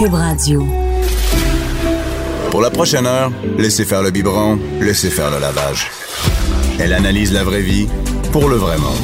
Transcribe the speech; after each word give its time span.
Cube 0.00 0.14
Radio. 0.14 0.66
Pour 2.50 2.62
la 2.62 2.70
prochaine 2.70 3.04
heure, 3.04 3.30
laissez 3.58 3.84
faire 3.84 4.02
le 4.02 4.10
biberon, 4.10 4.58
laissez 4.80 5.10
faire 5.10 5.30
le 5.30 5.38
lavage. 5.38 5.88
Elle 6.78 6.94
analyse 6.94 7.34
la 7.34 7.44
vraie 7.44 7.60
vie 7.60 7.86
pour 8.32 8.48
le 8.48 8.56
vrai 8.56 8.78
monde. 8.78 8.96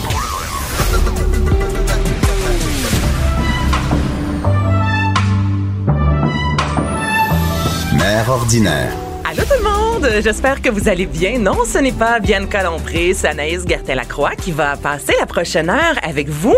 Mère 7.99 8.31
ordinaire. 8.31 8.93
Allô 9.29 9.43
tout 9.43 9.63
le 9.63 9.69
monde, 9.69 10.09
j'espère 10.23 10.63
que 10.63 10.71
vous 10.71 10.89
allez 10.89 11.05
bien. 11.05 11.39
Non, 11.39 11.59
ce 11.67 11.77
n'est 11.77 11.93
pas 11.93 12.21
Bianca 12.21 12.63
Lompré, 12.63 13.13
c'est 13.13 13.29
Anaïs 13.29 13.67
Gertin-Lacroix 13.67 14.35
qui 14.37 14.53
va 14.53 14.77
passer 14.77 15.13
la 15.21 15.27
prochaine 15.27 15.69
heure 15.69 15.97
avec 16.03 16.31
vous. 16.31 16.57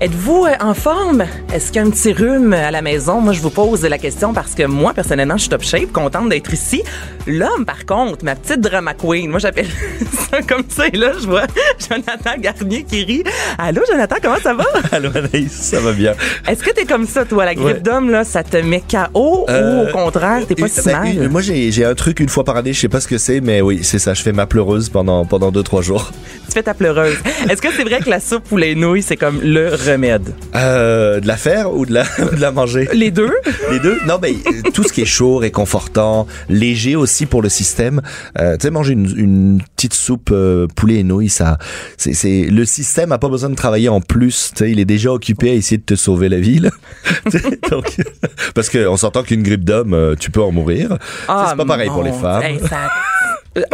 Êtes-vous 0.00 0.44
euh, 0.46 0.54
en 0.60 0.74
forme? 0.74 1.24
Est-ce 1.52 1.72
qu'il 1.72 1.76
y 1.82 1.84
a 1.84 1.88
un 1.88 1.90
petit 1.90 2.12
rhume 2.12 2.52
à 2.52 2.70
la 2.70 2.82
maison? 2.82 3.20
Moi, 3.20 3.32
je 3.32 3.40
vous 3.40 3.50
pose 3.50 3.82
la 3.82 3.98
question 3.98 4.32
parce 4.32 4.54
que 4.54 4.62
moi, 4.62 4.94
personnellement, 4.94 5.36
je 5.36 5.40
suis 5.42 5.48
top 5.48 5.64
shape, 5.64 5.90
contente 5.92 6.28
d'être 6.28 6.54
ici. 6.54 6.84
L'homme, 7.26 7.64
par 7.66 7.84
contre, 7.84 8.24
ma 8.24 8.36
petite 8.36 8.60
drama 8.60 8.94
queen, 8.94 9.28
moi, 9.28 9.40
j'appelle 9.40 9.66
ça 10.30 10.40
comme 10.42 10.62
ça. 10.68 10.86
Et 10.86 10.96
là, 10.96 11.14
je 11.20 11.26
vois 11.26 11.42
Jonathan 11.88 12.38
Garnier 12.38 12.84
qui 12.84 13.02
rit. 13.02 13.24
Allô, 13.58 13.82
Jonathan, 13.90 14.14
comment 14.22 14.36
ça 14.40 14.54
va? 14.54 14.64
Allô, 14.92 15.10
Anaïs, 15.12 15.50
ça 15.50 15.80
va 15.80 15.90
bien. 15.90 16.14
Est-ce 16.46 16.62
que 16.62 16.70
t'es 16.70 16.84
comme 16.84 17.04
ça, 17.06 17.24
toi? 17.24 17.44
La 17.44 17.56
grippe 17.56 17.66
Ouais. 17.68 17.80
d'homme, 17.80 18.08
là, 18.10 18.22
ça 18.22 18.44
te 18.44 18.56
met 18.58 18.82
KO 18.88 19.46
Euh, 19.48 19.82
ou 19.84 19.88
au 19.88 19.92
contraire, 19.92 20.46
t'es 20.46 20.54
pas 20.54 20.66
euh, 20.66 20.68
si 20.68 20.82
ben, 20.88 20.92
mal? 21.00 21.18
euh, 21.18 21.28
Moi, 21.28 21.40
j'ai 21.42 21.72
j'ai 21.72 21.84
un 21.84 21.94
truc 21.96 22.20
une 22.20 22.28
fois 22.28 22.44
par 22.44 22.56
année, 22.56 22.72
je 22.72 22.78
sais 22.80 22.88
pas 22.88 23.00
ce 23.00 23.08
que 23.08 23.18
c'est, 23.18 23.40
mais 23.40 23.60
oui, 23.62 23.80
c'est 23.82 23.98
ça. 23.98 24.14
Je 24.14 24.22
fais 24.22 24.32
ma 24.32 24.46
pleureuse 24.46 24.90
pendant 24.90 25.24
pendant 25.24 25.50
deux 25.50 25.64
trois 25.64 25.82
jours. 25.82 26.12
Tu 26.46 26.52
fais 26.54 26.62
ta 26.62 26.72
pleureuse. 26.72 27.16
Est-ce 27.50 27.60
que 27.60 27.68
c'est 27.76 27.82
vrai 27.84 27.98
que 27.98 28.08
la 28.08 28.20
soupe 28.20 28.50
ou 28.52 28.56
les 28.56 28.74
nouilles, 28.76 29.02
c'est 29.02 29.16
comme 29.16 29.40
le 29.42 29.68
remède? 29.88 30.34
Euh, 30.54 31.20
de 31.20 31.26
la 31.26 31.36
faire 31.36 31.72
ou 31.72 31.86
de 31.86 31.92
la 31.92 32.04
de 32.32 32.40
la 32.40 32.50
manger? 32.50 32.88
Les 32.92 33.10
deux? 33.10 33.32
Les 33.70 33.78
deux? 33.80 33.98
Non, 34.06 34.18
mais 34.20 34.32
euh, 34.46 34.70
tout 34.72 34.82
ce 34.84 34.92
qui 34.92 35.02
est 35.02 35.06
chaud, 35.06 35.36
réconfortant, 35.36 36.26
léger 36.48 36.96
aussi 36.96 37.26
pour 37.26 37.42
le 37.42 37.48
système. 37.48 38.00
Euh, 38.38 38.56
tu 38.56 38.62
sais, 38.64 38.70
manger 38.70 38.92
une, 38.94 39.12
une 39.16 39.62
petite 39.76 39.94
soupe 39.94 40.30
euh, 40.32 40.66
poulet 40.74 40.96
et 40.96 41.04
nouilles, 41.04 41.28
ça, 41.28 41.58
c'est 41.96 42.12
c'est 42.14 42.42
le 42.50 42.64
système 42.64 43.12
a 43.12 43.18
pas 43.18 43.28
besoin 43.28 43.50
de 43.50 43.54
travailler 43.54 43.88
en 43.88 44.00
plus. 44.00 44.50
Tu 44.54 44.64
sais, 44.64 44.70
il 44.70 44.80
est 44.80 44.84
déjà 44.84 45.12
occupé 45.12 45.50
à 45.50 45.54
essayer 45.54 45.78
de 45.78 45.82
te 45.84 45.94
sauver 45.96 46.28
la 46.28 46.38
vie. 46.38 46.58
Là. 46.60 46.70
Tu 47.30 47.38
sais, 47.38 47.58
Donc, 47.70 47.96
parce 48.54 48.68
que 48.68 48.86
on 48.88 48.96
s'entend 48.96 49.22
qu'une 49.22 49.42
grippe 49.42 49.64
d'homme, 49.64 50.14
tu 50.18 50.30
peux 50.30 50.42
en 50.42 50.52
mourir. 50.52 50.96
c'est 51.26 51.56
pas 51.56 51.64
pareil 51.66 51.88
pour 51.88 52.02
les 52.02 52.10
Ah, 52.10 52.20
femmes. 52.20 52.42
Hey, 52.42 52.58
ça- 52.60 52.90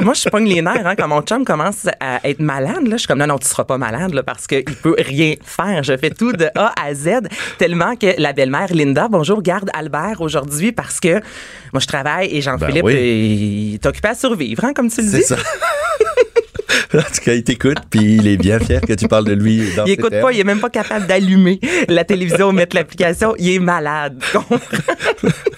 Moi, 0.03 0.15
je 0.15 0.29
pogne 0.29 0.47
les 0.49 0.63
nerfs 0.63 0.87
hein, 0.87 0.95
quand 0.97 1.09
mon 1.09 1.23
chum 1.23 1.45
commence 1.45 1.87
à 2.01 2.21
être 2.29 2.41
malade. 2.41 2.87
Là, 2.87 2.93
je 2.93 2.99
suis 2.99 3.07
comme 3.09 3.19
non, 3.19 3.27
non, 3.27 3.39
tu 3.39 3.49
seras 3.49 3.65
pas 3.65 3.79
malade 3.79 4.13
là, 4.15 4.23
parce 4.23 4.47
qu'il 4.47 4.65
peut 4.65 4.97
rien 4.99 5.35
faire. 5.45 5.83
Je 5.83 5.97
fais 5.97 6.11
tout 6.11 6.33
de 6.33 6.47
A 6.55 6.73
à 6.83 6.95
Z 6.95 7.09
tellement 7.59 7.97
que 7.97 8.21
la 8.21 8.33
belle-mère 8.33 8.73
Linda, 8.73 9.09
bonjour, 9.09 9.43
garde 9.43 9.71
Albert 9.75 10.21
aujourd'hui 10.21 10.73
parce 10.73 11.01
que 11.01 11.15
moi 11.73 11.81
je 11.81 11.87
travaille 11.87 12.29
et 12.37 12.41
Jean-Philippe, 12.41 12.85
Ben 12.85 12.87
oui. 12.87 12.95
euh, 12.95 13.01
il 13.01 13.75
est 13.75 13.87
occupé 13.87 14.09
à 14.09 14.15
survivre, 14.15 14.65
hein, 14.65 14.73
comme 14.75 14.91
tu 14.91 15.01
le 15.03 15.09
C'est 15.09 15.19
dis. 15.19 15.25
ça. 15.25 15.37
En 16.93 16.99
tout 16.99 17.23
cas, 17.25 17.33
il 17.35 17.43
t'écoute, 17.43 17.79
puis 17.91 18.17
il 18.17 18.29
est 18.29 18.37
bien 18.37 18.61
fier 18.61 18.81
que 18.81 18.93
tu 18.93 19.09
parles 19.09 19.25
de 19.25 19.33
lui. 19.33 19.75
Dans 19.75 19.85
Il 19.85 19.93
écoute 19.95 20.11
termes. 20.11 20.23
pas, 20.27 20.33
il 20.33 20.39
est 20.39 20.45
même 20.45 20.61
pas 20.61 20.71
capable 20.71 21.09
d'allumer 21.09 21.59
la 21.89 22.05
télévision 22.05 22.49
ou 22.51 22.53
mettre 22.53 22.77
l'application. 22.77 23.35
Il 23.37 23.53
est 23.53 23.59
malade. 23.59 24.23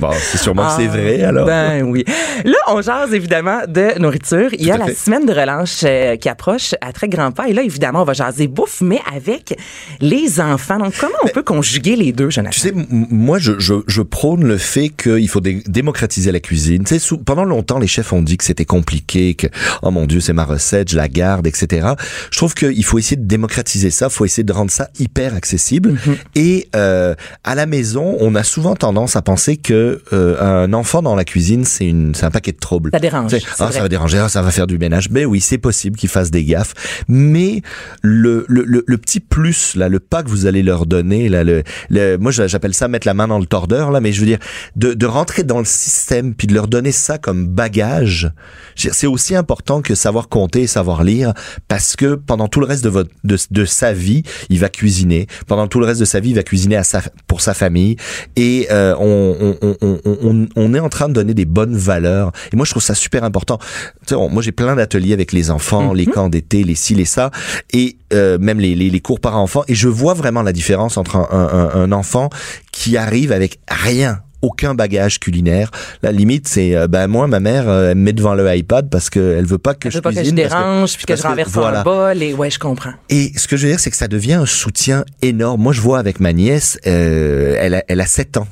Bon, 0.00 0.10
c'est 0.12 0.38
sûrement 0.38 0.68
que 0.68 0.82
c'est 0.82 0.88
Ah, 0.88 0.96
vrai, 0.96 1.22
alors. 1.22 1.46
Ben 1.46 1.82
oui. 1.82 2.04
Là, 2.44 2.54
on 2.68 2.80
jase 2.82 3.12
évidemment 3.14 3.60
de 3.68 3.98
nourriture. 3.98 4.48
Il 4.52 4.64
y 4.64 4.70
a 4.70 4.76
la 4.76 4.86
fait. 4.86 4.94
semaine 4.94 5.26
de 5.26 5.32
relâche 5.32 5.80
euh, 5.84 6.16
qui 6.16 6.28
approche 6.28 6.74
à 6.80 6.92
très 6.92 7.08
grands 7.08 7.32
pas. 7.32 7.48
Et 7.48 7.52
là, 7.52 7.62
évidemment, 7.62 8.02
on 8.02 8.04
va 8.04 8.12
jaser 8.12 8.46
bouffe, 8.48 8.80
mais 8.80 9.00
avec 9.14 9.56
les 10.00 10.40
enfants. 10.40 10.78
Donc, 10.78 10.94
comment 10.98 11.14
on 11.24 11.28
peut 11.28 11.42
conjuguer 11.42 11.96
les 11.96 12.12
deux, 12.12 12.30
Jonathan? 12.30 12.52
Tu 12.52 12.60
sais, 12.60 12.72
moi, 12.90 13.38
je, 13.38 13.58
je, 13.58 13.74
je 13.86 14.02
prône 14.02 14.44
le 14.44 14.58
fait 14.58 14.88
qu'il 14.88 15.28
faut 15.28 15.40
dé- 15.40 15.62
démocratiser 15.66 16.32
la 16.32 16.40
cuisine. 16.40 16.84
Tu 16.84 16.94
sais, 16.94 16.98
sous- 16.98 17.18
pendant 17.18 17.44
longtemps, 17.44 17.78
les 17.78 17.86
chefs 17.86 18.12
ont 18.12 18.22
dit 18.22 18.36
que 18.36 18.44
c'était 18.44 18.64
compliqué, 18.64 19.34
que 19.34 19.46
oh 19.82 19.90
mon 19.90 20.06
Dieu, 20.06 20.20
c'est 20.20 20.32
ma 20.32 20.44
recette, 20.44 20.90
je 20.90 20.96
la 20.96 21.08
garde, 21.08 21.46
etc. 21.46 21.88
Je 22.30 22.36
trouve 22.38 22.54
qu'il 22.54 22.84
faut 22.84 22.98
essayer 22.98 23.16
de 23.16 23.26
démocratiser 23.26 23.90
ça, 23.90 24.06
il 24.06 24.12
faut 24.12 24.24
essayer 24.24 24.44
de 24.44 24.52
rendre 24.52 24.70
ça 24.70 24.88
hyper 24.98 25.34
accessible. 25.34 25.96
Et 26.34 26.68
euh, 26.76 27.14
à 27.44 27.54
la 27.54 27.66
maison, 27.66 28.16
on 28.20 28.34
a 28.34 28.42
souvent 28.42 28.74
tendance 28.76 29.16
à 29.16 29.22
penser 29.22 29.56
que 29.56 29.69
euh, 29.72 30.40
un 30.40 30.72
enfant 30.72 31.02
dans 31.02 31.14
la 31.14 31.24
cuisine, 31.24 31.64
c'est 31.64 31.86
une, 31.86 32.14
c'est 32.14 32.26
un 32.26 32.30
paquet 32.30 32.52
de 32.52 32.58
troubles. 32.58 32.90
Ça 32.92 32.98
dérange, 32.98 33.32
ah, 33.58 33.70
ça 33.72 33.80
va 33.80 33.88
déranger, 33.88 34.18
ah, 34.18 34.28
ça 34.28 34.42
va 34.42 34.50
faire 34.50 34.66
du 34.66 34.78
ménage. 34.78 35.10
Ben 35.10 35.26
oui, 35.26 35.40
c'est 35.40 35.58
possible 35.58 35.96
qu'ils 35.96 36.08
fassent 36.08 36.30
des 36.30 36.44
gaffes, 36.44 37.04
mais 37.08 37.62
le, 38.02 38.44
le, 38.48 38.64
le, 38.64 38.84
le 38.86 38.98
petit 38.98 39.20
plus 39.20 39.76
là, 39.76 39.88
le 39.88 40.00
pas 40.00 40.22
que 40.22 40.28
vous 40.28 40.46
allez 40.46 40.62
leur 40.62 40.86
donner 40.86 41.28
là, 41.28 41.44
le, 41.44 41.62
le 41.88 42.16
moi 42.16 42.30
j'appelle 42.30 42.74
ça 42.74 42.88
mettre 42.88 43.06
la 43.06 43.14
main 43.14 43.28
dans 43.28 43.38
le 43.38 43.46
tordeur 43.46 43.90
là, 43.90 44.00
mais 44.00 44.12
je 44.12 44.20
veux 44.20 44.26
dire 44.26 44.38
de, 44.76 44.94
de 44.94 45.06
rentrer 45.06 45.42
dans 45.42 45.58
le 45.58 45.64
système 45.64 46.34
puis 46.34 46.46
de 46.46 46.54
leur 46.54 46.68
donner 46.68 46.92
ça 46.92 47.18
comme 47.18 47.46
bagage. 47.46 48.30
C'est 48.76 49.06
aussi 49.06 49.34
important 49.34 49.82
que 49.82 49.94
savoir 49.94 50.28
compter 50.28 50.62
et 50.62 50.66
savoir 50.66 51.04
lire 51.04 51.32
parce 51.68 51.96
que 51.96 52.14
pendant 52.14 52.48
tout 52.48 52.60
le 52.60 52.66
reste 52.66 52.84
de 52.84 52.88
votre 52.88 53.10
de, 53.24 53.36
de 53.50 53.64
sa 53.64 53.92
vie, 53.92 54.22
il 54.48 54.58
va 54.58 54.68
cuisiner. 54.68 55.26
Pendant 55.46 55.66
tout 55.68 55.80
le 55.80 55.86
reste 55.86 56.00
de 56.00 56.04
sa 56.06 56.20
vie, 56.20 56.30
il 56.30 56.36
va 56.36 56.42
cuisiner 56.42 56.76
à 56.76 56.84
sa, 56.84 57.02
pour 57.26 57.40
sa 57.40 57.54
famille 57.54 57.96
et 58.36 58.68
euh, 58.70 58.94
on, 58.98 59.56
on, 59.59 59.59
on, 59.62 59.76
on, 59.80 59.98
on, 60.04 60.48
on 60.56 60.74
est 60.74 60.80
en 60.80 60.88
train 60.88 61.08
de 61.08 61.14
donner 61.14 61.34
des 61.34 61.44
bonnes 61.44 61.76
valeurs. 61.76 62.32
Et 62.52 62.56
moi, 62.56 62.64
je 62.64 62.70
trouve 62.70 62.82
ça 62.82 62.94
super 62.94 63.24
important. 63.24 63.58
Tu 64.06 64.14
sais, 64.14 64.28
moi, 64.30 64.42
j'ai 64.42 64.52
plein 64.52 64.76
d'ateliers 64.76 65.12
avec 65.12 65.32
les 65.32 65.50
enfants, 65.50 65.92
les 65.92 66.06
camps 66.06 66.28
d'été, 66.28 66.64
les 66.64 66.74
ci, 66.74 66.94
les 66.94 67.04
ça, 67.04 67.30
et 67.72 67.96
euh, 68.12 68.38
même 68.38 68.60
les, 68.60 68.74
les, 68.74 68.90
les 68.90 69.00
cours 69.00 69.20
par 69.20 69.36
enfants. 69.36 69.64
Et 69.68 69.74
je 69.74 69.88
vois 69.88 70.14
vraiment 70.14 70.42
la 70.42 70.52
différence 70.52 70.96
entre 70.96 71.16
un, 71.16 71.28
un, 71.30 71.80
un 71.80 71.92
enfant 71.92 72.30
qui 72.72 72.96
arrive 72.96 73.32
avec 73.32 73.58
rien 73.68 74.20
aucun 74.42 74.74
bagage 74.74 75.20
culinaire. 75.20 75.70
La 76.02 76.12
limite, 76.12 76.48
c'est 76.48 76.74
euh, 76.74 76.88
ben 76.88 77.06
moi, 77.06 77.26
ma 77.26 77.40
mère, 77.40 77.68
euh, 77.68 77.90
elle 77.90 77.98
me 77.98 78.04
met 78.04 78.12
devant 78.12 78.34
le 78.34 78.54
iPad 78.54 78.88
parce 78.90 79.10
qu'elle 79.10 79.44
veut 79.46 79.58
pas 79.58 79.74
que 79.74 79.88
Je 79.90 79.94
je 79.94 79.98
veux 79.98 80.02
pas 80.02 80.12
que 80.12 80.24
je 80.24 80.30
dérange, 80.30 80.96
puis 80.96 81.06
que 81.06 81.16
je 81.16 81.22
renverse 81.22 81.50
voilà. 81.52 81.80
un 81.80 81.84
bol. 81.84 82.22
Et 82.22 82.32
ouais, 82.32 82.50
je 82.50 82.58
comprends. 82.58 82.92
Et 83.08 83.32
ce 83.36 83.46
que 83.46 83.56
je 83.56 83.66
veux 83.66 83.72
dire, 83.72 83.80
c'est 83.80 83.90
que 83.90 83.96
ça 83.96 84.08
devient 84.08 84.34
un 84.34 84.46
soutien 84.46 85.04
énorme. 85.22 85.60
Moi, 85.60 85.72
je 85.72 85.80
vois 85.80 85.98
avec 85.98 86.20
ma 86.20 86.32
nièce, 86.32 86.78
euh, 86.86 87.56
elle, 87.58 87.74
a, 87.74 87.84
elle 87.88 88.00
a 88.00 88.06
7 88.06 88.38
ans. 88.38 88.48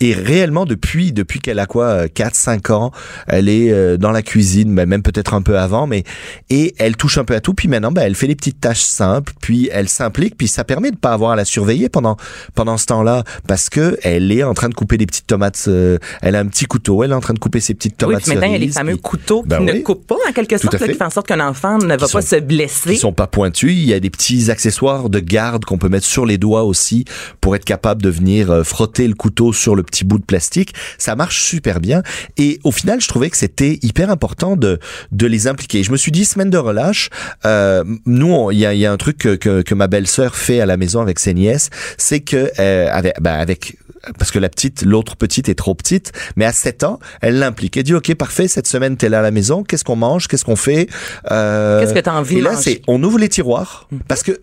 Et 0.00 0.12
réellement, 0.14 0.64
depuis 0.64 1.12
depuis 1.12 1.40
qu'elle 1.40 1.58
a 1.58 1.66
quoi, 1.66 2.06
4-5 2.06 2.72
ans, 2.72 2.90
elle 3.26 3.48
est 3.48 3.72
euh, 3.72 3.96
dans 3.96 4.10
la 4.12 4.22
cuisine, 4.22 4.74
ben, 4.74 4.86
même 4.88 5.02
peut-être 5.02 5.34
un 5.34 5.42
peu 5.42 5.58
avant, 5.58 5.86
mais 5.86 6.04
et 6.50 6.74
elle 6.78 6.96
touche 6.96 7.18
un 7.18 7.24
peu 7.24 7.34
à 7.34 7.40
tout. 7.40 7.54
Puis 7.54 7.68
maintenant, 7.68 7.92
ben, 7.92 8.02
elle 8.02 8.14
fait 8.14 8.26
des 8.28 8.36
petites 8.36 8.60
tâches 8.60 8.80
simples, 8.82 9.32
puis 9.40 9.68
elle 9.72 9.88
s'implique, 9.88 10.36
puis 10.36 10.48
ça 10.48 10.64
permet 10.64 10.90
de 10.90 10.96
pas 10.96 11.12
avoir 11.12 11.32
à 11.32 11.36
la 11.36 11.44
surveiller 11.44 11.88
pendant 11.88 12.16
pendant 12.54 12.76
ce 12.76 12.86
temps-là, 12.86 13.24
parce 13.46 13.68
que 13.68 13.98
elle 14.02 14.30
est 14.32 14.42
en 14.42 14.54
train 14.54 14.68
de 14.68 14.74
couper 14.74 14.96
des 14.98 15.06
petites 15.06 15.26
tomates. 15.26 15.64
euh, 15.68 15.98
elle 16.22 16.36
a 16.36 16.40
un 16.40 16.46
petit 16.46 16.66
couteau, 16.66 17.02
elle 17.02 17.10
est 17.10 17.14
en 17.14 17.20
train 17.20 17.34
de 17.34 17.38
couper 17.38 17.60
ses 17.60 17.74
petites 17.74 17.94
Oui, 17.94 17.98
tomates 17.98 18.22
puis 18.22 18.32
maintenant, 18.34 18.46
il 18.48 18.52
y 18.52 18.54
a 18.54 18.58
les 18.58 18.64
cerises, 18.66 18.74
fameux 18.76 18.92
puis- 18.92 19.00
couteaux 19.02 19.42
qui 19.42 19.48
Ben 19.48 19.60
ne 19.64 19.72
oui. 19.72 19.82
coupent 19.82 20.06
pas, 20.06 20.16
en 20.28 20.32
quelque 20.32 20.58
sorte, 20.58 20.78
là, 20.78 20.86
qui 20.88 20.94
font 20.94 21.04
en 21.06 21.10
sorte 21.10 21.26
qu'un 21.26 21.40
enfant 21.46 21.78
ne 21.78 21.86
va 21.88 21.96
Qui 21.96 22.12
pas 22.12 22.20
sont- 22.22 22.36
se 22.36 22.36
blesser. 22.40 22.90
qui 22.90 22.96
sont 22.98 23.12
pas 23.12 23.26
pointus. 23.26 23.72
Il 23.72 23.84
y 23.86 23.92
a 23.94 24.00
des 24.00 24.10
petits 24.10 24.50
accessoires 24.50 25.08
de 25.10 25.18
garde 25.20 25.64
qu'on 25.64 25.78
peut 25.78 25.88
mettre 25.88 26.06
sur 26.06 26.24
les 26.26 26.38
doigts 26.38 26.62
aussi 26.64 27.04
pour 27.40 27.56
être 27.56 27.64
capable 27.64 28.02
de 28.02 28.10
venir 28.10 28.50
euh, 28.50 28.62
frotter 28.62 29.08
le 29.08 29.14
couteau 29.14 29.52
sur 29.52 29.74
le 29.74 29.82
petit 29.88 30.04
bout 30.04 30.18
de 30.18 30.24
plastique. 30.24 30.74
Ça 30.98 31.16
marche 31.16 31.42
super 31.42 31.80
bien. 31.80 32.02
Et 32.36 32.60
au 32.64 32.72
final, 32.72 33.00
je 33.00 33.08
trouvais 33.08 33.30
que 33.30 33.36
c'était 33.36 33.78
hyper 33.82 34.10
important 34.10 34.56
de 34.56 34.78
de 35.12 35.26
les 35.26 35.46
impliquer. 35.46 35.82
Je 35.82 35.92
me 35.92 35.96
suis 35.96 36.12
dit 36.12 36.24
semaine 36.24 36.50
de 36.50 36.58
relâche. 36.58 37.10
Euh, 37.44 37.84
nous, 38.06 38.50
il 38.50 38.58
y 38.58 38.66
a, 38.66 38.74
y 38.74 38.86
a 38.86 38.92
un 38.92 38.96
truc 38.96 39.18
que, 39.18 39.34
que, 39.36 39.62
que 39.62 39.74
ma 39.74 39.86
belle-sœur 39.86 40.36
fait 40.36 40.60
à 40.60 40.66
la 40.66 40.76
maison 40.76 41.00
avec 41.00 41.18
ses 41.18 41.34
nièces, 41.34 41.70
c'est 41.96 42.20
que 42.20 42.50
euh, 42.58 42.88
avec, 42.92 43.20
ben, 43.20 43.34
avec 43.34 43.76
parce 44.18 44.30
que 44.30 44.38
la 44.38 44.48
petite, 44.48 44.82
l'autre 44.82 45.16
petite 45.16 45.48
est 45.48 45.54
trop 45.54 45.74
petite, 45.74 46.12
mais 46.36 46.44
à 46.44 46.52
7 46.52 46.84
ans, 46.84 46.98
elle 47.20 47.38
l'implique. 47.38 47.76
Elle 47.76 47.82
dit, 47.82 47.94
OK, 47.94 48.14
parfait, 48.14 48.48
cette 48.48 48.66
semaine, 48.66 48.96
t'es 48.96 49.08
là 49.08 49.18
à 49.20 49.22
la 49.22 49.30
maison, 49.30 49.62
qu'est-ce 49.64 49.84
qu'on 49.84 49.96
mange, 49.96 50.28
qu'est-ce 50.28 50.44
qu'on 50.44 50.56
fait? 50.56 50.88
Euh, 51.30 51.80
Qu'est-ce 51.80 51.94
que 51.94 51.98
t'as 51.98 52.14
envie 52.14 52.38
et 52.38 52.40
là, 52.40 52.56
c'est, 52.56 52.82
on 52.86 53.02
ouvre 53.02 53.18
les 53.18 53.28
tiroirs, 53.28 53.88
parce 54.06 54.22
que 54.22 54.38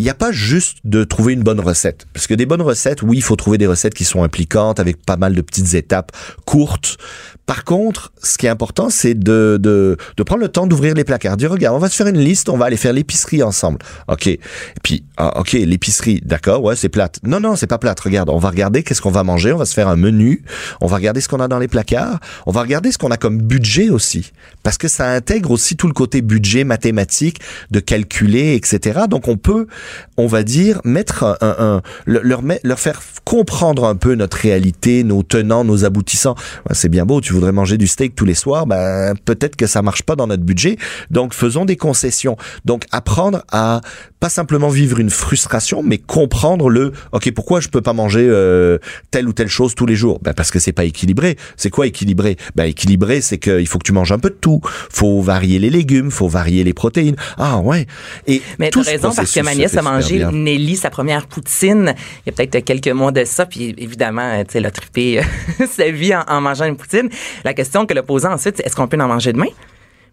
il 0.00 0.04
n'y 0.04 0.10
a 0.10 0.14
pas 0.14 0.32
juste 0.32 0.78
de 0.84 1.04
trouver 1.04 1.34
une 1.34 1.42
bonne 1.42 1.60
recette. 1.60 2.06
Parce 2.14 2.26
que 2.26 2.32
des 2.32 2.46
bonnes 2.46 2.62
recettes, 2.62 3.02
oui, 3.02 3.18
il 3.18 3.22
faut 3.22 3.36
trouver 3.36 3.58
des 3.58 3.66
recettes 3.66 3.92
qui 3.92 4.04
sont 4.04 4.22
impliquantes 4.22 4.80
avec 4.80 5.04
pas 5.04 5.18
mal 5.18 5.34
de 5.34 5.42
petites 5.42 5.74
étapes 5.74 6.12
courtes. 6.46 6.96
Par 7.44 7.64
contre, 7.64 8.12
ce 8.22 8.38
qui 8.38 8.46
est 8.46 8.48
important, 8.48 8.90
c'est 8.90 9.12
de, 9.12 9.58
de, 9.60 9.96
de 10.16 10.22
prendre 10.22 10.40
le 10.40 10.48
temps 10.48 10.68
d'ouvrir 10.68 10.94
les 10.94 11.02
placards. 11.02 11.36
Dire, 11.36 11.50
regarde, 11.50 11.74
on 11.74 11.80
va 11.80 11.88
se 11.88 11.96
faire 11.96 12.06
une 12.06 12.20
liste, 12.20 12.48
on 12.48 12.56
va 12.56 12.66
aller 12.66 12.76
faire 12.76 12.92
l'épicerie 12.92 13.42
ensemble. 13.42 13.80
OK. 14.06 14.28
Et 14.28 14.40
puis, 14.84 15.02
ah, 15.16 15.40
OK, 15.40 15.52
l'épicerie, 15.52 16.20
d'accord, 16.24 16.62
ouais, 16.62 16.76
c'est 16.76 16.88
plate. 16.88 17.18
Non, 17.24 17.40
non, 17.40 17.56
c'est 17.56 17.66
pas 17.66 17.78
plate. 17.78 17.98
Regarde, 17.98 18.30
on 18.30 18.38
va 18.38 18.50
regarder 18.50 18.84
qu'est-ce 18.84 19.02
qu'on 19.02 19.10
va 19.10 19.24
manger, 19.24 19.52
on 19.52 19.56
va 19.56 19.64
se 19.64 19.74
faire 19.74 19.88
un 19.88 19.96
menu, 19.96 20.44
on 20.80 20.86
va 20.86 20.96
regarder 20.96 21.20
ce 21.20 21.28
qu'on 21.28 21.40
a 21.40 21.48
dans 21.48 21.58
les 21.58 21.66
placards, 21.66 22.20
on 22.46 22.52
va 22.52 22.60
regarder 22.62 22.92
ce 22.92 22.98
qu'on 22.98 23.10
a 23.10 23.16
comme 23.16 23.38
budget 23.38 23.90
aussi. 23.90 24.30
Parce 24.62 24.78
que 24.78 24.86
ça 24.86 25.10
intègre 25.10 25.50
aussi 25.50 25.76
tout 25.76 25.88
le 25.88 25.92
côté 25.92 26.22
budget 26.22 26.62
mathématique, 26.62 27.40
de 27.72 27.80
calculer, 27.80 28.54
etc. 28.54 29.00
Donc, 29.10 29.26
on 29.26 29.36
peut, 29.36 29.66
on 30.16 30.26
va 30.26 30.42
dire, 30.42 30.80
mettre 30.84 31.24
un, 31.24 31.36
un, 31.40 31.82
leur, 32.06 32.42
leur 32.62 32.80
faire 32.80 33.00
comprendre 33.24 33.84
un 33.84 33.96
peu 33.96 34.14
notre 34.14 34.36
réalité, 34.38 35.04
nos 35.04 35.22
tenants, 35.22 35.64
nos 35.64 35.84
aboutissants. 35.84 36.34
C'est 36.72 36.88
bien 36.88 37.04
beau, 37.06 37.20
tu 37.20 37.32
voudrais 37.32 37.52
manger 37.52 37.78
du 37.78 37.86
steak 37.86 38.14
tous 38.14 38.24
les 38.24 38.34
soirs, 38.34 38.66
ben 38.66 39.14
peut-être 39.24 39.56
que 39.56 39.66
ça 39.66 39.82
marche 39.82 40.02
pas 40.02 40.16
dans 40.16 40.26
notre 40.26 40.42
budget. 40.42 40.76
Donc 41.10 41.34
faisons 41.34 41.64
des 41.64 41.76
concessions. 41.76 42.36
Donc 42.64 42.84
apprendre 42.90 43.42
à 43.52 43.80
pas 44.20 44.28
simplement 44.28 44.68
vivre 44.68 45.00
une 45.00 45.10
frustration, 45.10 45.82
mais 45.82 45.98
comprendre 45.98 46.68
le 46.68 46.92
OK, 47.12 47.30
pourquoi 47.32 47.60
je 47.60 47.68
peux 47.68 47.80
pas 47.80 47.94
manger 47.94 48.26
euh, 48.28 48.78
telle 49.10 49.26
ou 49.26 49.32
telle 49.32 49.48
chose 49.48 49.74
tous 49.74 49.86
les 49.86 49.96
jours? 49.96 50.20
Ben 50.22 50.34
parce 50.34 50.50
que 50.50 50.58
c'est 50.58 50.72
pas 50.72 50.84
équilibré. 50.84 51.36
C'est 51.56 51.70
quoi 51.70 51.86
équilibré? 51.86 52.36
Ben 52.54 52.64
équilibré, 52.64 53.22
c'est 53.22 53.38
qu'il 53.38 53.66
faut 53.66 53.78
que 53.78 53.86
tu 53.86 53.92
manges 53.92 54.12
un 54.12 54.18
peu 54.18 54.28
de 54.28 54.34
tout. 54.34 54.60
Faut 54.90 55.22
varier 55.22 55.58
les 55.58 55.70
légumes, 55.70 56.10
faut 56.10 56.28
varier 56.28 56.64
les 56.64 56.74
protéines. 56.74 57.16
Ah 57.38 57.58
ouais. 57.58 57.86
Et 58.26 58.42
mais 58.58 58.70
tu 58.70 58.80
raison 58.80 59.12
parce 59.14 59.32
que 59.32 59.40
ma 59.40 59.54
nièce 59.54 59.76
a 59.76 59.82
mangé 59.82 60.24
Nelly 60.30 60.76
sa 60.76 60.90
première 60.90 61.26
poutine 61.26 61.94
il 62.26 62.26
y 62.26 62.30
a 62.30 62.32
peut-être 62.32 62.64
quelques 62.64 62.88
mois 62.88 63.12
de 63.12 63.24
ça 63.24 63.46
puis 63.46 63.74
évidemment, 63.78 64.44
tu 64.44 64.52
sais, 64.52 64.58
elle 64.58 64.66
a 64.66 64.70
trippé 64.70 65.22
sa 65.70 65.90
vie 65.90 66.14
en, 66.14 66.24
en 66.28 66.40
mangeant 66.40 66.66
une 66.66 66.76
poutine. 66.76 67.08
La 67.44 67.54
question 67.54 67.86
qu'elle 67.86 67.98
a 67.98 68.02
posée 68.02 68.28
ensuite, 68.28 68.58
c'est 68.58 68.66
est-ce 68.66 68.76
qu'on 68.76 68.88
peut 68.88 69.00
en 69.00 69.08
manger 69.08 69.32
demain? 69.32 69.46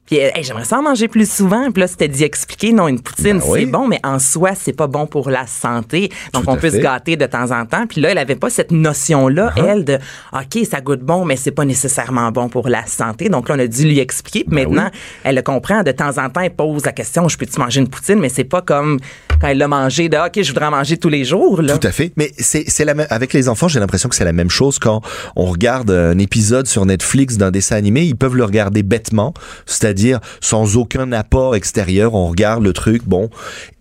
Puis 0.07 0.19
j'aimerais 0.41 0.63
ça 0.63 0.79
en 0.79 0.81
manger 0.81 1.07
plus 1.07 1.29
souvent. 1.29 1.69
Puis 1.71 1.81
là, 1.81 1.87
c'était 1.87 2.07
dit 2.07 2.23
expliquer, 2.23 2.71
non, 2.71 2.87
une 2.87 3.01
poutine, 3.01 3.39
ben 3.39 3.43
c'est 3.53 3.65
bon, 3.65 3.87
mais 3.87 3.99
en 4.03 4.19
soi, 4.19 4.51
c'est 4.55 4.73
pas 4.73 4.87
bon 4.87 5.05
pour 5.05 5.29
la 5.29 5.45
santé. 5.45 6.09
Donc, 6.33 6.45
on 6.47 6.55
peut 6.55 6.69
se 6.69 6.77
gâter 6.77 7.17
de 7.17 7.25
temps 7.25 7.51
en 7.51 7.65
temps. 7.65 7.85
Puis 7.87 7.99
là, 7.99 8.11
elle 8.11 8.17
avait 8.17 8.37
pas 8.37 8.49
cette 8.49 8.71
notion-là, 8.71 9.53
uh-huh. 9.55 9.65
elle, 9.65 9.85
de 9.85 9.99
OK, 10.31 10.65
ça 10.65 10.79
goûte 10.79 11.01
bon, 11.01 11.25
mais 11.25 11.35
c'est 11.35 11.51
pas 11.51 11.65
nécessairement 11.65 12.31
bon 12.31 12.47
pour 12.47 12.69
la 12.69 12.85
santé. 12.85 13.27
Donc 13.27 13.49
là, 13.49 13.55
on 13.57 13.59
a 13.59 13.67
dû 13.67 13.83
lui 13.83 13.99
expliquer. 13.99 14.45
Puis 14.45 14.55
ben 14.55 14.69
maintenant, 14.69 14.89
elle 15.23 15.35
le 15.35 15.41
comprend. 15.41 15.83
De 15.83 15.91
temps 15.91 16.17
en 16.17 16.29
temps, 16.29 16.41
elle 16.41 16.55
pose 16.55 16.85
la 16.85 16.93
question, 16.93 17.27
je 17.27 17.37
peux-tu 17.37 17.59
manger 17.59 17.81
une 17.81 17.89
poutine? 17.89 18.19
Mais 18.19 18.29
c'est 18.29 18.45
pas 18.45 18.61
comme 18.61 18.99
quand 19.41 19.47
elle 19.49 19.57
l'a 19.57 19.67
mangé 19.67 20.07
de 20.09 20.17
OK, 20.17 20.41
je 20.41 20.47
voudrais 20.47 20.65
en 20.65 20.71
manger 20.71 20.97
tous 20.97 21.09
les 21.09 21.25
jours. 21.25 21.61
Là. 21.61 21.77
Tout 21.77 21.87
à 21.87 21.91
fait. 21.91 22.13
Mais 22.15 22.31
c'est 22.37 22.85
la 22.85 22.93
même 22.93 23.07
avec 23.09 23.33
les 23.33 23.49
enfants, 23.49 23.67
j'ai 23.67 23.79
l'impression 23.79 24.07
que 24.07 24.15
c'est 24.15 24.25
la 24.25 24.33
même 24.33 24.49
chose 24.49 24.79
quand 24.79 25.01
on 25.35 25.45
regarde 25.45 25.91
un 25.91 26.17
épisode 26.17 26.65
sur 26.65 26.85
Netflix 26.85 27.37
d'un 27.37 27.51
dessin 27.51 27.75
animé, 27.75 28.03
ils 28.03 28.15
peuvent 28.15 28.35
le 28.35 28.45
regarder 28.45 28.83
bêtement, 28.83 29.33
c'est-à-dire 29.65 29.96
sans 30.41 30.77
aucun 30.77 31.11
apport 31.11 31.55
extérieur. 31.55 32.13
On 32.13 32.27
regarde 32.27 32.63
le 32.63 32.73
truc, 32.73 33.03
bon, 33.05 33.29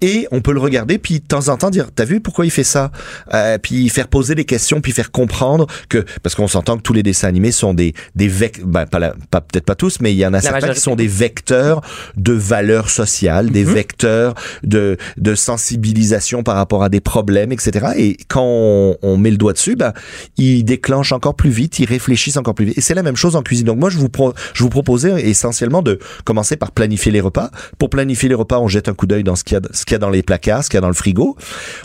et 0.00 0.26
on 0.30 0.40
peut 0.40 0.52
le 0.52 0.60
regarder 0.60 0.98
puis 0.98 1.20
de 1.20 1.26
temps 1.26 1.48
en 1.48 1.56
temps 1.56 1.70
dire, 1.70 1.88
t'as 1.94 2.04
vu 2.04 2.20
pourquoi 2.20 2.46
il 2.46 2.50
fait 2.50 2.64
ça? 2.64 2.90
Euh, 3.34 3.58
Puis 3.58 3.88
faire 3.88 4.08
poser 4.08 4.34
des 4.34 4.44
questions, 4.44 4.80
puis 4.80 4.92
faire 4.92 5.10
comprendre 5.10 5.66
que 5.88 6.04
parce 6.22 6.34
qu'on 6.34 6.48
s'entend 6.48 6.76
que 6.76 6.82
tous 6.82 6.92
les 6.92 7.02
dessins 7.02 7.28
animés 7.28 7.52
sont 7.52 7.74
des 7.74 7.94
des 8.14 8.28
vecteurs, 8.28 8.66
ben, 8.66 8.86
pas, 8.86 9.14
pas 9.30 9.40
peut-être 9.40 9.64
pas 9.64 9.74
tous, 9.74 10.00
mais 10.00 10.12
il 10.12 10.18
y 10.18 10.26
en 10.26 10.34
a 10.34 10.40
certains 10.40 10.72
qui 10.72 10.80
sont 10.80 10.96
des 10.96 11.06
vecteurs 11.06 11.80
de 12.16 12.32
valeurs 12.32 12.90
sociales, 12.90 13.50
des 13.50 13.64
mhm. 13.64 13.74
vecteurs 13.74 14.34
de 14.62 14.96
de 15.16 15.34
sensibilisation 15.34 16.42
par 16.42 16.56
rapport 16.56 16.82
à 16.82 16.88
des 16.88 17.00
problèmes, 17.00 17.52
etc. 17.52 17.88
Et 17.96 18.16
quand 18.28 18.44
on, 18.44 18.96
on 19.02 19.16
met 19.16 19.30
le 19.30 19.36
doigt 19.36 19.52
dessus, 19.52 19.76
ben 19.76 19.92
ils 20.36 20.64
déclenchent 20.64 21.12
encore 21.12 21.34
plus 21.34 21.50
vite, 21.50 21.78
ils 21.78 21.86
réfléchissent 21.86 22.36
encore 22.36 22.54
plus 22.54 22.66
vite. 22.66 22.78
Et 22.78 22.80
c'est 22.80 22.94
la 22.94 23.02
même 23.02 23.16
chose 23.16 23.36
en 23.36 23.42
cuisine. 23.42 23.66
Donc 23.66 23.78
moi 23.78 23.90
je 23.90 23.98
vous 23.98 24.08
pro, 24.08 24.32
je 24.54 24.62
vous 24.62 24.70
proposais 24.70 25.28
essentiellement 25.28 25.82
de 25.82 25.98
commencer 26.24 26.56
par 26.56 26.72
planifier 26.72 27.12
les 27.12 27.20
repas. 27.20 27.50
Pour 27.78 27.90
planifier 27.90 28.28
les 28.28 28.34
repas, 28.34 28.58
on 28.58 28.68
jette 28.68 28.88
un 28.88 28.94
coup 28.94 29.06
d'œil 29.06 29.24
dans 29.24 29.36
ce 29.36 29.44
qu'il 29.44 29.54
y 29.54 29.58
a, 29.58 29.62
ce 29.72 29.84
qu'il 29.84 29.92
y 29.92 29.96
a 29.96 29.98
dans 29.98 30.10
les 30.10 30.22
placards, 30.22 30.64
ce 30.64 30.70
qu'il 30.70 30.76
y 30.76 30.78
a 30.78 30.82
dans 30.82 30.88
le 30.88 30.94
frigo. 30.94 31.36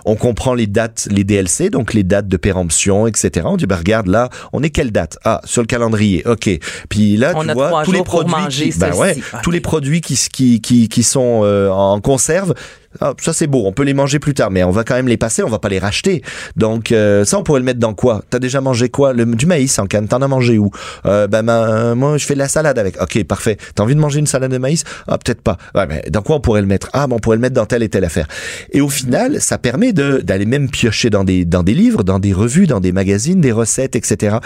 On 0.05 0.15
comprend 0.15 0.53
les 0.53 0.67
dates, 0.67 1.07
les 1.11 1.23
DLC, 1.23 1.69
donc 1.69 1.93
les 1.93 2.03
dates 2.03 2.27
de 2.27 2.37
péremption, 2.37 3.07
etc. 3.07 3.45
On 3.49 3.57
dit, 3.57 3.65
bah, 3.65 3.77
regarde, 3.77 4.07
là, 4.07 4.29
on 4.53 4.63
est 4.63 4.69
quelle 4.69 4.91
date? 4.91 5.17
Ah, 5.23 5.41
sur 5.45 5.61
le 5.61 5.67
calendrier. 5.67 6.23
OK. 6.25 6.49
Puis 6.89 7.17
là, 7.17 7.33
tu 7.33 7.53
vois, 7.53 7.83
tous 7.83 7.91
les 7.91 8.03
produits, 8.03 8.73
ben 8.77 8.93
ouais, 8.95 9.17
tous 9.43 9.51
les 9.51 9.61
produits 9.61 10.01
qui, 10.01 10.15
qui, 10.15 10.61
qui, 10.61 10.89
qui 10.89 11.03
sont 11.03 11.41
euh, 11.43 11.69
en 11.69 11.99
conserve, 12.01 12.53
ah, 12.99 13.13
ça 13.19 13.33
c'est 13.33 13.47
beau, 13.47 13.63
on 13.65 13.71
peut 13.71 13.83
les 13.83 13.93
manger 13.93 14.19
plus 14.19 14.33
tard, 14.33 14.51
mais 14.51 14.63
on 14.63 14.71
va 14.71 14.83
quand 14.83 14.95
même 14.95 15.07
les 15.07 15.17
passer, 15.17 15.43
on 15.43 15.49
va 15.49 15.59
pas 15.59 15.69
les 15.69 15.79
racheter. 15.79 16.21
Donc 16.55 16.91
euh, 16.91 17.25
ça, 17.25 17.37
on 17.37 17.43
pourrait 17.43 17.59
le 17.59 17.65
mettre 17.65 17.79
dans 17.79 17.93
quoi? 17.93 18.21
T'as 18.29 18.39
déjà 18.39 18.61
mangé 18.61 18.89
quoi? 18.89 19.13
Le, 19.13 19.25
Du 19.25 19.45
maïs 19.45 19.79
en 19.79 19.85
canne. 19.85 20.07
T'en 20.07 20.21
as 20.21 20.27
mangé 20.27 20.57
où? 20.57 20.71
Euh, 21.05 21.27
Ben 21.27 21.95
moi, 21.95 22.17
je 22.17 22.25
fais 22.25 22.33
de 22.33 22.39
la 22.39 22.47
salade 22.47 22.77
avec. 22.77 23.01
Ok, 23.01 23.23
parfait. 23.23 23.57
T'as 23.75 23.83
envie 23.83 23.95
de 23.95 23.99
manger 23.99 24.19
une 24.19 24.27
salade 24.27 24.51
de 24.51 24.57
maïs? 24.57 24.83
Ah, 25.07 25.17
peut-être 25.17 25.41
pas. 25.41 25.57
Ouais, 25.75 25.87
mais 25.87 26.03
dans 26.09 26.21
quoi 26.21 26.35
on 26.35 26.41
pourrait 26.41 26.61
le 26.61 26.67
mettre? 26.67 26.89
Ah, 26.93 27.07
bon, 27.07 27.15
on 27.15 27.19
pourrait 27.19 27.37
le 27.37 27.41
mettre 27.41 27.55
dans 27.55 27.65
telle 27.65 27.83
et 27.83 27.89
telle 27.89 28.03
affaire. 28.03 28.27
Et 28.71 28.81
au 28.81 28.89
final, 28.89 29.41
ça 29.41 29.57
permet 29.57 29.93
de 29.93 30.19
d'aller 30.21 30.45
même 30.45 30.69
piocher 30.69 31.09
dans 31.09 31.23
des 31.23 31.45
dans 31.45 31.63
des 31.63 31.73
livres, 31.73 32.03
dans 32.03 32.19
des 32.19 32.33
revues, 32.33 32.67
dans 32.67 32.79
des 32.79 32.91
magazines, 32.91 33.41
des 33.41 33.51
recettes, 33.51 33.95
etc. 33.95 34.37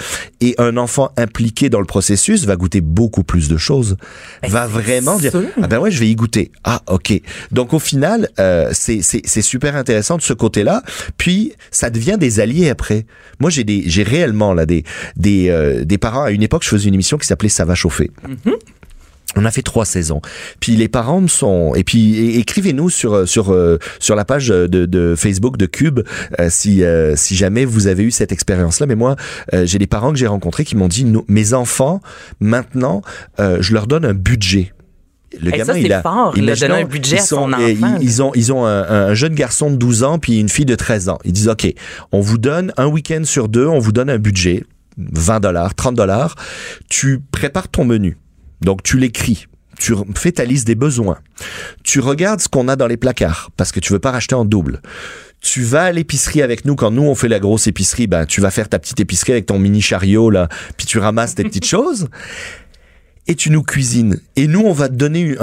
Et 0.41 0.55
un 0.57 0.77
enfant 0.77 1.11
impliqué 1.17 1.69
dans 1.69 1.79
le 1.79 1.85
processus 1.85 2.45
va 2.45 2.55
goûter 2.55 2.81
beaucoup 2.81 3.23
plus 3.23 3.47
de 3.47 3.57
choses. 3.57 3.97
Ben, 4.41 4.49
va 4.49 4.67
vraiment 4.67 5.17
dire 5.17 5.33
ah 5.61 5.67
ben 5.67 5.79
ouais, 5.79 5.91
je 5.91 5.99
vais 5.99 6.09
y 6.09 6.15
goûter. 6.15 6.51
Ah, 6.63 6.81
ok. 6.87 7.13
Donc 7.51 7.73
au 7.73 7.79
final 7.79 8.29
euh, 8.39 8.69
c'est 8.73 9.41
super 9.41 9.75
intéressant 9.75 10.17
de 10.17 10.21
ce 10.21 10.33
côté-là. 10.33 10.83
Puis 11.17 11.53
ça 11.71 11.89
devient 11.89 12.17
des 12.19 12.39
alliés 12.39 12.69
après. 12.69 13.05
Moi, 13.39 13.49
j'ai 13.49 13.63
des 13.63 13.83
j'ai 13.85 14.03
réellement 14.03 14.53
là 14.53 14.65
des 14.65 14.83
des 15.15 15.49
euh, 15.49 15.85
des 15.85 15.97
parents. 15.97 16.23
À 16.23 16.31
une 16.31 16.43
époque, 16.43 16.63
je 16.63 16.69
faisais 16.69 16.87
une 16.87 16.93
émission 16.93 17.17
qui 17.17 17.27
s'appelait 17.27 17.49
Ça 17.49 17.65
va 17.65 17.75
chauffer. 17.75 18.11
Mm-hmm. 18.27 18.53
On 19.37 19.43
a 19.43 19.51
fait 19.51 19.63
trois 19.63 19.83
saisons. 19.83 20.21
Puis 20.61 20.77
les 20.77 20.87
parents 20.87 21.19
me 21.19 21.27
sont 21.27 21.75
et 21.75 21.83
puis 21.83 22.37
écrivez-nous 22.37 22.89
sur 22.89 23.13
euh, 23.13 23.25
sur 23.25 23.55
sur 23.99 24.15
la 24.15 24.25
page 24.25 24.47
de, 24.47 24.67
de 24.67 25.15
Facebook 25.17 25.57
de 25.57 25.65
Cube 25.65 26.01
si 26.49 26.83
si 27.15 27.35
jamais 27.35 27.65
vous 27.65 27.87
avez 27.87 28.03
eu 28.03 28.11
cette 28.11 28.31
expérience 28.31 28.79
là. 28.79 28.85
Mais 28.85 28.95
moi, 28.95 29.15
j'ai 29.51 29.77
des 29.77 29.87
parents 29.87 30.11
que 30.11 30.17
j'ai 30.17 30.27
rencontrés 30.27 30.63
qui 30.63 30.75
m'ont 30.77 30.87
dit 30.87 31.05
mes 31.27 31.53
enfants 31.53 32.01
maintenant, 32.39 33.01
je 33.39 33.73
leur 33.73 33.87
donne 33.87 34.05
un 34.05 34.13
budget 34.13 34.71
le 35.41 35.51
gamin, 35.51 35.65
ça, 35.65 35.79
il 35.79 35.93
a, 35.93 36.01
fort, 36.01 36.33
il 36.35 36.49
a 36.49 36.55
donné 36.55 36.81
un 36.81 36.85
budget 36.85 37.19
à 37.19 37.21
son 37.21 37.53
enfant. 37.53 37.97
Ils, 38.01 38.21
ont, 38.21 38.31
ils 38.35 38.53
ont 38.53 38.65
un, 38.65 39.13
jeune 39.13 39.35
garçon 39.35 39.71
de 39.71 39.75
12 39.75 40.03
ans 40.03 40.19
puis 40.19 40.39
une 40.39 40.49
fille 40.49 40.65
de 40.65 40.75
13 40.75 41.09
ans. 41.09 41.19
Ils 41.23 41.33
disent, 41.33 41.49
OK, 41.49 41.67
on 42.11 42.19
vous 42.19 42.37
donne 42.37 42.73
un 42.77 42.87
week-end 42.87 43.21
sur 43.23 43.49
deux, 43.49 43.67
on 43.67 43.79
vous 43.79 43.91
donne 43.91 44.09
un 44.09 44.17
budget, 44.17 44.63
20 44.97 45.39
dollars, 45.39 45.75
30 45.75 45.95
dollars. 45.95 46.35
Tu 46.89 47.21
prépares 47.31 47.69
ton 47.69 47.85
menu. 47.85 48.17
Donc, 48.61 48.83
tu 48.83 48.97
l'écris. 48.97 49.47
Tu 49.77 49.93
fais 50.15 50.31
ta 50.31 50.45
liste 50.45 50.65
des 50.65 50.75
besoins. 50.75 51.17
Tu 51.83 51.99
regardes 51.99 52.39
ce 52.39 52.47
qu'on 52.47 52.69
a 52.69 52.77
dans 52.77 52.87
les 52.87 52.95
placards 52.95 53.49
parce 53.57 53.73
que 53.73 53.81
tu 53.81 53.91
veux 53.91 53.99
pas 53.99 54.11
racheter 54.11 54.35
en 54.35 54.45
double 54.45 54.81
tu 55.45 55.61
vas 55.61 55.83
à 55.83 55.91
l'épicerie 55.91 56.41
avec 56.41 56.65
nous 56.65 56.75
quand 56.75 56.89
nous 56.89 57.03
on 57.03 57.13
fait 57.13 57.27
la 57.27 57.39
grosse 57.39 57.67
épicerie 57.67 58.07
ben 58.07 58.25
tu 58.25 58.41
vas 58.41 58.49
faire 58.49 58.67
ta 58.67 58.79
petite 58.79 58.99
épicerie 58.99 59.33
avec 59.33 59.45
ton 59.45 59.59
mini 59.59 59.79
chariot 59.79 60.31
là 60.31 60.49
puis 60.75 60.87
tu 60.87 60.97
ramasses 60.97 61.35
tes 61.35 61.43
petites 61.43 61.65
choses 61.67 62.07
et 63.27 63.35
tu 63.35 63.49
nous 63.49 63.63
cuisines. 63.63 64.19
Et 64.35 64.47
nous, 64.47 64.61
on 64.61 64.73
va 64.73 64.87
te 64.87 64.93
donner 64.93 65.35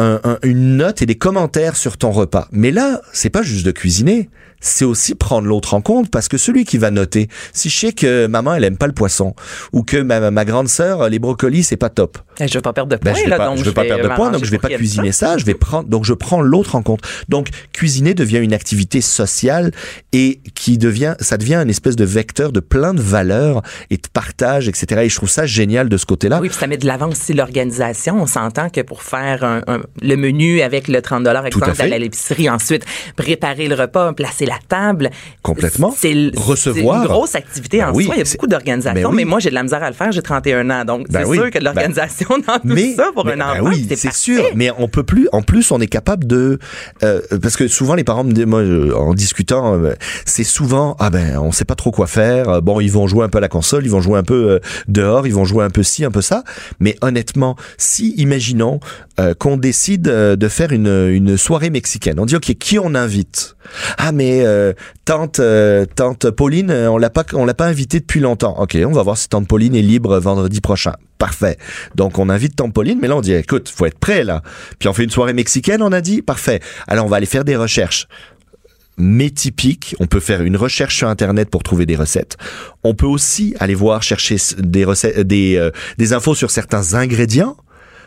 une 0.42 0.76
note 0.76 1.02
et 1.02 1.06
des 1.06 1.16
commentaires 1.16 1.76
sur 1.76 1.96
ton 1.96 2.10
repas. 2.10 2.48
Mais 2.52 2.70
là, 2.70 3.00
c'est 3.12 3.30
pas 3.30 3.42
juste 3.42 3.66
de 3.66 3.72
cuisiner, 3.72 4.30
c'est 4.62 4.86
aussi 4.86 5.14
prendre 5.14 5.46
l'autre 5.46 5.74
en 5.74 5.82
compte 5.82 6.10
parce 6.10 6.28
que 6.28 6.38
celui 6.38 6.64
qui 6.64 6.78
va 6.78 6.90
noter, 6.90 7.28
si 7.52 7.68
je 7.68 7.78
sais 7.78 7.92
que 7.92 8.26
maman 8.26 8.54
elle 8.54 8.64
aime 8.64 8.78
pas 8.78 8.86
le 8.86 8.94
poisson 8.94 9.34
ou 9.72 9.82
que 9.82 9.98
ma, 9.98 10.30
ma 10.30 10.44
grande 10.46 10.68
sœur 10.68 11.10
les 11.10 11.18
brocolis 11.18 11.64
c'est 11.64 11.76
pas 11.76 11.90
top. 11.90 12.16
Et 12.40 12.48
je 12.48 12.54
veux 12.54 12.62
pas 12.62 12.72
perdre 12.72 12.96
de 12.96 13.02
ben, 13.02 13.12
points 13.12 13.22
je 13.24 13.28
là, 13.28 13.36
pas, 13.36 13.46
donc 13.46 13.58
je 13.58 13.64
veux 13.64 13.74
pas 13.74 13.84
perdre 13.84 14.08
de 14.08 14.14
points 14.14 14.30
donc 14.30 14.44
je 14.44 14.50
vais 14.50 14.58
pas 14.58 14.68
cuisiner 14.70 15.12
ça. 15.12 15.36
je 15.36 15.44
vais 15.44 15.54
prendre 15.54 15.88
donc 15.88 16.04
je 16.04 16.14
prends 16.14 16.40
l'autre 16.40 16.76
en 16.76 16.82
compte. 16.82 17.00
Donc 17.28 17.48
cuisiner 17.72 18.14
devient 18.14 18.38
une 18.38 18.54
activité 18.54 19.00
sociale 19.00 19.72
et 20.12 20.40
qui 20.54 20.78
devient 20.78 21.14
ça 21.20 21.36
devient 21.36 21.56
une 21.56 21.70
espèce 21.70 21.96
de 21.96 22.04
vecteur 22.04 22.52
de 22.52 22.60
plein 22.60 22.94
de 22.94 23.02
valeurs 23.02 23.62
et 23.90 23.96
de 23.96 24.08
partage 24.12 24.68
etc. 24.68 25.02
Et 25.04 25.08
je 25.08 25.16
trouve 25.16 25.30
ça 25.30 25.44
génial 25.44 25.88
de 25.88 25.96
ce 25.96 26.06
côté-là. 26.06 26.38
Oui, 26.40 26.48
puis 26.48 26.56
ça 26.58 26.66
met 26.66 26.76
de 26.76 26.86
l'avant 26.86 27.08
aussi 27.08 27.34
l'organisation. 27.34 28.22
On 28.22 28.26
s'entend 28.26 28.70
que 28.70 28.80
pour 28.80 29.02
faire 29.02 29.42
un, 29.44 29.62
le 30.00 30.16
menu 30.16 30.62
avec 30.62 30.88
le 30.88 31.02
30 31.02 31.24
dollars 31.24 31.46
exemple 31.46 31.72
d'aller 31.76 31.94
à 31.94 31.98
l'épicerie 31.98 32.48
ensuite 32.48 32.84
préparer 33.16 33.68
le 33.68 33.74
repas, 33.74 34.12
placer 34.12 34.46
la 34.46 34.51
table. 34.68 35.10
Complètement. 35.42 35.94
C'est 35.96 36.30
Recevoir. 36.36 37.02
C'est 37.02 37.06
une 37.06 37.12
grosse 37.12 37.34
activité 37.34 37.82
en 37.82 37.88
Ben 37.88 37.96
oui, 37.96 38.04
soi. 38.04 38.14
Il 38.16 38.18
y 38.18 38.28
a 38.28 38.32
beaucoup 38.32 38.46
d'organisations, 38.46 38.94
Ben 39.10 39.10
oui. 39.10 39.16
mais 39.16 39.24
moi, 39.24 39.40
j'ai 39.40 39.50
de 39.50 39.54
la 39.54 39.62
misère 39.62 39.82
à 39.82 39.88
le 39.88 39.94
faire. 39.94 40.12
J'ai 40.12 40.22
31 40.22 40.68
ans. 40.70 40.84
Donc, 40.84 41.08
Ben 41.10 41.20
c'est 41.22 41.28
oui. 41.28 41.36
sûr 41.38 41.50
que 41.50 41.58
de 41.58 41.64
l'organisation 41.64 42.28
dans 42.46 42.54
tout 42.58 42.60
mais 42.64 42.94
ça 42.94 43.10
pour 43.14 43.24
mais- 43.26 43.32
un 43.32 43.40
enfant, 43.40 43.70
oui, 43.70 43.86
c'est 43.96 44.12
sûr. 44.12 44.42
Mais 44.54 44.70
on 44.78 44.88
peut 44.88 45.02
plus. 45.04 45.28
En 45.32 45.42
plus, 45.42 45.70
on 45.70 45.80
est 45.80 45.86
capable 45.86 46.26
de 46.26 46.58
euh, 47.02 47.20
parce 47.40 47.56
que 47.56 47.68
souvent 47.68 47.94
les 47.94 48.04
parents 48.04 48.24
me 48.24 48.32
disent, 48.32 48.46
moi, 48.46 48.62
en 48.96 49.14
discutant, 49.14 49.74
euh, 49.74 49.94
c'est 50.24 50.44
souvent 50.44 50.96
ah 50.98 51.10
ben 51.10 51.38
on 51.38 51.52
sait 51.52 51.64
pas 51.64 51.74
trop 51.74 51.90
quoi 51.90 52.06
faire. 52.06 52.48
Euh, 52.48 52.60
Bon, 52.60 52.78
ils 52.80 52.92
vont 52.92 53.06
jouer 53.08 53.24
un 53.24 53.28
peu 53.28 53.38
à 53.38 53.40
la 53.40 53.48
console, 53.48 53.84
ils 53.84 53.90
vont 53.90 54.00
jouer 54.00 54.18
un 54.18 54.22
peu 54.22 54.50
euh, 54.52 54.58
dehors, 54.88 55.26
ils 55.26 55.34
vont 55.34 55.44
jouer 55.44 55.64
un 55.64 55.70
peu 55.70 55.82
ci, 55.82 56.04
un 56.04 56.10
peu 56.10 56.22
ça. 56.22 56.44
Mais 56.80 56.96
honnêtement, 57.00 57.56
si 57.78 58.14
imaginons 58.16 58.78
qu'on 59.38 59.56
décide 59.56 60.02
de 60.02 60.48
faire 60.48 60.72
une 60.72 61.08
une 61.10 61.36
soirée 61.36 61.70
mexicaine, 61.70 62.18
on 62.18 62.26
dit 62.26 62.34
ok 62.36 62.54
qui 62.58 62.78
on 62.78 62.94
invite? 62.94 63.56
Ah 63.98 64.10
mais 64.12 64.41
euh, 64.42 64.72
tante 65.04 65.40
euh, 65.40 65.84
tante 65.84 66.30
Pauline, 66.30 66.70
euh, 66.70 66.90
on 66.90 66.98
l'a 66.98 67.10
pas 67.10 67.24
on 67.32 67.44
l'a 67.44 67.54
pas 67.54 67.66
invitée 67.66 68.00
depuis 68.00 68.20
longtemps. 68.20 68.60
Ok, 68.60 68.76
on 68.84 68.92
va 68.92 69.02
voir 69.02 69.16
si 69.16 69.28
tante 69.28 69.48
Pauline 69.48 69.74
est 69.74 69.82
libre 69.82 70.18
vendredi 70.18 70.60
prochain. 70.60 70.94
Parfait. 71.18 71.56
Donc 71.94 72.18
on 72.18 72.28
invite 72.28 72.56
tante 72.56 72.74
Pauline, 72.74 72.98
mais 73.00 73.08
là 73.08 73.16
on 73.16 73.20
dit 73.20 73.32
écoute, 73.32 73.68
faut 73.68 73.86
être 73.86 73.98
prêt 73.98 74.24
là. 74.24 74.42
Puis 74.78 74.88
on 74.88 74.92
fait 74.92 75.04
une 75.04 75.10
soirée 75.10 75.32
mexicaine, 75.32 75.82
on 75.82 75.92
a 75.92 76.00
dit? 76.00 76.22
Parfait. 76.22 76.60
Alors 76.86 77.06
on 77.06 77.08
va 77.08 77.16
aller 77.16 77.26
faire 77.26 77.44
des 77.44 77.56
recherches. 77.56 78.08
Mais 78.98 79.30
typique, 79.30 79.96
on 80.00 80.06
peut 80.06 80.20
faire 80.20 80.42
une 80.42 80.56
recherche 80.56 80.96
sur 80.96 81.08
internet 81.08 81.48
pour 81.48 81.62
trouver 81.62 81.86
des 81.86 81.96
recettes. 81.96 82.36
On 82.84 82.94
peut 82.94 83.06
aussi 83.06 83.54
aller 83.58 83.74
voir 83.74 84.02
chercher 84.02 84.36
des 84.58 84.84
recettes, 84.84 85.20
des 85.20 85.70
des 85.96 86.12
infos 86.12 86.34
sur 86.34 86.50
certains 86.50 86.94
ingrédients. 86.94 87.56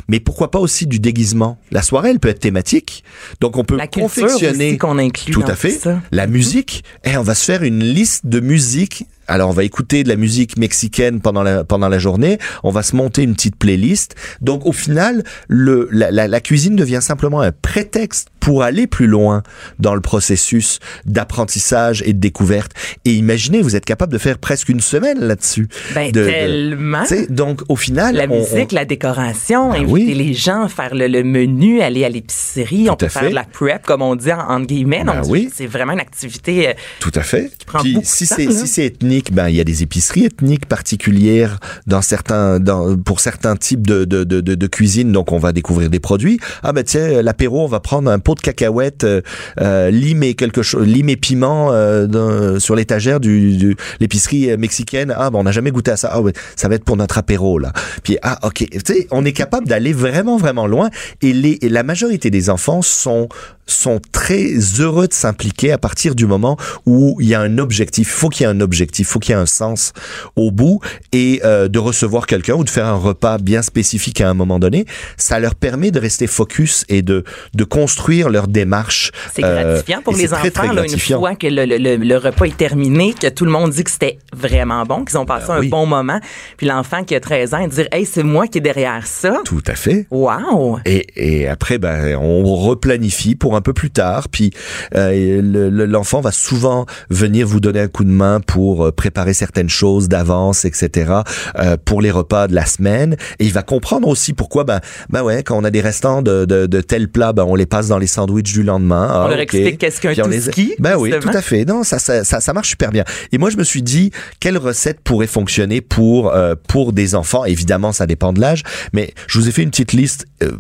Mais 0.08 0.20
pourquoi 0.20 0.52
pas 0.52 0.60
aussi 0.60 0.86
du 0.88 1.00
déguisement? 1.00 1.58
La 1.72 1.82
soirée, 1.82 2.12
elle 2.12 2.20
peut 2.20 2.30
être 2.30 2.40
thématique. 2.40 3.04
Donc 3.42 3.58
on 3.58 3.64
peut 3.64 3.75
La 3.78 3.88
confectionner 3.88 4.78
qu'on 4.78 4.98
inclut 4.98 5.34
tout 5.34 5.44
à 5.48 5.56
fait. 5.56 5.72
ça. 5.72 6.02
La 6.12 6.28
musique, 6.28 6.84
et 7.04 7.18
on 7.18 7.24
va 7.24 7.36
se 7.36 7.46
faire 7.46 7.64
une 7.64 7.84
liste 7.84 8.25
de 8.28 8.40
musique. 8.40 9.06
Alors 9.27 9.50
on 9.50 9.53
va 9.53 9.63
écouter 9.63 10.03
de 10.03 10.10
la 10.10 10.15
musique 10.15 10.58
mexicaine 10.58 11.20
pendant 11.22 11.44
la 11.44 11.63
pendant 11.63 11.89
la 11.89 12.00
journée. 12.00 12.38
On 12.63 12.72
va 12.72 12.84
se 12.84 12.96
monter 12.96 13.24
une 13.24 13.34
petite 13.36 13.55
playlist. 13.55 14.15
Donc 14.41 14.65
au 14.65 14.72
final, 14.72 15.24
le 15.48 15.88
la, 15.91 16.12
la, 16.12 16.27
la 16.27 16.39
cuisine 16.41 16.75
devient 16.75 17.00
simplement 17.01 17.41
un 17.41 17.51
prétexte 17.51 18.27
pour 18.39 18.62
aller 18.62 18.86
plus 18.86 19.08
loin 19.08 19.41
dans 19.79 19.96
le 19.96 20.01
processus 20.01 20.79
d'apprentissage 21.25 22.03
et 22.05 22.13
de 22.13 22.20
découverte. 22.20 22.72
Et 23.05 23.13
imaginez, 23.13 23.62
vous 23.63 23.75
êtes 23.75 23.86
capable 23.86 24.13
de 24.13 24.20
faire 24.20 24.38
presque 24.38 24.70
une 24.70 24.82
semaine 24.82 25.20
là-dessus. 25.20 25.67
Ben, 25.96 26.12
De- 26.12 26.25
tellement. 26.25 27.03
donc 27.29 27.62
au 27.70 27.75
final, 27.75 28.15
La 28.15 28.25
on- 28.25 28.39
musique, 28.39 28.70
on- 28.72 28.75
la 28.75 28.86
décoration, 28.86 29.70
Ben 29.72 29.77
inviter 29.82 29.91
oui. 29.91 30.13
les 30.13 30.34
gens, 30.36 30.67
faire 30.67 30.94
le, 30.94 31.08
le 31.08 31.24
menu, 31.24 31.82
aller 31.82 32.05
à 32.05 32.10
l'épicerie, 32.10 32.88
on 32.89 32.96
peut 32.96 33.08
faire 33.08 33.29
de 33.29 33.36
la 33.36 33.44
prep, 33.46 33.84
comme 33.84 34.03
on 34.03 34.15
dit 34.15 34.32
en, 34.32 34.39
entre 34.39 34.67
guillemets. 34.67 35.03
Ben 35.03 35.15
Donc, 35.22 35.25
oui. 35.29 35.50
c'est 35.53 35.65
vraiment 35.65 35.94
une 35.94 36.00
activité. 36.00 36.70
euh, 36.70 36.74
Tout 37.00 37.12
à 37.15 37.22
fait. 37.22 37.51
prend 37.65 37.79
Puis 37.79 37.94
beaucoup 37.94 38.05
si 38.05 38.25
de 38.25 38.29
temps, 38.29 38.36
c'est 38.38 38.51
si 38.51 38.67
c'est 38.67 39.01
ben 39.32 39.50
il 39.50 39.56
y 39.56 39.62
a 39.62 39.64
des 39.64 39.84
épiceries 39.84 40.26
ethniques 40.26 40.66
particulières 40.66 41.60
dans 41.88 42.02
certains 42.02 42.60
pour 43.06 43.20
certains 43.20 43.56
types 43.56 43.82
de 43.82 44.68
cuisine. 44.68 45.12
Donc 45.12 45.32
on 45.32 45.38
va 45.40 45.52
découvrir 45.52 45.90
des 45.90 46.00
produits. 46.00 46.40
Ah 46.64 46.74
ben 46.74 46.84
tiens 46.84 47.22
l'apéro, 47.22 47.64
on 47.64 47.68
va 47.68 47.80
prendre 47.80 48.10
un 48.10 48.20
pot 48.20 48.36
de 48.36 48.42
cacahuètes, 48.42 49.04
euh, 49.04 49.22
euh, 49.62 49.90
lime 49.90 50.24
et 50.24 50.34
quelque 50.34 50.62
chose, 50.62 50.86
lime 50.86 51.10
et 51.10 51.16
piment 51.16 51.72
euh, 51.72 52.60
sur 52.60 52.76
l'étagère 52.76 53.20
du, 53.20 53.58
du 53.58 53.76
l'épicerie 54.00 54.52
euh, 54.52 54.58
mexicaine. 54.58 55.14
Ah 55.16 55.30
ben 55.30 55.40
on 55.40 55.44
n'a 55.44 55.52
jamais 55.52 55.72
goûté 55.72 55.92
à 55.92 55.98
ça. 55.98 56.10
Ah 56.12 56.22
ouais, 56.22 56.34
ça 56.56 56.68
va 56.68 56.76
être 56.76 56.86
pour 56.86 56.98
notre 56.98 57.18
apéro 57.18 57.60
là. 57.60 57.72
Puis 58.04 58.18
ah 58.22 58.40
ok, 58.44 58.68
tu 58.70 58.80
sais 58.86 59.08
on 59.12 59.26
est 59.26 59.34
capable 59.34 59.68
d'aller 59.68 59.94
vraiment 59.94 60.38
vraiment 60.38 60.68
loin 60.68 60.90
et 61.22 61.34
les 61.34 61.58
et 61.62 61.70
la 61.70 61.84
majorité 61.84 62.30
des 62.30 62.50
enfants 62.50 62.82
sont 62.82 63.30
sont 63.68 64.00
très 64.12 64.54
heureux 64.80 65.08
de 65.08 65.14
s'impliquer 65.14 65.72
à 65.72 65.78
partir 65.78 66.16
du 66.16 66.26
moment 66.26 66.58
où 66.86 67.18
il 67.20 67.28
y 67.28 67.34
a 67.36 67.42
un 67.42 67.58
objectif. 67.58 68.08
Il 68.08 68.12
faut 68.12 68.30
qu'il 68.30 68.46
y 68.46 68.50
ait 68.50 68.52
un 68.54 68.62
objectif, 68.62 69.08
il 69.08 69.12
faut 69.12 69.20
qu'il 69.20 69.34
y 69.34 69.38
ait 69.38 69.42
un 69.42 69.46
sens 69.46 69.94
au 70.36 70.52
bout 70.52 70.80
et 71.12 71.42
euh, 71.44 71.68
de 71.68 71.80
recevoir 71.80 72.28
quelqu'un 72.28 72.54
ou 72.56 72.64
de 72.64 72.70
faire 72.70 72.86
un 72.86 72.96
repas 72.96 73.38
bien 73.38 73.62
spécifique 73.62 74.22
à 74.22 74.30
un 74.30 74.34
moment 74.34 74.60
donné, 74.60 74.86
ça 75.18 75.40
leur 75.40 75.56
permet 75.56 75.92
de 75.92 76.00
rester 76.00 76.28
focus 76.28 76.86
et 76.90 77.02
de 77.02 77.24
de 77.54 77.64
construire 77.64 78.30
leur 78.30 78.48
démarche. 78.48 79.12
C'est 79.34 79.44
Euh, 79.44 79.64
gratifiant 79.72 80.02
pour 80.04 80.14
et 80.14 80.18
les 80.18 80.28
très, 80.28 80.38
enfants, 80.38 80.50
très 80.68 80.74
là, 80.74 80.84
une 80.86 81.00
fois 81.00 81.36
que 81.36 81.48
le, 81.48 81.66
le- 81.66 81.96
le- 81.98 82.18
repas 82.18 82.46
est 82.46 82.58
terminé, 82.58 83.14
que 83.14 83.28
tout 83.28 83.46
le 83.46 83.52
monde 83.52 83.72
dit 83.72 83.84
que 83.84 83.92
c'était 83.92 84.20
vraiment 84.36 84.84
bon, 84.86 85.04
qu'ils 85.06 85.18
ont 85.18 85.26
passé 85.26 85.48
Ben 85.48 85.56
un 85.56 85.60
oui. 85.60 85.70
bon 85.70 85.86
moment, 85.86 86.20
puis 86.58 86.68
l'enfant 86.68 87.04
qui 87.04 87.16
a 87.16 87.20
13 87.20 87.54
ans, 87.54 87.60
il 87.60 87.70
dire 87.70 87.88
Hey, 87.92 88.06
c'est 88.06 88.24
moi 88.24 88.48
qui 88.48 88.60
est 88.60 88.62
derrière 88.62 89.06
ça. 89.08 89.42
Tout 89.46 89.64
à 89.68 89.76
fait. 89.76 90.08
Wow! 90.12 90.80
Et, 90.86 91.08
et 91.16 91.48
après, 91.48 91.78
ben, 91.78 92.16
on 92.18 92.44
replanifie 92.56 93.36
pour 93.36 93.55
un 93.56 93.62
peu 93.62 93.74
plus 93.74 93.92
tard. 93.92 94.30
Puis 94.30 94.52
euh, 94.96 95.42
le- 95.42 95.70
le- 95.70 95.86
l'enfant 95.86 96.22
va 96.22 96.32
souvent 96.32 96.86
venir 97.10 97.48
vous 97.48 97.60
donner 97.60 97.80
un 97.82 97.88
coup 97.88 98.04
de 98.04 98.10
main 98.10 98.40
pour 98.40 98.86
euh, 98.86 98.92
préparer 98.92 99.34
certaines 99.34 99.70
choses 99.70 100.08
d'avance, 100.10 100.66
etc. 100.66 101.12
euh, 101.60 101.78
pour 101.84 102.02
les 102.02 102.12
repas 102.12 102.48
de 102.48 102.56
la 102.56 102.66
semaine. 102.66 103.16
Et 103.40 103.46
il 103.46 103.54
va 103.54 103.62
comprendre 103.64 104.08
aussi 104.08 104.34
pourquoi, 104.34 104.64
ben, 104.64 104.80
ben 105.10 105.24
ouais, 105.24 105.44
quand 105.44 105.58
on 105.58 105.64
a 105.64 105.72
des 105.72 105.82
restants 105.82 106.22
de, 106.22 106.46
de, 106.46 106.66
de 106.66 106.82
tels 106.82 107.10
plats, 107.10 107.34
ben, 107.34 107.44
on 107.44 107.56
les 107.56 107.66
passe 107.66 107.88
dans 107.88 107.98
les 107.98 108.08
sandwichs 108.08 108.54
du 108.54 108.64
lendemain. 108.64 109.08
Ah, 109.12 109.24
On 109.26 109.28
leur 109.30 109.38
ok. 109.38 109.44
explique 109.44 109.78
qu'est-ce 109.78 110.02
qu'un 110.02 110.14
on 110.24 110.28
les- 110.28 110.42
touski, 110.42 110.74
Ben 110.80 110.96
oui, 110.98 111.12
tout 111.22 111.30
à 111.34 111.42
fait. 111.42 111.66
Non, 111.66 111.84
ça, 111.84 112.00
ça, 112.00 112.24
ça, 112.24 112.42
ça 112.42 112.54
marche 112.54 112.70
super 112.70 112.92
bien. 112.92 113.04
Et 113.32 113.38
moi, 113.38 113.50
je 113.50 113.58
me 113.58 113.64
suis 113.64 113.82
dit, 113.82 114.12
quelle 114.40 114.58
recette 114.58 115.00
pourrait 115.02 115.28
fonctionner 115.28 115.82
pour 115.82 116.34
euh, 116.34 116.56
pour 116.68 116.94
des 116.94 117.16
enfants? 117.16 117.46
Évidemment, 117.46 117.92
ça 117.92 118.06
dépend 118.08 118.34
de 118.34 118.42
l'âge, 118.42 118.64
mais 118.94 119.14
je 119.28 119.40
vous 119.40 119.48
ai 119.48 119.52
fait 119.52 119.64
une 119.64 119.70
petite 119.72 119.94
liste. 119.94 120.26
euh, 120.44 120.52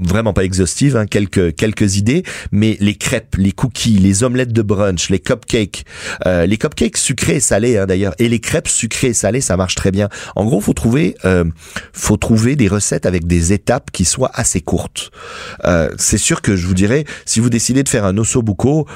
vraiment 0.00 0.32
pas 0.32 0.44
exhaustive, 0.44 0.96
hein, 0.96 1.06
quelques 1.06 1.54
quelques 1.56 1.96
idées, 1.96 2.22
mais 2.52 2.76
les 2.80 2.94
crêpes, 2.94 3.36
les 3.36 3.52
cookies, 3.52 3.98
les 3.98 4.24
omelettes 4.24 4.52
de 4.52 4.62
brunch, 4.62 5.10
les 5.10 5.18
cupcakes, 5.18 5.84
euh, 6.26 6.46
les 6.46 6.56
cupcakes 6.56 6.96
sucrés 6.96 7.36
et 7.36 7.40
salés 7.40 7.78
hein, 7.78 7.86
d'ailleurs, 7.86 8.14
et 8.18 8.28
les 8.28 8.40
crêpes 8.40 8.68
sucrées 8.68 9.08
et 9.08 9.14
salées, 9.14 9.40
ça 9.40 9.56
marche 9.56 9.74
très 9.74 9.90
bien. 9.90 10.08
En 10.36 10.44
gros, 10.44 10.60
faut 10.60 10.74
trouver 10.74 11.16
euh, 11.24 11.44
faut 11.92 12.16
trouver 12.16 12.56
des 12.56 12.68
recettes 12.68 13.06
avec 13.06 13.26
des 13.26 13.52
étapes 13.52 13.90
qui 13.90 14.04
soient 14.04 14.30
assez 14.34 14.60
courtes. 14.60 15.10
Euh, 15.64 15.90
c'est 15.98 16.18
sûr 16.18 16.42
que 16.42 16.56
je 16.56 16.66
vous 16.66 16.74
dirais, 16.74 17.04
si 17.24 17.40
vous 17.40 17.50
décidez 17.50 17.82
de 17.82 17.88
faire 17.88 18.04
un 18.04 18.16
osso 18.18 18.42
buco, 18.42 18.86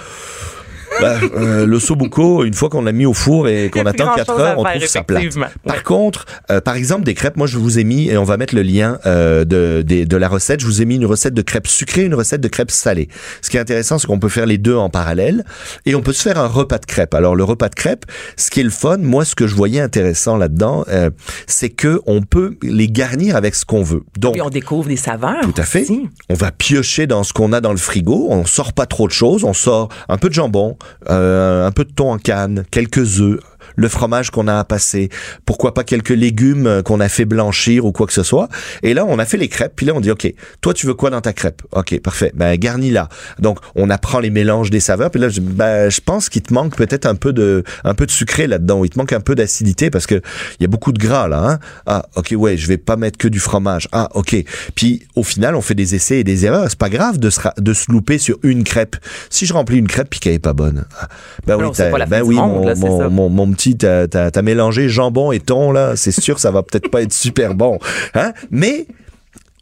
bah, 1.01 1.17
euh, 1.37 1.67
le 1.67 1.79
sobuco, 1.81 2.45
une 2.45 2.55
fois 2.55 2.69
qu'on 2.69 2.83
l'a 2.83 2.93
mis 2.93 3.07
au 3.07 3.13
four 3.15 3.49
et 3.49 3.71
qu'on 3.71 3.87
attend 3.87 4.05
grand-chose 4.07 4.27
4 4.27 4.41
heures, 4.41 4.59
on 4.59 4.65
trouve 4.65 4.87
ça 4.87 5.03
plate. 5.03 5.25
Par 5.65 5.77
Ouais. 5.77 5.83
contre, 5.85 6.27
euh, 6.51 6.61
par 6.61 6.77
exemple, 6.77 7.05
des 7.05 7.15
crêpes, 7.15 7.37
moi 7.37 7.47
je 7.47 7.59
vous 7.59 7.79
ai 7.79 7.85
mis, 7.85 8.09
et 8.09 8.17
on 8.17 8.25
va 8.25 8.37
mettre 8.37 8.55
le 8.55 8.63
lien 8.63 8.99
euh, 9.07 9.45
de, 9.45 9.83
des- 9.83 10.07
de 10.07 10.17
la 10.17 10.29
recette, 10.29 10.61
je 10.61 10.67
vous 10.67 10.83
ai 10.83 10.85
mis 10.85 10.97
une 10.97 11.07
recette 11.07 11.35
de 11.35 11.43
crêpes 11.43 11.67
sucrées, 11.67 12.05
une 12.05 12.15
recette 12.15 12.41
de 12.41 12.49
crêpes 12.49 12.71
salées. 12.71 13.09
Ce 13.43 13.51
qui 13.51 13.57
est 13.57 13.61
intéressant, 13.61 13.99
c'est 13.99 14.07
qu'on 14.07 14.19
peut 14.19 14.29
faire 14.29 14.47
les 14.47 14.59
deux 14.59 14.77
en 14.77 14.89
parallèle 14.91 15.45
et 15.87 15.95
on 15.95 16.03
peut 16.03 16.13
se 16.13 16.23
faire 16.23 16.39
un 16.39 16.47
repas 16.49 16.79
de 16.79 16.87
crêpes. 16.87 17.15
Alors 17.15 17.37
le 17.37 17.45
repas 17.45 17.69
de 17.69 17.75
crêpes, 17.75 18.05
ce 18.37 18.51
qui 18.51 18.61
est 18.61 18.65
le 18.65 18.71
fun, 18.71 18.99
moi 18.99 19.25
ce 19.25 19.35
que 19.35 19.47
je 19.47 19.55
voyais 19.55 19.81
intéressant 19.81 20.37
là-dedans, 20.37 20.85
euh, 20.89 21.11
c'est 21.47 21.71
que 21.71 22.01
on 22.07 22.23
peut 22.23 22.57
les 22.63 22.89
garnir 22.89 23.37
avec 23.37 23.55
ce 23.55 23.65
qu'on 23.65 23.83
veut. 23.83 24.03
Donc, 24.19 24.35
Puis 24.35 24.43
on 24.43 24.51
découvre 24.51 24.89
des 24.89 24.97
saveurs. 24.97 25.41
tout 25.43 25.55
à 25.57 25.63
fait. 25.63 25.83
aussi. 25.83 26.09
On 26.29 26.35
va 26.35 26.51
piocher 26.51 27.07
dans 27.07 27.23
ce 27.25 27.33
qu'on 27.33 27.53
a 27.53 27.61
dans 27.61 27.71
le 27.73 27.79
frigo. 27.79 28.27
On 28.31 28.45
sort 28.45 28.73
pas 28.73 28.87
trop 28.87 29.07
de 29.07 29.13
choses. 29.13 29.45
On 29.45 29.53
sort 29.53 29.89
un 30.09 30.17
peu 30.19 30.29
de 30.29 30.35
jambon, 30.35 30.77
un 31.07 31.71
peu 31.73 31.85
de 31.85 31.93
thon 31.93 32.13
en 32.13 32.19
canne, 32.19 32.65
quelques 32.71 33.21
œufs, 33.21 33.41
le 33.77 33.89
fromage 33.89 34.31
qu'on 34.31 34.49
a 34.49 34.59
à 34.59 34.65
passer. 34.65 35.09
Pourquoi 35.47 35.75
pas 35.75 35.85
quelques 35.85 36.09
légumes 36.11 36.67
euh, 36.67 36.83
qu'on 36.83 37.01
a 37.01 37.09
fait 37.09 37.25
blanchir 37.25 37.85
ou 37.85 37.93
quoi 37.93 38.07
que 38.07 38.13
ce 38.13 38.23
soit. 38.23 38.49
Et 38.83 38.95
là, 38.95 39.05
on 39.07 39.19
a 39.19 39.25
fait 39.25 39.37
les 39.37 39.49
crêpes. 39.49 39.73
Puis 39.77 39.87
là, 39.87 39.93
on 39.95 40.01
dit, 40.01 40.11
OK, 40.11 40.33
toi, 40.61 40.75
tu 40.75 40.87
veux 40.87 40.95
quoi 40.95 41.11
dans 41.11 41.21
ta 41.21 41.33
crêpe? 41.33 41.63
OK, 41.73 42.01
parfait. 42.01 42.33
Ben, 42.35 42.57
garnis 42.57 42.91
là. 42.91 43.09
Donc, 43.39 43.59
on 43.75 43.91
apprend 43.91 44.21
les 44.21 44.31
mélanges 44.31 44.71
des 44.71 44.81
saveurs. 44.81 45.11
Puis 45.11 45.21
là, 45.21 45.29
je, 45.29 45.41
ben, 45.41 45.91
je 45.91 46.01
pense 46.01 46.29
qu'il 46.29 46.43
te 46.43 46.53
manque 46.53 46.77
peut-être 46.77 47.07
un 47.07 47.15
peu 47.15 47.33
de, 47.33 47.65
un 47.85 47.95
peu 47.95 48.07
de 48.07 48.11
sucré 48.11 48.47
là-dedans. 48.47 48.85
Il 48.85 48.91
te 48.91 48.99
manque 48.99 49.13
un 49.13 49.21
peu 49.21 49.35
d'acidité 49.35 49.91
parce 49.91 50.07
que 50.07 50.15
il 50.15 50.63
y 50.63 50.65
a 50.65 50.69
beaucoup 50.69 50.93
de 50.93 50.99
gras 50.99 51.29
là. 51.29 51.39
Hein? 51.39 51.59
Ah, 51.87 52.07
OK, 52.17 52.35
ouais, 52.37 52.57
je 52.57 52.67
vais 52.69 52.79
pas 52.79 52.97
mettre 52.97 53.19
que 53.19 53.29
du 53.29 53.41
fromage. 53.41 53.89
Ah, 53.93 54.09
OK. 54.15 54.37
Puis, 54.75 55.03
au 55.17 55.23
final, 55.23 55.55
on 55.55 55.61
fait 55.61 55.75
des 55.75 55.95
essais 55.95 56.21
et 56.21 56.25
des 56.25 56.45
erreurs. 56.47 56.67
C'est 56.69 56.79
pas 56.79 56.91
grave 56.91 57.19
de 57.19 57.31
se, 57.31 57.41
de 57.59 57.73
se 57.73 57.91
louper 57.91 58.19
sur 58.19 58.39
une 58.43 58.65
crêpe. 58.65 58.97
Si 59.31 59.47
je 59.47 59.53
remplis 59.53 59.79
une 59.79 59.89
crêpe 59.89 60.09
puis 60.11 60.21
qu'elle 60.21 60.35
est 60.35 60.39
pas 60.39 60.53
bonne. 60.53 60.85
ah, 61.01 61.09
Ben 61.47 61.57
oui, 61.57 61.71
pas 61.77 62.07
ben 62.07 62.23
oui, 62.23 62.37
monde, 62.37 62.53
mon, 62.55 62.67
là, 62.67 62.75
mon, 62.75 63.11
mon, 63.11 63.29
mon 63.29 63.47
petit, 63.59 63.77
t'as, 63.77 64.43
mélangé 64.43 64.89
jambon 64.89 65.33
et 65.33 65.41
thon, 65.41 65.73
là. 65.73 65.97
C'est 65.97 66.13
sûr 66.13 66.39
ça 66.39 66.51
va 66.51 66.63
peut-être 66.63 66.91
pas 66.91 67.03
être 67.03 67.13
super 67.13 67.55
bon. 67.55 67.79
Hein? 68.15 68.33
Mais, 68.51 68.87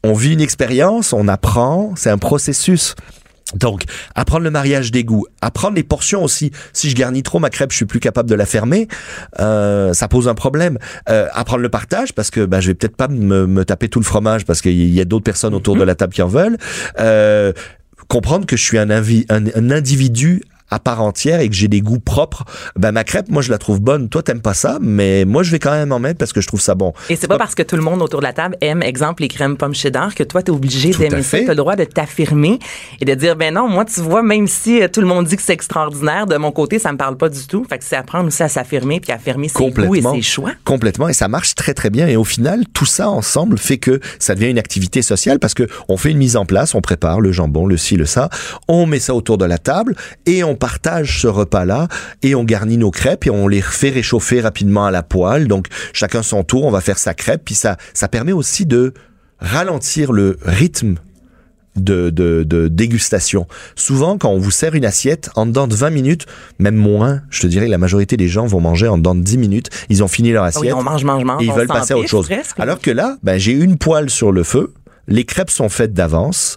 on 0.04 0.12
vit 0.12 0.34
une 0.34 0.40
expérience, 0.40 1.12
on 1.12 1.26
apprend, 1.28 1.94
c'est 1.96 2.10
un 2.10 2.18
processus. 2.18 2.94
Donc, 3.54 3.84
apprendre 4.16 4.42
le 4.42 4.50
mariage 4.50 4.90
des 4.90 5.04
goûts, 5.04 5.24
apprendre 5.40 5.76
les 5.76 5.84
portions 5.84 6.24
aussi. 6.24 6.50
Si 6.72 6.90
je 6.90 6.96
garnis 6.96 7.22
trop 7.22 7.38
ma 7.38 7.48
crêpe, 7.48 7.70
je 7.70 7.76
suis 7.76 7.86
plus 7.86 8.00
capable 8.00 8.28
de 8.28 8.34
la 8.34 8.44
fermer, 8.44 8.88
euh, 9.38 9.94
ça 9.94 10.08
pose 10.08 10.28
un 10.28 10.34
problème. 10.34 10.78
Euh, 11.08 11.28
apprendre 11.32 11.62
le 11.62 11.68
partage 11.68 12.12
parce 12.12 12.30
que 12.30 12.44
ben, 12.44 12.60
je 12.60 12.68
vais 12.68 12.74
peut-être 12.74 12.96
pas 12.96 13.08
me, 13.08 13.64
taper 13.64 13.88
tout 13.88 14.00
le 14.00 14.04
fromage 14.04 14.44
parce 14.44 14.60
qu'il 14.60 14.92
y 14.92 15.00
a 15.00 15.04
d'autres 15.04 15.24
personnes 15.24 15.54
autour 15.54 15.76
de 15.76 15.84
la 15.84 15.94
table 15.94 16.12
qui 16.12 16.22
en 16.22 16.28
veulent. 16.28 16.58
Euh, 16.98 17.52
comprendre 18.08 18.46
que 18.46 18.56
je 18.56 18.62
suis 18.62 18.78
un, 18.78 18.90
un 18.90 19.70
individu 19.70 20.42
à 20.70 20.78
part 20.78 21.02
entière 21.02 21.40
et 21.40 21.48
que 21.48 21.54
j'ai 21.54 21.68
des 21.68 21.80
goûts 21.80 21.98
propres, 21.98 22.44
ben 22.76 22.92
ma 22.92 23.04
crêpe, 23.04 23.28
moi 23.28 23.42
je 23.42 23.50
la 23.50 23.58
trouve 23.58 23.80
bonne. 23.80 24.08
Toi 24.08 24.22
t'aimes 24.22 24.40
pas 24.40 24.54
ça, 24.54 24.78
mais 24.80 25.24
moi 25.24 25.42
je 25.42 25.50
vais 25.50 25.58
quand 25.58 25.72
même 25.72 25.92
en 25.92 25.98
mettre 25.98 26.18
parce 26.18 26.32
que 26.32 26.40
je 26.40 26.46
trouve 26.46 26.60
ça 26.60 26.74
bon. 26.74 26.92
Et 27.08 27.16
c'est 27.16 27.28
pas 27.28 27.38
parce 27.38 27.54
que 27.54 27.62
tout 27.62 27.76
le 27.76 27.82
monde 27.82 28.02
autour 28.02 28.20
de 28.20 28.24
la 28.24 28.32
table 28.32 28.56
aime, 28.60 28.82
exemple, 28.82 29.22
les 29.22 29.28
crèmes 29.28 29.56
pommes 29.56 29.74
cheddar 29.74 30.14
que 30.14 30.22
toi 30.22 30.42
t'es 30.42 30.50
obligé 30.50 30.90
d'aimer 30.90 31.22
ça. 31.22 31.38
T'as 31.38 31.48
le 31.48 31.54
droit 31.54 31.76
de 31.76 31.84
t'affirmer 31.84 32.58
et 33.00 33.04
de 33.04 33.14
dire 33.14 33.36
ben 33.36 33.54
non, 33.54 33.68
moi 33.68 33.84
tu 33.84 34.00
vois, 34.00 34.22
même 34.22 34.46
si 34.46 34.82
euh, 34.82 34.88
tout 34.88 35.00
le 35.00 35.06
monde 35.06 35.26
dit 35.26 35.36
que 35.36 35.42
c'est 35.42 35.52
extraordinaire, 35.52 36.26
de 36.26 36.36
mon 36.36 36.52
côté 36.52 36.78
ça 36.78 36.92
me 36.92 36.98
parle 36.98 37.16
pas 37.16 37.28
du 37.28 37.46
tout. 37.46 37.64
Fait 37.68 37.78
que 37.78 37.84
c'est 37.84 37.96
apprendre 37.96 38.26
aussi 38.26 38.42
à 38.42 38.48
s'affirmer 38.48 39.00
puis 39.00 39.12
à 39.12 39.16
affirmer 39.16 39.48
ses 39.48 39.70
goûts 39.70 39.94
et 39.94 40.02
ses 40.02 40.22
choix. 40.22 40.52
Complètement. 40.64 41.08
Et 41.08 41.12
ça 41.12 41.28
marche 41.28 41.54
très, 41.54 41.74
très 41.74 41.90
bien. 41.90 42.06
Et 42.06 42.16
au 42.16 42.24
final, 42.24 42.64
tout 42.72 42.86
ça 42.86 43.08
ensemble 43.08 43.58
fait 43.58 43.78
que 43.78 44.00
ça 44.18 44.34
devient 44.34 44.50
une 44.50 44.58
activité 44.58 45.02
sociale 45.02 45.38
parce 45.38 45.54
que 45.54 45.66
on 45.88 45.96
fait 45.96 46.10
une 46.10 46.18
mise 46.18 46.36
en 46.36 46.46
place, 46.46 46.74
on 46.74 46.80
prépare 46.80 47.20
le 47.20 47.32
jambon, 47.32 47.66
le 47.66 47.76
ci, 47.76 47.96
le 47.96 48.06
ça, 48.06 48.28
on 48.68 48.86
met 48.86 48.98
ça 48.98 49.14
autour 49.14 49.38
de 49.38 49.44
la 49.44 49.58
table 49.58 49.96
et 50.26 50.44
on 50.44 50.55
partage 50.56 51.20
ce 51.20 51.26
repas-là 51.28 51.88
et 52.22 52.34
on 52.34 52.44
garnit 52.44 52.76
nos 52.78 52.90
crêpes 52.90 53.26
et 53.26 53.30
on 53.30 53.48
les 53.48 53.62
fait 53.62 53.90
réchauffer 53.90 54.40
rapidement 54.40 54.86
à 54.86 54.90
la 54.90 55.02
poêle. 55.02 55.46
Donc, 55.48 55.68
chacun 55.92 56.22
son 56.22 56.42
tour, 56.42 56.64
on 56.64 56.70
va 56.70 56.80
faire 56.80 56.98
sa 56.98 57.14
crêpe. 57.14 57.42
Puis 57.44 57.54
ça, 57.54 57.76
ça 57.94 58.08
permet 58.08 58.32
aussi 58.32 58.66
de 58.66 58.92
ralentir 59.38 60.12
le 60.12 60.38
rythme 60.42 60.96
de, 61.76 62.08
de, 62.08 62.42
de 62.42 62.68
dégustation. 62.68 63.46
Souvent, 63.74 64.16
quand 64.16 64.30
on 64.30 64.38
vous 64.38 64.50
sert 64.50 64.74
une 64.74 64.86
assiette, 64.86 65.28
en 65.36 65.44
dedans 65.44 65.68
de 65.68 65.74
20 65.74 65.90
minutes, 65.90 66.26
même 66.58 66.74
moins, 66.74 67.20
je 67.28 67.42
te 67.42 67.46
dirais, 67.46 67.68
la 67.68 67.76
majorité 67.78 68.16
des 68.16 68.28
gens 68.28 68.46
vont 68.46 68.60
manger 68.60 68.88
en 68.88 68.96
dedans 68.96 69.14
de 69.14 69.20
10 69.20 69.36
minutes. 69.38 69.68
Ils 69.90 70.02
ont 70.02 70.08
fini 70.08 70.32
leur 70.32 70.44
Ah 70.44 70.48
assiette 70.48 70.62
Oui, 70.62 70.72
on 70.72 70.82
mange, 70.82 71.04
mange, 71.04 71.24
mange. 71.24 71.42
et 71.42 71.46
ils 71.46 71.50
on 71.50 71.54
veulent 71.54 71.66
passer 71.68 71.92
à 71.92 71.98
autre 71.98 72.08
chose. 72.08 72.26
presque. 72.26 72.58
Alors 72.58 72.80
que 72.80 72.90
là, 72.90 73.18
ben, 73.22 73.38
j'ai 73.38 73.52
une 73.52 73.76
poêle 73.76 74.08
sur 74.08 74.32
le 74.32 74.42
feu, 74.42 74.72
les 75.06 75.24
crêpes 75.24 75.50
sont 75.50 75.68
faites 75.68 75.92
d'avance, 75.92 76.56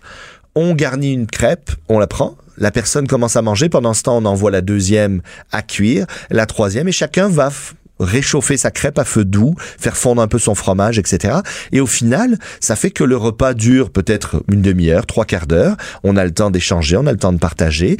on 0.55 0.73
garnit 0.73 1.13
une 1.13 1.27
crêpe, 1.27 1.71
on 1.89 1.99
la 1.99 2.07
prend, 2.07 2.37
la 2.59 2.71
personne 2.71 3.07
commence 3.07 3.35
à 3.35 3.41
manger, 3.41 3.69
pendant 3.69 3.93
ce 3.93 4.03
temps, 4.03 4.17
on 4.17 4.25
envoie 4.25 4.51
la 4.51 4.61
deuxième 4.61 5.21
à 5.51 5.61
cuire, 5.61 6.05
la 6.29 6.45
troisième, 6.45 6.87
et 6.87 6.91
chacun 6.91 7.27
va 7.27 7.51
réchauffer 7.99 8.57
sa 8.57 8.71
crêpe 8.71 8.97
à 8.97 9.03
feu 9.03 9.25
doux, 9.25 9.55
faire 9.57 9.97
fondre 9.97 10.21
un 10.21 10.27
peu 10.27 10.39
son 10.39 10.55
fromage, 10.55 10.97
etc. 10.99 11.39
Et 11.71 11.81
au 11.81 11.87
final, 11.87 12.37
ça 12.59 12.75
fait 12.75 12.91
que 12.91 13.03
le 13.03 13.17
repas 13.17 13.53
dure 13.53 13.91
peut-être 13.91 14.43
une 14.51 14.61
demi-heure, 14.61 15.05
trois 15.05 15.25
quarts 15.25 15.47
d'heure. 15.47 15.75
On 16.03 16.15
a 16.15 16.23
le 16.23 16.31
temps 16.31 16.51
d'échanger, 16.51 16.97
on 16.97 17.07
a 17.07 17.11
le 17.11 17.17
temps 17.17 17.33
de 17.33 17.39
partager. 17.39 17.97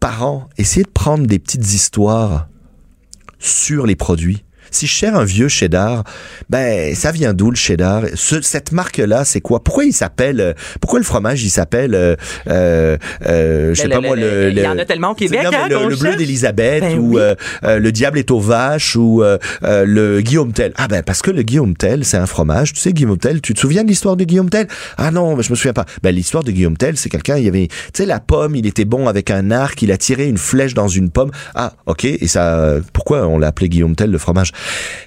Parents, 0.00 0.48
essayez 0.58 0.84
de 0.84 0.90
prendre 0.90 1.26
des 1.26 1.38
petites 1.38 1.72
histoires 1.72 2.48
sur 3.38 3.86
les 3.86 3.96
produits. 3.96 4.44
Si 4.70 4.86
je 4.86 4.94
sers 4.94 5.16
un 5.16 5.24
vieux 5.24 5.48
cheddar, 5.48 6.04
ben 6.48 6.94
ça 6.94 7.12
vient 7.12 7.34
d'où 7.34 7.50
le 7.50 7.56
cheddar? 7.56 8.02
Ce- 8.14 8.40
Cette 8.42 8.72
marque-là, 8.72 9.24
c'est 9.24 9.40
quoi? 9.40 9.62
Pourquoi 9.62 9.84
il 9.84 9.92
s'appelle 9.92 10.40
euh, 10.40 10.52
Pourquoi 10.80 10.98
le 10.98 11.04
fromage 11.04 11.42
il 11.42 11.50
s'appelle 11.50 11.94
euh, 11.94 12.16
euh, 12.48 12.96
euh, 13.26 13.74
Je 13.74 13.80
sais 13.80 13.84
Le- 13.88 13.90
pas 13.94 14.00
le- 14.00 14.06
moi 14.06 14.16
le- 14.16 14.22
le, 14.46 14.50
il 14.52 14.58
y 14.58 14.66
en 14.66 14.78
a 14.78 14.84
tellement 14.84 15.10
au 15.10 15.14
Québec, 15.14 15.40
Non, 15.44 15.50
hein, 15.52 15.68
le, 15.68 15.86
bleu 15.88 15.96
cherche. 15.96 16.16
d'Élisabeth 16.16 16.80
Ben 16.82 16.98
ou 16.98 17.14
oui. 17.16 17.20
euh, 17.20 17.34
euh, 17.64 17.78
le 17.78 17.92
diable 17.92 18.18
est 18.18 18.30
aux 18.30 18.40
vaches 18.40 18.96
ou 18.96 19.22
le 19.62 20.20
Guillaume 20.20 20.52
Tell. 20.52 20.72
Ah 20.76 20.88
ben 20.88 21.02
parce 21.02 21.22
que 21.22 21.30
le 21.30 21.42
Guillaume 21.42 21.76
Tell, 21.76 22.04
c'est 22.04 22.16
un 22.16 22.26
fromage. 22.26 22.72
Tu 22.72 22.80
sais 22.80 22.92
Guillaume 22.92 23.18
Tell, 23.18 23.40
tu 23.40 23.54
te 23.54 23.60
souviens 23.60 23.82
de 23.84 23.88
l'histoire 23.88 24.16
de 24.16 24.24
Guillaume 24.24 24.50
Tell? 24.50 24.66
Ah 24.96 25.10
non, 25.10 25.36
mais 25.36 25.42
je 25.42 25.50
me 25.50 25.56
souviens 25.56 25.72
pas. 25.72 25.84
Ben 26.02 26.14
l'histoire 26.14 26.44
de 26.44 26.50
Guillaume 26.50 26.76
Tell, 26.76 26.96
c'est 26.96 27.08
quelqu'un, 27.08 27.36
il 27.36 27.44
y 27.44 27.48
avait 27.48 27.68
tu 27.68 27.74
sais 27.94 28.06
la 28.06 28.20
pomme, 28.20 28.56
il 28.56 28.66
était 28.66 28.84
bon 28.84 29.08
avec 29.08 29.30
un 29.30 29.50
arc, 29.50 29.82
il 29.82 29.92
a 29.92 29.96
tiré 29.96 30.28
une 30.28 30.38
flèche 30.38 30.74
dans 30.74 30.88
une 30.88 31.10
pomme. 31.10 31.30
Ah, 31.54 31.72
OK, 31.86 32.04
et 32.04 32.26
ça 32.28 32.74
pourquoi 32.92 33.26
on 33.26 33.38
l'a 33.38 33.48
appelé 33.48 33.68
Guillaume 33.68 33.94
Tell 33.96 34.10
le 34.10 34.18
fromage? 34.18 34.52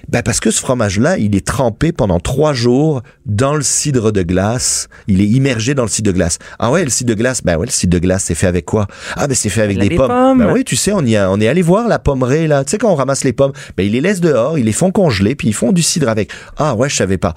Ben 0.08 0.22
parce 0.22 0.40
que 0.40 0.50
ce 0.50 0.60
fromage 0.60 0.98
là, 0.98 1.16
il 1.18 1.34
est 1.34 1.46
trempé 1.46 1.92
pendant 1.92 2.20
trois 2.20 2.52
jours 2.52 3.02
dans 3.26 3.54
le 3.54 3.62
cidre 3.62 4.12
de 4.12 4.22
glace. 4.22 4.88
Il 5.08 5.20
est 5.20 5.26
immergé 5.26 5.74
dans 5.74 5.82
le 5.82 5.88
cidre 5.88 6.12
de 6.12 6.16
glace. 6.16 6.38
Ah 6.58 6.70
ouais, 6.70 6.84
le 6.84 6.90
cidre 6.90 7.10
de 7.10 7.14
glace, 7.14 7.42
ben 7.42 7.56
ouais, 7.56 7.66
le 7.66 7.72
cidre 7.72 7.92
de 7.94 7.98
glace, 7.98 8.24
c'est 8.24 8.34
fait 8.34 8.46
avec 8.46 8.64
quoi? 8.64 8.86
Ah 9.16 9.26
ben 9.26 9.34
c'est 9.34 9.48
fait 9.48 9.62
avec 9.62 9.78
des 9.78 9.88
des 9.88 9.96
pommes. 9.96 10.08
pommes. 10.08 10.38
Ben 10.38 10.52
oui, 10.52 10.64
tu 10.64 10.76
sais, 10.76 10.92
on 10.92 11.04
y 11.04 11.16
a, 11.16 11.30
on 11.30 11.40
est 11.40 11.48
allé 11.48 11.62
voir 11.62 11.88
la 11.88 11.98
pommerie 11.98 12.46
là. 12.46 12.64
Tu 12.64 12.72
sais 12.72 12.78
quand 12.78 12.90
on 12.90 12.94
ramasse 12.96 13.24
les 13.24 13.32
pommes, 13.32 13.52
ben 13.76 13.84
ils 13.86 13.92
les 13.92 14.00
laissent 14.00 14.20
dehors, 14.20 14.58
ils 14.58 14.64
les 14.64 14.72
font 14.72 14.90
congeler, 14.90 15.34
puis 15.34 15.48
ils 15.48 15.54
font 15.54 15.72
du 15.72 15.82
cidre 15.82 16.08
avec. 16.08 16.30
Ah 16.58 16.74
ouais, 16.74 16.88
je 16.88 16.96
savais 16.96 17.18
pas. 17.18 17.34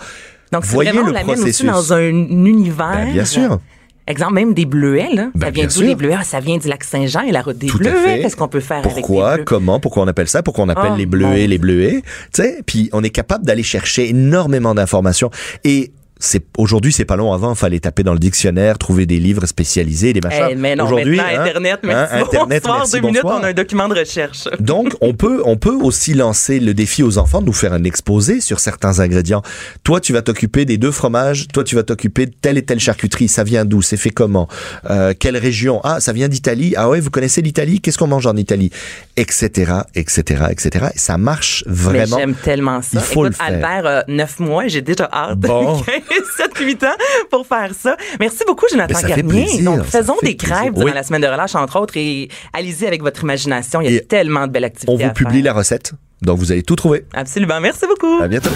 Donc, 0.52 0.64
Voyez 0.64 0.92
vraiment, 0.92 1.08
le 1.08 1.12
on 1.12 1.14
l'amène 1.14 1.30
aussi 1.32 1.64
processus. 1.64 1.66
dans 1.66 1.94
un 1.94 2.00
univers. 2.10 2.92
Ben, 2.94 3.12
bien 3.14 3.26
sûr. 3.26 3.60
Exemple, 4.08 4.34
même 4.34 4.54
des 4.54 4.66
bleuets, 4.66 5.10
là. 5.14 5.30
Ben, 5.36 5.48
ça 5.48 5.52
vient 5.52 5.66
bien 5.66 5.76
d'où 5.76 5.82
les 5.82 5.96
bleuets? 5.96 6.16
Ah, 6.18 6.24
ça 6.24 6.40
vient 6.40 6.58
du 6.58 6.68
lac 6.68 6.84
Saint-Jean 6.84 7.22
et 7.22 7.32
la 7.32 7.42
route 7.42 7.58
des 7.58 7.68
Tout 7.68 7.78
bleuets. 7.78 8.22
Qu'est-ce 8.22 8.38
qu'on 8.38 8.48
peut 8.48 8.62
faire 8.62 8.78
avec 8.78 8.92
Pourquoi, 8.92 9.38
des 9.38 9.44
comment, 9.44 9.80
pourquoi 9.80 10.04
on 10.04 10.08
appelle 10.08 10.30
ça, 10.30 10.42
pourquoi 10.42 10.64
on 10.64 10.70
appelle 10.70 10.92
Oh, 10.94 10.98
les 10.98 11.06
bleuets 11.06 11.48
les 11.48 11.58
bleuets, 11.58 12.02
tu 12.34 12.42
sais, 12.42 12.62
puis 12.66 12.90
on 12.94 13.04
est 13.04 13.10
capable 13.10 13.46
d'aller 13.46 13.64
chercher 13.64 14.10
énormément 14.10 14.74
d'informations. 14.74 15.30
Et 15.64 15.92
c'est 16.20 16.44
aujourd'hui 16.58 16.92
c'est 16.92 17.06
pas 17.06 17.16
long 17.16 17.34
avant 17.34 17.56
fallait 17.56 17.80
taper 17.80 18.04
dans 18.04 18.14
le 18.14 18.20
dictionnaire 18.20 18.78
trouver 18.78 19.06
des 19.06 19.20
livres 19.20 19.46
spécialisés 19.46 20.14
des 20.14 20.22
machins 20.22 20.48
Eh, 20.52 20.56
mais 20.56 20.76
non, 20.76 20.86
aujourd'hui 20.86 21.20
hein, 21.20 21.42
Internet, 21.42 21.80
hein, 21.84 21.88
merci. 21.88 22.16
Internet, 22.16 22.64
bonsoir, 22.64 22.78
merci, 22.80 22.92
deux 22.94 23.02
minutes, 23.08 23.22
on 23.24 23.44
a 23.44 23.48
un 23.48 23.54
document 23.54 23.88
de 23.88 23.96
recherche. 23.96 24.46
Donc, 24.60 24.96
on 25.02 25.14
peut, 25.14 25.42
on 25.46 25.58
peut 25.58 25.76
aussi 25.76 26.14
lancer 26.14 26.60
le 26.60 26.74
défi 26.74 27.04
aux 27.04 27.18
enfants 27.18 27.42
de 27.42 27.46
nous 27.46 27.54
faire 27.54 27.74
un 27.74 27.84
exposé 27.84 28.42
sur 28.42 28.60
certains 28.60 29.00
ingrédients. 29.00 29.42
Toi, 29.84 30.00
tu 30.00 30.14
vas 30.14 30.22
t'occuper 30.22 30.66
des 30.66 30.78
deux 30.78 30.92
fromages. 30.92 31.48
Toi, 31.54 31.64
tu 31.64 31.76
vas 31.76 31.84
t'occuper 31.84 32.26
de 32.26 32.34
telle 32.40 32.58
et 32.58 32.64
telle 32.64 32.80
charcuterie. 32.80 33.28
Ça 33.28 33.44
vient 33.44 33.66
d'où? 33.66 33.82
C'est 33.82 33.98
fait 33.98 34.10
comment? 34.10 34.48
Euh, 34.90 35.14
quelle 35.18 35.38
région? 35.38 35.82
Ah, 35.84 36.00
ça 36.00 36.14
vient 36.14 36.28
d'Italie. 36.28 36.74
Ah 36.78 36.90
ouais, 36.90 37.00
vous 37.00 37.10
connaissez 37.10 37.42
l'Italie? 37.42 37.80
Qu'est-ce 37.82 37.98
qu'on 37.98 38.08
mange 38.08 38.28
en 38.28 38.36
Italie? 38.36 38.72
Etc., 39.20 39.72
etc., 39.96 40.44
etc. 40.52 40.86
Et 40.94 41.00
ça 41.00 41.18
marche 41.18 41.64
Mais 41.66 41.74
vraiment. 41.74 42.18
j'aime 42.18 42.36
tellement 42.36 42.82
ça. 42.84 42.90
Il 42.94 43.00
faut 43.00 43.26
Écoute, 43.26 43.38
le 43.40 43.46
faire. 43.46 43.68
Albert 43.68 43.86
a 43.88 44.04
9 44.08 44.40
mois, 44.40 44.68
j'ai 44.68 44.82
déjà 44.82 45.10
hâte. 45.12 45.40
Bon. 45.40 45.82
7, 46.38 46.52
8 46.60 46.84
ans 46.84 46.88
pour 47.32 47.48
faire 47.48 47.72
ça. 47.78 47.98
Merci 48.20 48.44
beaucoup, 48.46 48.66
Jonathan 48.72 49.00
ça 49.00 49.08
Garnier. 49.08 49.62
Donc, 49.64 49.84
faisons 49.84 50.16
fait 50.22 50.28
des 50.28 50.36
crêpes 50.38 50.74
durant 50.74 50.86
Oui. 50.86 50.92
la 50.94 51.02
semaine 51.04 51.22
de 51.24 51.28
relâche, 51.28 51.56
entre 51.56 51.80
autres, 51.80 51.98
et 51.98 52.30
allez-y 52.54 52.86
avec 52.86 53.02
votre 53.02 53.24
imagination. 53.24 53.82
Il 53.82 53.92
y 53.92 53.96
a 53.96 53.98
Et 53.98 54.06
tellement 54.06 54.46
de 54.46 54.52
belles 54.52 54.66
activités. 54.66 54.92
On 54.92 54.98
vous 54.98 55.04
à 55.06 55.10
publie 55.10 55.42
la 55.42 55.54
recette. 55.54 55.94
Donc, 56.22 56.38
vous 56.38 56.52
allez 56.52 56.64
tout 56.64 56.76
trouver. 56.76 57.06
Absolument. 57.14 57.60
Merci 57.60 57.86
beaucoup. 57.88 58.22
À 58.22 58.28
bientôt. 58.28 58.52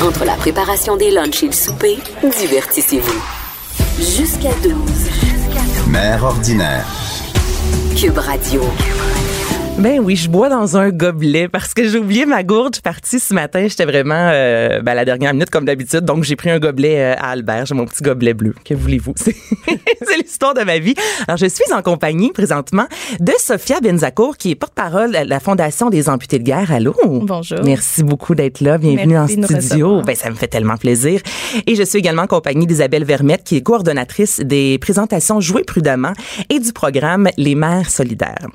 Entre 0.00 0.24
la 0.24 0.34
préparation 0.34 0.96
des 0.96 1.10
lunchs 1.10 1.42
et 1.42 1.46
le 1.46 1.52
souper, 1.52 1.98
divertissez-vous. 2.22 3.22
Jusqu'à 3.98 4.52
12. 4.62 4.72
Mère 5.88 6.22
ordinaire. 6.22 6.86
Cube 7.96 8.18
Radio. 8.18 8.62
Ben 9.78 10.00
oui, 10.00 10.16
je 10.16 10.28
bois 10.28 10.48
dans 10.48 10.76
un 10.76 10.90
gobelet 10.90 11.46
parce 11.46 11.72
que 11.72 11.86
j'ai 11.86 11.98
oublié 11.98 12.26
ma 12.26 12.42
gourde. 12.42 12.74
Je 12.74 12.78
suis 12.78 12.82
partie 12.82 13.20
ce 13.20 13.32
matin. 13.32 13.64
J'étais 13.68 13.84
vraiment 13.84 14.28
euh, 14.32 14.82
ben, 14.82 14.90
à 14.90 14.94
la 14.96 15.04
dernière 15.04 15.32
minute 15.32 15.50
comme 15.50 15.66
d'habitude. 15.66 16.00
Donc, 16.00 16.24
j'ai 16.24 16.34
pris 16.34 16.50
un 16.50 16.58
gobelet 16.58 16.98
euh, 16.98 17.14
à 17.16 17.30
Albert. 17.30 17.66
J'ai 17.66 17.76
mon 17.76 17.86
petit 17.86 18.02
gobelet 18.02 18.34
bleu. 18.34 18.56
Que 18.64 18.74
voulez-vous? 18.74 19.14
C'est 19.16 20.16
l'histoire 20.20 20.54
de 20.54 20.62
ma 20.62 20.80
vie. 20.80 20.96
Alors, 21.28 21.36
je 21.36 21.46
suis 21.46 21.72
en 21.72 21.80
compagnie 21.82 22.32
présentement 22.32 22.86
de 23.20 23.30
Sophia 23.38 23.78
Benzacourt, 23.80 24.36
qui 24.36 24.50
est 24.50 24.54
porte-parole 24.56 25.12
de 25.12 25.28
la 25.28 25.38
Fondation 25.38 25.90
des 25.90 26.08
amputés 26.08 26.40
de 26.40 26.44
guerre. 26.44 26.72
Allô? 26.72 26.96
Bonjour. 27.04 27.60
Merci 27.62 28.02
beaucoup 28.02 28.34
d'être 28.34 28.60
là. 28.60 28.78
Bienvenue 28.78 29.14
Merci 29.14 29.38
en 29.38 29.46
studio. 29.46 30.02
Ben, 30.02 30.16
ça 30.16 30.28
me 30.28 30.34
fait 30.34 30.48
tellement 30.48 30.76
plaisir. 30.76 31.20
Et 31.68 31.76
je 31.76 31.84
suis 31.84 32.00
également 32.00 32.22
en 32.22 32.26
compagnie 32.26 32.66
d'Isabelle 32.66 33.04
Vermette, 33.04 33.44
qui 33.44 33.54
est 33.54 33.62
coordonnatrice 33.62 34.40
des 34.40 34.78
présentations 34.80 35.40
Jouer 35.40 35.62
prudemment 35.62 36.14
et 36.50 36.58
du 36.58 36.72
programme 36.72 37.28
Les 37.36 37.54
Mères 37.54 37.90
solidaires. 37.90 38.48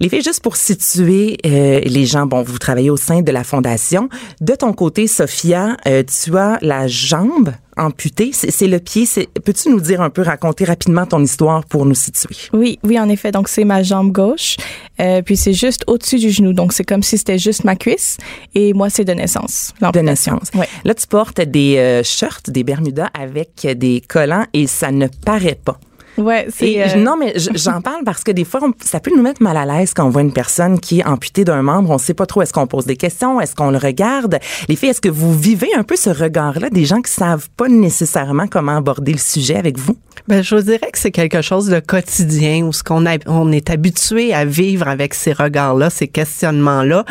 Les 0.00 0.08
filles, 0.08 0.24
juste 0.24 0.42
pour 0.42 0.56
situer 0.64 1.36
euh, 1.44 1.80
les 1.80 2.06
gens, 2.06 2.26
bon, 2.26 2.42
vous 2.42 2.58
travaillez 2.58 2.90
au 2.90 2.96
sein 2.96 3.20
de 3.20 3.30
la 3.30 3.44
Fondation. 3.44 4.08
De 4.40 4.54
ton 4.54 4.72
côté, 4.72 5.06
Sophia, 5.06 5.76
euh, 5.86 6.02
tu 6.02 6.36
as 6.38 6.58
la 6.62 6.86
jambe 6.88 7.52
amputée. 7.76 8.30
C'est 8.32 8.66
le 8.66 8.78
pied. 8.78 9.06
Peux-tu 9.44 9.68
nous 9.68 9.80
dire 9.80 10.00
un 10.00 10.08
peu, 10.08 10.22
raconter 10.22 10.64
rapidement 10.64 11.04
ton 11.04 11.22
histoire 11.22 11.64
pour 11.66 11.84
nous 11.84 11.94
situer? 11.94 12.34
Oui, 12.52 12.78
oui, 12.82 12.98
en 12.98 13.08
effet. 13.08 13.30
Donc, 13.30 13.48
c'est 13.48 13.64
ma 13.64 13.82
jambe 13.82 14.10
gauche. 14.10 14.56
Euh, 15.00 15.20
puis, 15.20 15.36
c'est 15.36 15.52
juste 15.52 15.84
au-dessus 15.86 16.18
du 16.18 16.30
genou. 16.30 16.52
Donc, 16.52 16.72
c'est 16.72 16.84
comme 16.84 17.02
si 17.02 17.18
c'était 17.18 17.38
juste 17.38 17.64
ma 17.64 17.76
cuisse. 17.76 18.16
Et 18.54 18.72
moi, 18.72 18.88
c'est 18.88 19.04
de 19.04 19.12
naissance. 19.12 19.74
de 19.92 20.00
naissance. 20.00 20.50
Ouais. 20.54 20.68
Là, 20.84 20.94
tu 20.94 21.06
portes 21.06 21.40
des 21.40 22.00
shirts, 22.04 22.48
des 22.48 22.64
bermudas 22.64 23.10
avec 23.12 23.66
des 23.76 24.02
collants 24.08 24.46
et 24.54 24.66
ça 24.66 24.90
ne 24.90 25.08
paraît 25.08 25.58
pas. 25.62 25.78
Ouais, 26.18 26.46
c'est. 26.54 26.82
Euh, 26.82 26.96
non, 26.96 27.16
mais 27.18 27.34
j'en 27.36 27.80
parle 27.80 28.04
parce 28.04 28.22
que 28.22 28.30
des 28.30 28.44
fois, 28.44 28.60
on- 28.62 28.72
ça 28.84 29.00
peut 29.00 29.10
nous 29.14 29.22
mettre 29.22 29.42
mal 29.42 29.56
à 29.56 29.64
l'aise 29.64 29.92
quand 29.94 30.04
on 30.06 30.10
voit 30.10 30.22
une 30.22 30.32
personne 30.32 30.78
qui 30.78 31.00
est 31.00 31.04
amputée 31.06 31.44
d'un 31.44 31.62
membre. 31.62 31.90
On 31.90 31.98
sait 31.98 32.14
pas 32.14 32.26
trop. 32.26 32.42
Est-ce 32.42 32.52
qu'on 32.52 32.66
pose 32.66 32.86
des 32.86 32.96
questions? 32.96 33.40
Est-ce 33.40 33.54
qu'on 33.54 33.70
le 33.70 33.78
regarde? 33.78 34.38
Les 34.68 34.76
filles, 34.76 34.90
est-ce 34.90 35.00
que 35.00 35.08
vous 35.08 35.36
vivez 35.36 35.68
un 35.76 35.82
peu 35.82 35.96
ce 35.96 36.10
regard-là 36.10 36.70
des 36.70 36.84
gens 36.84 37.00
qui 37.02 37.12
savent 37.12 37.48
pas 37.56 37.68
nécessairement 37.68 38.46
comment 38.46 38.76
aborder 38.76 39.12
le 39.12 39.18
sujet 39.18 39.56
avec 39.56 39.78
vous? 39.78 39.96
Ben, 40.28 40.42
je 40.42 40.54
vous 40.54 40.62
dirais 40.62 40.90
que 40.90 40.98
c'est 40.98 41.10
quelque 41.10 41.42
chose 41.42 41.66
de 41.66 41.80
quotidien 41.80 42.64
où 42.64 42.72
ce 42.72 42.82
qu'on 42.82 43.04
on 43.26 43.52
est 43.52 43.68
habitué 43.70 44.32
à 44.32 44.44
vivre 44.44 44.88
avec 44.88 45.12
ces 45.12 45.32
regards-là, 45.32 45.90
ces 45.90 46.08
questionnements-là. 46.08 47.04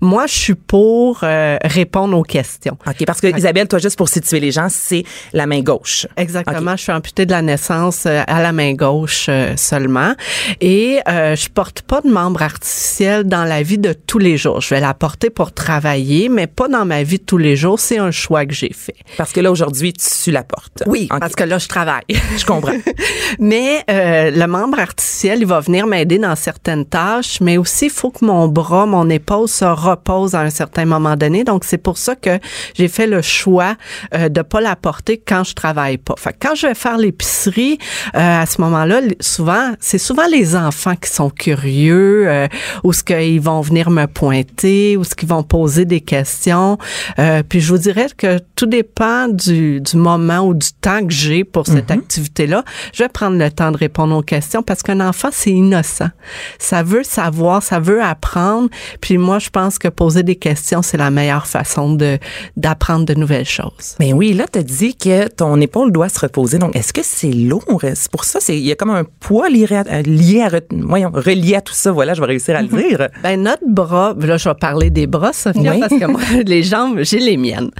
Moi, 0.00 0.26
je 0.26 0.34
suis 0.34 0.54
pour 0.54 1.20
euh, 1.24 1.56
répondre 1.62 2.16
aux 2.16 2.22
questions. 2.22 2.78
OK, 2.86 3.04
parce 3.06 3.20
que 3.20 3.26
Isabelle, 3.36 3.68
toi, 3.68 3.78
juste 3.78 3.96
pour 3.98 4.08
situer 4.08 4.40
les 4.40 4.50
gens, 4.52 4.68
c'est 4.70 5.04
la 5.32 5.46
main 5.46 5.60
gauche. 5.60 6.06
Exactement. 6.16 6.76
Je 6.76 6.82
suis 6.82 6.92
amputée 6.92 7.26
de 7.26 7.32
la 7.32 7.42
naissance. 7.42 8.04
Euh, 8.06 8.22
À 8.26 8.42
la 8.44 8.52
main 8.52 8.74
gauche 8.74 9.26
euh, 9.28 9.54
seulement. 9.56 10.14
Et 10.60 11.00
euh, 11.08 11.34
je 11.34 11.48
porte 11.48 11.82
pas 11.82 12.00
de 12.02 12.08
membre 12.08 12.42
artificiel 12.42 13.24
dans 13.24 13.44
la 13.44 13.62
vie 13.62 13.78
de 13.78 13.92
tous 13.92 14.18
les 14.18 14.36
jours. 14.36 14.60
Je 14.60 14.68
vais 14.68 14.80
la 14.80 14.94
porter 14.94 15.30
pour 15.30 15.52
travailler, 15.52 16.28
mais 16.28 16.46
pas 16.46 16.68
dans 16.68 16.84
ma 16.84 17.02
vie 17.02 17.18
de 17.18 17.24
tous 17.24 17.38
les 17.38 17.56
jours. 17.56 17.80
C'est 17.80 17.98
un 17.98 18.10
choix 18.10 18.44
que 18.44 18.52
j'ai 18.52 18.72
fait. 18.72 18.96
Parce 19.16 19.32
que 19.32 19.40
là, 19.40 19.50
aujourd'hui, 19.50 19.94
tu 19.94 20.30
la 20.30 20.44
portes. 20.44 20.82
Oui, 20.86 21.08
parce 21.08 21.34
que 21.34 21.44
là, 21.44 21.58
je 21.58 21.68
travaille. 21.68 22.04
Je 22.36 22.44
comprends. 22.44 22.72
Mais 23.38 23.82
euh, 23.90 24.30
le 24.30 24.46
membre 24.46 24.78
artificiel, 24.78 25.40
il 25.40 25.46
va 25.46 25.60
venir 25.60 25.86
m'aider 25.86 26.18
dans 26.18 26.36
certaines 26.36 26.84
tâches, 26.84 27.40
mais 27.40 27.56
aussi 27.56 27.86
il 27.86 27.90
faut 27.90 28.10
que 28.10 28.24
mon 28.24 28.48
bras, 28.48 28.86
mon 28.86 29.08
épaule 29.08 29.48
se 29.48 29.64
repose 29.64 30.34
à 30.34 30.40
un 30.40 30.50
certain 30.50 30.84
moment 30.84 31.16
donné. 31.16 31.44
Donc 31.44 31.64
c'est 31.64 31.78
pour 31.78 31.98
ça 31.98 32.14
que 32.16 32.38
j'ai 32.74 32.88
fait 32.88 33.06
le 33.06 33.22
choix 33.22 33.76
euh, 34.14 34.28
de 34.28 34.42
pas 34.42 34.60
la 34.60 34.76
porter 34.76 35.22
quand 35.24 35.44
je 35.44 35.54
travaille 35.54 35.98
pas. 35.98 36.14
Fait 36.18 36.32
que 36.32 36.38
quand 36.48 36.54
je 36.54 36.66
vais 36.66 36.74
faire 36.74 36.98
l'épicerie, 36.98 37.78
euh, 38.14 38.33
à 38.40 38.46
ce 38.46 38.60
moment-là, 38.60 39.00
souvent 39.20 39.72
c'est 39.80 39.98
souvent 39.98 40.26
les 40.30 40.56
enfants 40.56 40.96
qui 40.96 41.10
sont 41.10 41.30
curieux, 41.30 42.28
euh, 42.28 42.48
ou 42.82 42.92
ce 42.92 43.02
qu'ils 43.02 43.40
vont 43.40 43.60
venir 43.60 43.90
me 43.90 44.06
pointer, 44.06 44.96
ou 44.96 45.04
ce 45.04 45.14
qu'ils 45.14 45.28
vont 45.28 45.42
poser 45.42 45.84
des 45.84 46.00
questions. 46.00 46.78
Euh, 47.18 47.42
puis 47.48 47.60
je 47.60 47.72
vous 47.72 47.78
dirais 47.78 48.06
que 48.16 48.38
tout 48.56 48.66
dépend 48.66 49.28
du, 49.28 49.80
du 49.80 49.96
moment 49.96 50.40
ou 50.40 50.54
du 50.54 50.72
temps 50.80 51.04
que 51.06 51.12
j'ai 51.12 51.44
pour 51.44 51.66
cette 51.66 51.90
activité-là. 51.90 52.64
Je 52.92 53.02
vais 53.02 53.08
prendre 53.08 53.36
le 53.36 53.50
temps 53.50 53.70
de 53.70 53.76
répondre 53.76 54.16
aux 54.16 54.22
questions 54.22 54.62
parce 54.62 54.82
qu'un 54.82 55.00
enfant, 55.00 55.28
c'est 55.32 55.50
innocent. 55.50 56.10
Ça 56.58 56.82
veut 56.82 57.04
savoir, 57.04 57.62
ça 57.62 57.80
veut 57.80 58.02
apprendre. 58.02 58.68
Puis 59.00 59.18
moi, 59.18 59.38
je 59.38 59.50
pense 59.50 59.78
que 59.78 59.88
poser 59.88 60.22
des 60.22 60.36
questions, 60.36 60.82
c'est 60.82 60.96
la 60.96 61.10
meilleure 61.10 61.46
façon 61.46 61.94
de 61.94 62.18
d'apprendre 62.56 63.04
de 63.04 63.14
nouvelles 63.14 63.44
choses. 63.44 63.96
Mais 64.00 64.12
oui, 64.12 64.32
là, 64.32 64.46
tu 64.50 64.58
as 64.58 64.62
dit 64.62 64.94
que 64.94 65.28
ton 65.28 65.60
épaule 65.60 65.92
doit 65.92 66.08
se 66.08 66.20
reposer. 66.20 66.58
Donc, 66.58 66.76
est-ce 66.76 66.92
que 66.92 67.02
c'est 67.02 67.32
lourd? 67.32 67.82
C'est 67.94 68.10
pour 68.10 68.23
ça, 68.24 68.40
c'est 68.40 68.56
il 68.56 68.64
y 68.64 68.72
a 68.72 68.74
comme 68.76 68.90
un 68.90 69.04
poids 69.20 69.48
lié 69.48 69.66
à, 69.72 69.84
euh, 69.86 70.02
lié 70.02 70.42
à, 70.42 70.50
voyons, 70.70 71.10
relié 71.12 71.56
à 71.56 71.60
tout 71.60 71.74
ça. 71.74 71.92
Voilà, 71.92 72.14
je 72.14 72.20
vais 72.20 72.26
réussir 72.26 72.56
à 72.56 72.62
le 72.62 72.68
dire. 72.68 73.08
Ben 73.22 73.42
notre 73.42 73.64
bras, 73.66 74.14
là 74.18 74.36
je 74.36 74.48
vais 74.48 74.54
parler 74.54 74.90
des 74.90 75.06
bras, 75.06 75.32
Sophia, 75.32 75.72
Oui. 75.72 75.80
parce 75.80 75.92
que 75.98 76.04
moi 76.06 76.20
les 76.46 76.62
jambes, 76.62 77.00
j'ai 77.02 77.18
les 77.18 77.36
miennes. 77.36 77.70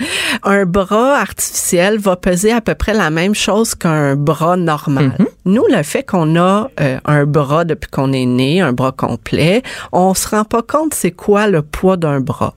Un 0.43 0.65
bras 0.67 1.17
artificiel 1.19 1.99
va 1.99 2.17
peser 2.17 2.53
à 2.53 2.61
peu 2.61 2.75
près 2.75 2.95
la 2.95 3.11
même 3.11 3.35
chose 3.35 3.75
qu'un 3.75 4.17
bras 4.17 4.57
normal. 4.57 5.17
Nous, 5.45 5.65
le 5.71 5.83
fait 5.83 6.03
qu'on 6.05 6.37
a 6.37 6.71
euh, 6.81 6.99
un 7.05 7.25
bras 7.27 7.65
depuis 7.65 7.91
qu'on 7.91 8.13
est 8.13 8.27
né, 8.27 8.61
un 8.61 8.73
bras 8.73 8.93
complet, 8.93 9.63
on 9.93 10.15
se 10.15 10.29
rend 10.29 10.45
pas 10.45 10.63
compte 10.63 10.95
c'est 10.95 11.11
quoi 11.13 11.47
le 11.47 11.63
poids 11.63 11.97
d'un 11.97 12.21
bras. 12.21 12.55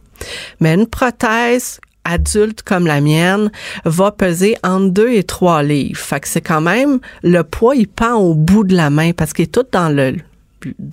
Mais 0.59 0.73
une 0.73 0.87
prothèse 0.87 1.79
adulte 2.07 2.63
comme 2.63 2.87
la 2.87 3.01
mienne 3.01 3.51
va 3.85 4.11
peser 4.11 4.55
entre 4.63 4.89
2 4.89 5.09
et 5.11 5.23
3 5.23 5.63
livres. 5.63 5.99
Fait 5.99 6.19
que 6.19 6.27
c'est 6.27 6.41
quand 6.41 6.61
même, 6.61 6.99
le 7.23 7.43
poids, 7.43 7.75
il 7.75 7.87
pend 7.87 8.15
au 8.15 8.33
bout 8.33 8.63
de 8.63 8.75
la 8.75 8.89
main 8.89 9.11
parce 9.11 9.33
qu'il 9.33 9.43
est 9.43 9.51
tout 9.51 9.65
dans 9.71 9.89
le, 9.89 10.15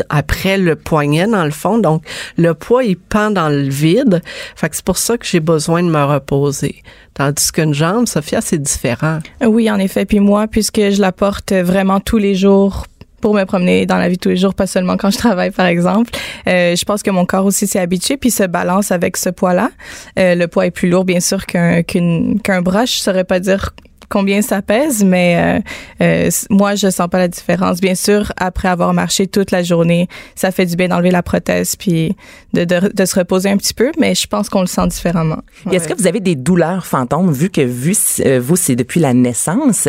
après 0.08 0.58
le 0.58 0.76
poignet 0.76 1.26
dans 1.26 1.44
le 1.44 1.50
fond. 1.50 1.78
Donc, 1.78 2.02
le 2.36 2.54
poids, 2.54 2.84
il 2.84 2.96
pend 2.96 3.30
dans 3.30 3.48
le 3.48 3.68
vide. 3.68 4.20
Fait 4.56 4.68
que 4.68 4.76
c'est 4.76 4.84
pour 4.84 4.98
ça 4.98 5.16
que 5.16 5.26
j'ai 5.26 5.40
besoin 5.40 5.82
de 5.82 5.88
me 5.88 6.04
reposer. 6.04 6.82
Tandis 7.14 7.52
qu'une 7.52 7.74
jambe, 7.74 8.06
Sophia, 8.06 8.40
c'est 8.40 8.60
différent. 8.60 9.20
Oui, 9.44 9.70
en 9.70 9.78
effet. 9.78 10.04
Puis 10.04 10.20
moi, 10.20 10.48
puisque 10.48 10.80
je 10.80 11.00
la 11.00 11.12
porte 11.12 11.52
vraiment 11.52 12.00
tous 12.00 12.18
les 12.18 12.34
jours 12.34 12.86
pour 13.24 13.32
me 13.32 13.44
promener 13.44 13.86
dans 13.86 13.96
la 13.96 14.10
vie 14.10 14.16
de 14.16 14.20
tous 14.20 14.28
les 14.28 14.36
jours, 14.36 14.52
pas 14.52 14.66
seulement 14.66 14.98
quand 14.98 15.08
je 15.08 15.16
travaille, 15.16 15.50
par 15.50 15.64
exemple. 15.64 16.10
Euh, 16.46 16.76
je 16.76 16.84
pense 16.84 17.02
que 17.02 17.10
mon 17.10 17.24
corps 17.24 17.46
aussi 17.46 17.66
s'est 17.66 17.78
habitué 17.78 18.18
puis 18.18 18.30
se 18.30 18.42
balance 18.42 18.92
avec 18.92 19.16
ce 19.16 19.30
poids-là. 19.30 19.70
Euh, 20.18 20.34
le 20.34 20.46
poids 20.46 20.66
est 20.66 20.70
plus 20.70 20.90
lourd, 20.90 21.06
bien 21.06 21.20
sûr, 21.20 21.46
qu'un 21.46 21.82
qu'un 21.82 22.60
bras. 22.60 22.84
Je 22.84 22.98
saurais 22.98 23.24
pas 23.24 23.40
dire 23.40 23.70
combien 24.10 24.42
ça 24.42 24.60
pèse, 24.60 25.02
mais 25.02 25.36
euh, 25.38 25.60
euh, 26.02 26.30
moi, 26.50 26.74
je 26.74 26.90
sens 26.90 27.08
pas 27.08 27.16
la 27.16 27.28
différence. 27.28 27.80
Bien 27.80 27.94
sûr, 27.94 28.30
après 28.36 28.68
avoir 28.68 28.92
marché 28.92 29.26
toute 29.26 29.52
la 29.52 29.62
journée, 29.62 30.06
ça 30.34 30.50
fait 30.50 30.66
du 30.66 30.76
bien 30.76 30.88
d'enlever 30.88 31.10
la 31.10 31.22
prothèse 31.22 31.76
puis 31.76 32.14
de, 32.52 32.66
de, 32.66 32.92
de 32.92 33.04
se 33.06 33.18
reposer 33.18 33.48
un 33.48 33.56
petit 33.56 33.72
peu, 33.72 33.90
mais 33.98 34.14
je 34.14 34.26
pense 34.26 34.50
qu'on 34.50 34.60
le 34.60 34.66
sent 34.66 34.86
différemment. 34.88 35.38
Est-ce 35.72 35.88
que 35.88 35.94
vous 35.94 36.06
avez 36.06 36.20
des 36.20 36.36
douleurs 36.36 36.84
fantômes, 36.84 37.32
vu 37.32 37.48
que 37.48 37.62
vu, 37.62 37.94
euh, 38.20 38.38
vous, 38.38 38.56
c'est 38.56 38.76
depuis 38.76 39.00
la 39.00 39.14
naissance? 39.14 39.88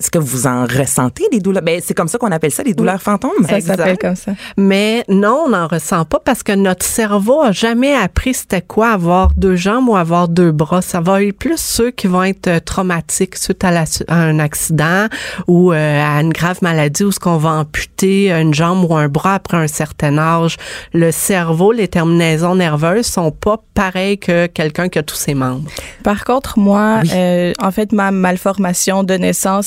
Est-ce 0.00 0.10
que 0.10 0.18
vous 0.18 0.46
en 0.46 0.62
ressentez 0.64 1.24
des 1.30 1.40
douleurs? 1.40 1.62
Ben, 1.62 1.80
c'est 1.84 1.92
comme 1.92 2.08
ça 2.08 2.16
qu'on 2.16 2.32
appelle 2.32 2.50
ça, 2.50 2.62
des 2.64 2.72
douleurs 2.72 3.02
fantômes? 3.02 3.30
Ça 3.48 3.60
s'appelle 3.60 3.98
comme 3.98 4.16
ça. 4.16 4.32
Mais 4.56 5.04
non, 5.08 5.42
on 5.46 5.48
n'en 5.50 5.66
ressent 5.66 6.06
pas 6.06 6.20
parce 6.24 6.42
que 6.42 6.52
notre 6.52 6.86
cerveau 6.86 7.42
a 7.42 7.52
jamais 7.52 7.94
appris 7.94 8.32
c'était 8.32 8.62
quoi 8.62 8.90
avoir 8.92 9.30
deux 9.36 9.56
jambes 9.56 9.88
ou 9.90 9.96
avoir 9.96 10.28
deux 10.28 10.52
bras. 10.52 10.80
Ça 10.80 11.00
va 11.02 11.22
être 11.22 11.36
plus 11.36 11.60
ceux 11.60 11.90
qui 11.90 12.06
vont 12.06 12.22
être 12.24 12.46
euh, 12.48 12.60
traumatiques 12.60 13.36
suite 13.36 13.62
à, 13.62 13.70
la- 13.70 13.84
à 14.08 14.16
un 14.16 14.38
accident 14.38 15.06
ou 15.46 15.72
euh, 15.72 16.02
à 16.02 16.22
une 16.22 16.32
grave 16.32 16.58
maladie 16.62 17.04
où 17.04 17.12
ce 17.12 17.20
qu'on 17.20 17.36
va 17.36 17.50
amputer 17.50 18.32
une 18.32 18.54
jambe 18.54 18.90
ou 18.90 18.96
un 18.96 19.08
bras 19.08 19.34
après 19.34 19.58
un 19.58 19.68
certain 19.68 20.16
âge. 20.16 20.56
Le 20.94 21.10
cerveau, 21.12 21.72
les 21.72 21.88
terminaisons 21.88 22.54
nerveuses 22.54 23.06
sont 23.06 23.30
pas 23.32 23.62
pareilles 23.74 24.18
que 24.18 24.46
quelqu'un 24.46 24.88
qui 24.88 24.98
a 24.98 25.02
tous 25.02 25.14
ses 25.16 25.34
membres. 25.34 25.68
Par 26.02 26.24
contre, 26.24 26.58
moi, 26.58 27.00
Oui. 27.02 27.10
euh, 27.14 27.52
en 27.60 27.70
fait, 27.70 27.92
ma 27.92 28.10
malformation 28.10 29.04
de 29.04 29.14
naissance, 29.14 29.57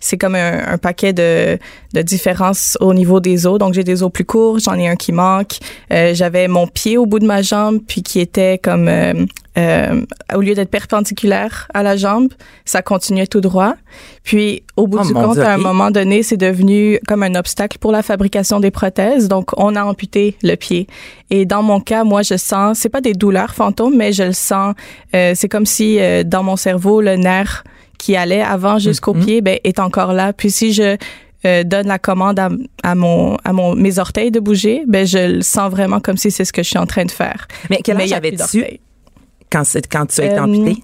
c'est 0.00 0.16
comme 0.18 0.34
un, 0.34 0.72
un 0.74 0.78
paquet 0.78 1.12
de, 1.12 1.58
de 1.94 2.02
différences 2.02 2.76
au 2.80 2.94
niveau 2.94 3.20
des 3.20 3.46
os. 3.46 3.58
Donc, 3.58 3.74
j'ai 3.74 3.84
des 3.84 4.02
os 4.02 4.10
plus 4.12 4.24
courts, 4.24 4.58
j'en 4.58 4.74
ai 4.74 4.88
un 4.88 4.96
qui 4.96 5.12
manque. 5.12 5.58
Euh, 5.92 6.14
J'avais 6.14 6.48
mon 6.48 6.66
pied 6.66 6.96
au 6.98 7.06
bout 7.06 7.18
de 7.18 7.26
ma 7.26 7.42
jambe, 7.42 7.78
puis 7.86 8.02
qui 8.02 8.20
était 8.20 8.58
comme, 8.58 8.88
euh, 8.88 9.14
euh, 9.58 10.00
au 10.34 10.40
lieu 10.40 10.54
d'être 10.54 10.70
perpendiculaire 10.70 11.66
à 11.74 11.82
la 11.82 11.96
jambe, 11.96 12.28
ça 12.64 12.82
continuait 12.82 13.26
tout 13.26 13.40
droit. 13.40 13.74
Puis, 14.22 14.62
au 14.76 14.86
bout 14.86 14.98
Oh, 15.00 15.06
du 15.06 15.12
compte, 15.12 15.34
Dieu, 15.34 15.42
à 15.44 15.54
un 15.54 15.58
moment 15.58 15.90
donné, 15.90 16.22
c'est 16.22 16.36
devenu 16.36 16.98
comme 17.08 17.22
un 17.22 17.34
obstacle 17.34 17.78
pour 17.78 17.90
la 17.90 18.02
fabrication 18.02 18.60
des 18.60 18.70
prothèses. 18.70 19.28
Donc, 19.28 19.50
on 19.56 19.74
a 19.74 19.82
amputé 19.82 20.36
le 20.42 20.54
pied. 20.54 20.86
Et 21.30 21.44
dans 21.46 21.62
mon 21.62 21.80
cas, 21.80 22.04
moi, 22.04 22.22
je 22.22 22.36
sens, 22.36 22.78
c'est 22.78 22.88
pas 22.88 23.00
des 23.00 23.12
douleurs 23.14 23.54
fantômes, 23.54 23.96
mais 23.96 24.12
je 24.12 24.22
le 24.24 24.32
sens. 24.32 24.74
euh, 25.14 25.32
c'est 25.34 25.48
comme 25.48 25.66
si 25.66 25.98
euh, 25.98 26.22
dans 26.24 26.42
mon 26.42 26.56
cerveau, 26.56 27.00
le 27.00 27.16
nerf 27.16 27.64
qui 28.00 28.16
allait 28.16 28.42
avant 28.42 28.78
jusqu'au 28.78 29.12
Mhm. 29.14 29.24
pied, 29.24 29.40
ben, 29.42 29.58
est 29.62 29.78
encore 29.78 30.12
là. 30.12 30.32
Puis 30.32 30.50
si 30.50 30.72
je 30.72 30.96
euh, 31.46 31.64
donne 31.64 31.86
la 31.86 31.98
commande 31.98 32.38
à, 32.38 32.48
à 32.82 32.94
mon 32.94 33.36
à 33.44 33.52
mon 33.52 33.74
mes 33.74 33.98
orteils 33.98 34.30
de 34.30 34.40
bouger, 34.40 34.82
ben 34.86 35.06
je 35.06 35.36
le 35.36 35.42
sens 35.42 35.70
vraiment 35.70 36.00
comme 36.00 36.16
si 36.18 36.30
c'est 36.30 36.44
ce 36.44 36.52
que 36.52 36.62
je 36.62 36.68
suis 36.68 36.78
en 36.78 36.86
train 36.86 37.04
de 37.04 37.10
faire. 37.10 37.46
Mais 37.70 37.78
quel 37.84 37.96
âge 38.04 38.12
avais-tu 38.18 38.64
quand, 39.50 39.62
quand 39.90 40.06
tu 40.06 40.20
as 40.20 40.24
été 40.26 40.38
Euh? 40.38 40.74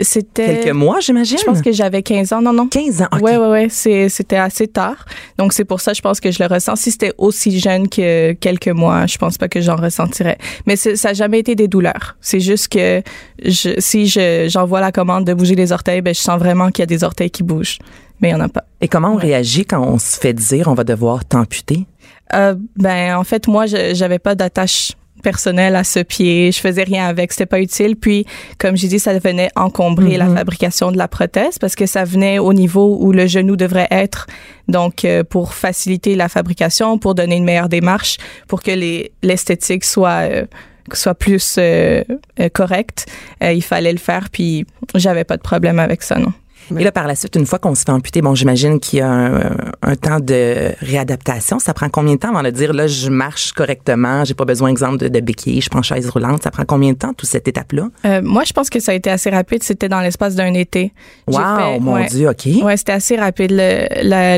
C'était 0.00 0.62
Quelques 0.62 0.74
mois, 0.74 1.00
j'imagine? 1.00 1.38
Je 1.38 1.44
pense 1.44 1.62
que 1.62 1.72
j'avais 1.72 2.02
15 2.02 2.32
ans. 2.32 2.42
Non, 2.42 2.52
non. 2.52 2.66
15 2.66 3.02
ans. 3.02 3.08
OK. 3.12 3.22
Ouais, 3.22 3.36
ouais, 3.36 3.48
ouais. 3.48 3.68
C'était 3.68 4.36
assez 4.36 4.66
tard. 4.66 5.04
Donc, 5.38 5.52
c'est 5.52 5.64
pour 5.64 5.80
ça, 5.80 5.92
je 5.92 6.00
pense 6.00 6.20
que 6.20 6.30
je 6.30 6.42
le 6.42 6.52
ressens. 6.52 6.76
Si 6.76 6.90
c'était 6.90 7.12
aussi 7.18 7.58
jeune 7.58 7.88
que 7.88 8.32
quelques 8.32 8.68
mois, 8.68 9.06
je 9.06 9.18
pense 9.18 9.38
pas 9.38 9.48
que 9.48 9.60
j'en 9.60 9.76
ressentirais. 9.76 10.38
Mais 10.66 10.76
ça 10.76 10.90
n'a 11.08 11.14
jamais 11.14 11.38
été 11.38 11.54
des 11.54 11.68
douleurs. 11.68 12.16
C'est 12.20 12.40
juste 12.40 12.68
que 12.68 13.02
je, 13.44 13.70
si 13.78 14.06
je, 14.06 14.46
j'envoie 14.48 14.80
la 14.80 14.92
commande 14.92 15.24
de 15.24 15.34
bouger 15.34 15.54
les 15.54 15.72
orteils, 15.72 16.02
ben, 16.02 16.14
je 16.14 16.20
sens 16.20 16.38
vraiment 16.38 16.70
qu'il 16.70 16.82
y 16.82 16.84
a 16.84 16.86
des 16.86 17.04
orteils 17.04 17.30
qui 17.30 17.42
bougent. 17.42 17.78
Mais 18.20 18.28
il 18.30 18.32
y 18.32 18.34
en 18.34 18.40
a 18.40 18.48
pas. 18.48 18.64
Et 18.80 18.88
comment 18.88 19.12
on 19.12 19.16
réagit 19.16 19.64
quand 19.64 19.82
on 19.82 19.98
se 19.98 20.18
fait 20.18 20.32
dire 20.32 20.68
on 20.68 20.74
va 20.74 20.84
devoir 20.84 21.24
t'amputer? 21.24 21.86
Euh, 22.32 22.54
ben, 22.76 23.16
en 23.16 23.24
fait, 23.24 23.46
moi, 23.48 23.66
je, 23.66 23.94
j'avais 23.94 24.18
pas 24.18 24.34
d'attache 24.34 24.92
personnelle 25.24 25.74
à 25.74 25.82
ce 25.82 25.98
pied. 25.98 26.52
Je 26.52 26.60
faisais 26.60 26.84
rien 26.84 27.08
avec. 27.08 27.32
C'était 27.32 27.46
pas 27.46 27.60
utile. 27.60 27.96
Puis, 27.96 28.26
comme 28.58 28.76
j'ai 28.76 28.86
dit, 28.86 29.00
ça 29.00 29.18
venait 29.18 29.50
encombrer 29.56 30.16
la 30.16 30.28
fabrication 30.28 30.92
de 30.92 30.98
la 30.98 31.08
prothèse 31.08 31.58
parce 31.58 31.74
que 31.74 31.86
ça 31.86 32.04
venait 32.04 32.38
au 32.38 32.52
niveau 32.52 32.98
où 33.00 33.10
le 33.10 33.26
genou 33.26 33.56
devrait 33.56 33.88
être. 33.90 34.28
Donc, 34.68 35.04
euh, 35.04 35.24
pour 35.24 35.54
faciliter 35.54 36.14
la 36.14 36.28
fabrication, 36.28 36.98
pour 36.98 37.16
donner 37.16 37.36
une 37.36 37.44
meilleure 37.44 37.68
démarche, 37.68 38.18
pour 38.46 38.62
que 38.62 38.70
les, 38.70 39.10
l'esthétique 39.22 39.84
soit, 39.84 40.28
euh, 40.30 40.44
soit 40.92 41.14
plus 41.14 41.56
euh, 41.58 42.04
euh, 42.40 42.48
correcte, 42.48 43.06
euh, 43.42 43.52
il 43.52 43.62
fallait 43.62 43.92
le 43.92 43.98
faire. 43.98 44.28
Puis, 44.30 44.66
j'avais 44.94 45.24
pas 45.24 45.36
de 45.36 45.42
problème 45.42 45.78
avec 45.78 46.02
ça, 46.02 46.18
non. 46.18 46.32
Et 46.78 46.84
là, 46.84 46.92
par 46.92 47.06
la 47.06 47.14
suite, 47.14 47.36
une 47.36 47.46
fois 47.46 47.58
qu'on 47.58 47.74
se 47.74 47.82
fait 47.84 47.90
amputer, 47.92 48.22
bon, 48.22 48.34
j'imagine 48.34 48.80
qu'il 48.80 49.00
y 49.00 49.02
a 49.02 49.10
un, 49.10 49.56
un 49.82 49.96
temps 49.96 50.20
de 50.20 50.72
réadaptation. 50.80 51.58
Ça 51.58 51.74
prend 51.74 51.88
combien 51.88 52.14
de 52.14 52.18
temps 52.18 52.30
avant 52.30 52.42
de 52.42 52.50
dire, 52.50 52.72
là, 52.72 52.86
je 52.86 53.10
marche 53.10 53.52
correctement, 53.52 54.24
j'ai 54.24 54.34
pas 54.34 54.44
besoin, 54.44 54.68
exemple, 54.70 54.98
de, 54.98 55.08
de 55.08 55.20
béquille, 55.20 55.60
je 55.60 55.68
prends 55.70 55.82
chaise 55.82 56.08
roulante? 56.08 56.42
Ça 56.42 56.50
prend 56.50 56.64
combien 56.64 56.92
de 56.92 56.98
temps, 56.98 57.12
toute 57.12 57.28
cette 57.28 57.48
étape-là? 57.48 57.88
Euh, 58.04 58.20
moi, 58.22 58.44
je 58.46 58.52
pense 58.52 58.70
que 58.70 58.80
ça 58.80 58.92
a 58.92 58.94
été 58.94 59.10
assez 59.10 59.30
rapide. 59.30 59.62
C'était 59.62 59.88
dans 59.88 60.00
l'espace 60.00 60.34
d'un 60.34 60.54
été. 60.54 60.92
Wow, 61.26 61.36
fait- 61.36 61.80
mon 61.80 61.94
ouais. 61.94 62.06
Dieu, 62.06 62.28
OK. 62.28 62.46
Ouais, 62.62 62.76
c'était 62.76 62.92
assez 62.92 63.16
rapide. 63.16 63.52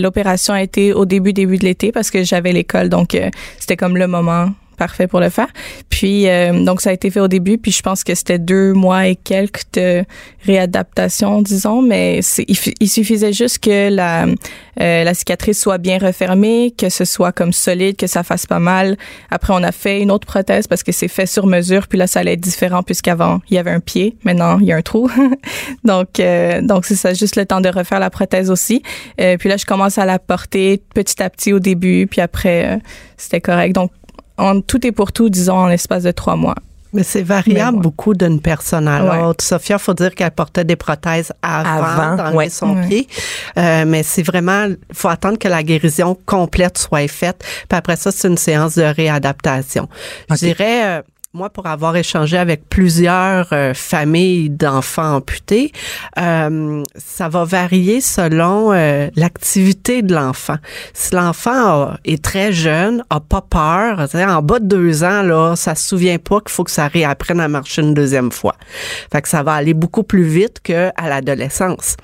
L'opération 0.00 0.54
a 0.54 0.62
été 0.62 0.92
au 0.92 1.04
début, 1.04 1.32
début 1.32 1.58
de 1.58 1.64
l'été 1.64 1.92
parce 1.92 2.10
que 2.10 2.22
j'avais 2.24 2.52
l'école, 2.52 2.88
donc 2.88 3.14
euh, 3.14 3.30
c'était 3.58 3.76
comme 3.76 3.96
le 3.96 4.06
moment 4.06 4.50
parfait 4.76 5.06
pour 5.06 5.20
le 5.20 5.30
faire. 5.30 5.48
Puis 5.90 6.28
euh, 6.28 6.64
donc 6.64 6.80
ça 6.80 6.90
a 6.90 6.92
été 6.92 7.10
fait 7.10 7.20
au 7.20 7.28
début, 7.28 7.58
puis 7.58 7.72
je 7.72 7.82
pense 7.82 8.04
que 8.04 8.14
c'était 8.14 8.38
deux 8.38 8.72
mois 8.72 9.08
et 9.08 9.16
quelques 9.16 9.62
de 9.72 10.04
réadaptation, 10.44 11.42
disons, 11.42 11.82
mais 11.82 12.20
il, 12.46 12.88
suffisait 12.88 13.32
juste 13.32 13.58
que 13.58 13.88
la 13.90 14.26
euh, 14.80 15.04
la 15.04 15.14
cicatrice 15.14 15.58
soit 15.58 15.78
bien 15.78 15.98
refermée, 15.98 16.74
que 16.76 16.88
ce 16.90 17.04
soit 17.04 17.32
comme 17.32 17.52
solide, 17.52 17.96
que 17.96 18.06
ça 18.06 18.22
fasse 18.22 18.46
pas 18.46 18.58
mal. 18.58 18.96
Après 19.30 19.52
on 19.54 19.62
a 19.62 19.72
fait 19.72 20.00
une 20.00 20.10
autre 20.10 20.26
prothèse 20.26 20.66
parce 20.66 20.82
que 20.82 20.92
c'est 20.92 21.08
fait 21.08 21.26
sur 21.26 21.46
mesure, 21.46 21.88
puis 21.88 21.98
là 21.98 22.06
ça 22.06 22.20
allait 22.20 22.34
être 22.34 22.40
différent 22.40 22.82
puisqu'avant 22.82 23.40
il 23.50 23.54
y 23.54 23.58
avait 23.58 23.70
un 23.70 23.80
pied, 23.80 24.16
maintenant 24.24 24.58
il 24.60 24.66
y 24.66 24.72
a 24.72 24.76
un 24.76 24.82
trou. 24.82 25.10
donc 25.84 26.20
euh, 26.20 26.60
donc 26.60 26.84
c'est 26.84 26.94
ça, 26.94 27.14
juste 27.14 27.36
le 27.36 27.46
temps 27.46 27.60
de 27.60 27.68
refaire 27.68 28.00
la 28.00 28.10
prothèse 28.10 28.50
aussi. 28.50 28.82
Euh, 29.20 29.36
puis 29.36 29.48
là 29.48 29.56
je 29.56 29.64
commence 29.64 29.98
à 29.98 30.04
la 30.04 30.18
porter 30.18 30.82
petit 30.94 31.22
à 31.22 31.30
petit 31.30 31.52
au 31.52 31.58
début, 31.58 32.06
puis 32.06 32.20
après 32.20 32.66
euh, 32.66 32.78
c'était 33.16 33.40
correct. 33.40 33.74
Donc 33.74 33.90
en 34.38 34.60
tout 34.60 34.86
et 34.86 34.92
pour 34.92 35.12
tout, 35.12 35.28
disons, 35.28 35.56
en 35.56 35.66
l'espace 35.66 36.02
de 36.02 36.10
trois 36.10 36.36
mois. 36.36 36.56
Mais 36.92 37.02
c'est 37.02 37.22
variable 37.22 37.80
beaucoup 37.80 38.14
d'une 38.14 38.40
personne 38.40 38.88
à 38.88 39.00
l'autre. 39.00 39.44
Sophia, 39.44 39.78
faut 39.78 39.92
dire 39.92 40.14
qu'elle 40.14 40.30
portait 40.30 40.64
des 40.64 40.76
prothèses 40.76 41.32
avant, 41.42 42.16
d'enlever 42.16 42.48
son 42.48 42.74
pied. 42.86 43.06
Euh, 43.58 43.84
mais 43.86 44.02
c'est 44.02 44.22
vraiment, 44.22 44.68
faut 44.92 45.08
attendre 45.08 45.38
que 45.38 45.48
la 45.48 45.62
guérison 45.62 46.16
complète 46.24 46.78
soit 46.78 47.06
faite. 47.08 47.44
Puis 47.68 47.76
après 47.76 47.96
ça, 47.96 48.12
c'est 48.12 48.28
une 48.28 48.38
séance 48.38 48.76
de 48.76 48.82
réadaptation. 48.82 49.88
Je 50.30 50.36
dirais, 50.36 50.84
euh, 50.84 51.02
moi, 51.36 51.50
pour 51.50 51.66
avoir 51.66 51.94
échangé 51.96 52.38
avec 52.38 52.66
plusieurs 52.70 53.52
euh, 53.52 53.74
familles 53.74 54.48
d'enfants 54.48 55.16
amputés, 55.16 55.70
euh, 56.18 56.82
ça 56.96 57.28
va 57.28 57.44
varier 57.44 58.00
selon 58.00 58.72
euh, 58.72 59.08
l'activité 59.16 60.00
de 60.00 60.14
l'enfant. 60.14 60.56
Si 60.94 61.14
l'enfant 61.14 61.92
est 62.06 62.24
très 62.24 62.54
jeune, 62.54 63.04
a 63.10 63.20
pas 63.20 63.42
peur, 63.42 64.08
en 64.14 64.42
bas 64.42 64.60
de 64.60 64.64
deux 64.64 65.04
ans, 65.04 65.20
là, 65.20 65.56
ça 65.56 65.74
se 65.74 65.86
souvient 65.86 66.18
pas 66.18 66.40
qu'il 66.40 66.52
faut 66.52 66.64
que 66.64 66.70
ça 66.70 66.88
réapprenne 66.88 67.40
à 67.40 67.48
marcher 67.48 67.82
une 67.82 67.92
deuxième 67.92 68.32
fois. 68.32 68.56
Fait 69.12 69.20
que 69.20 69.28
ça 69.28 69.42
va 69.42 69.52
aller 69.52 69.74
beaucoup 69.74 70.04
plus 70.04 70.24
vite 70.24 70.60
qu'à 70.62 70.92
l'adolescence 71.06 71.96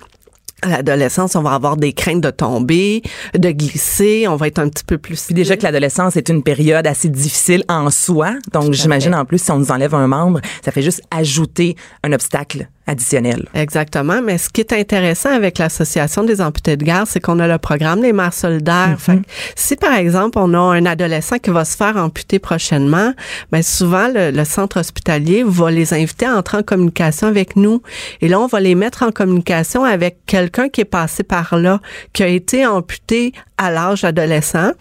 à 0.62 0.68
l'adolescence, 0.68 1.37
on 1.37 1.42
va 1.42 1.53
avoir 1.53 1.77
des 1.77 1.92
craintes 1.92 2.20
de 2.20 2.31
tomber, 2.31 3.03
de 3.35 3.51
glisser, 3.51 4.27
on 4.29 4.37
va 4.37 4.46
être 4.46 4.59
un 4.59 4.68
petit 4.68 4.85
peu 4.85 4.98
plus... 4.98 5.22
Puis 5.27 5.35
déjà 5.35 5.57
que 5.57 5.64
l'adolescence 5.64 6.16
est 6.16 6.29
une 6.29 6.42
période 6.42 6.87
assez 6.87 7.09
difficile 7.09 7.64
en 7.68 7.90
soi, 7.90 8.35
donc 8.53 8.72
j'imagine 8.72 9.14
en 9.14 9.25
plus 9.25 9.42
si 9.42 9.51
on 9.51 9.59
nous 9.59 9.70
enlève 9.70 9.94
un 9.94 10.07
membre, 10.07 10.40
ça 10.64 10.70
fait 10.70 10.83
juste 10.83 11.03
ajouter 11.11 11.77
un 12.05 12.12
obstacle 12.12 12.68
additionnel. 12.87 13.47
Exactement. 13.55 14.21
Mais 14.23 14.38
ce 14.38 14.49
qui 14.49 14.61
est 14.61 14.73
intéressant 14.73 15.31
avec 15.31 15.59
l'Association 15.59 16.25
des 16.25 16.40
amputés 16.40 16.77
de 16.77 16.85
guerre, 16.85 17.05
c'est 17.07 17.21
qu'on 17.21 17.38
a 17.38 17.47
le 17.47 17.59
programme 17.59 18.01
des 18.01 18.12
mères 18.12 18.35
solidaires. 18.35 18.97
Mhm. 19.09 19.23
si, 19.55 19.77
par 19.77 19.95
exemple, 19.95 20.38
on 20.38 20.53
a 20.55 20.59
un 20.59 20.87
adolescent 20.87 21.38
qui 21.38 21.51
va 21.51 21.64
se 21.64 21.77
faire 21.77 21.97
amputer 21.97 22.38
prochainement, 22.38 23.12
ben 23.51 23.62
souvent, 23.62 24.09
le, 24.12 24.42
centre 24.45 24.81
hospitalier 24.81 25.45
va 25.47 25.71
les 25.71 25.95
inviter 25.95 26.27
à 26.27 26.37
entrer 26.37 26.59
en 26.59 26.62
communication 26.62 27.29
avec 27.29 27.57
nous. 27.57 27.83
Et 28.21 28.29
là, 28.29 28.40
on 28.40 28.47
va 28.47 28.61
les 28.61 28.75
mettre 28.75 29.05
en 29.05 29.12
communication 29.12 29.85
avec 29.85 30.18
quelqu'un 30.27 30.68
qui 30.68 30.81
est 30.81 30.87
passé 30.87 31.23
par 31.23 31.57
là, 31.57 31.81
qui 32.12 32.23
a 32.23 32.27
été 32.27 32.66
amputé 32.66 33.33
à 33.57 33.71
l'âge 33.71 34.05
adolescent 34.05 34.73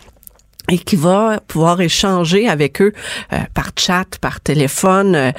et 0.72 0.78
qui 0.78 0.96
va 0.96 1.40
pouvoir 1.48 1.82
échanger 1.82 2.48
avec 2.48 2.82
eux 2.82 2.94
euh, 3.34 3.38
par 3.54 3.72
chat, 3.78 4.06
par 4.22 4.40
téléphone 4.40 5.16
euh, 5.16 5.32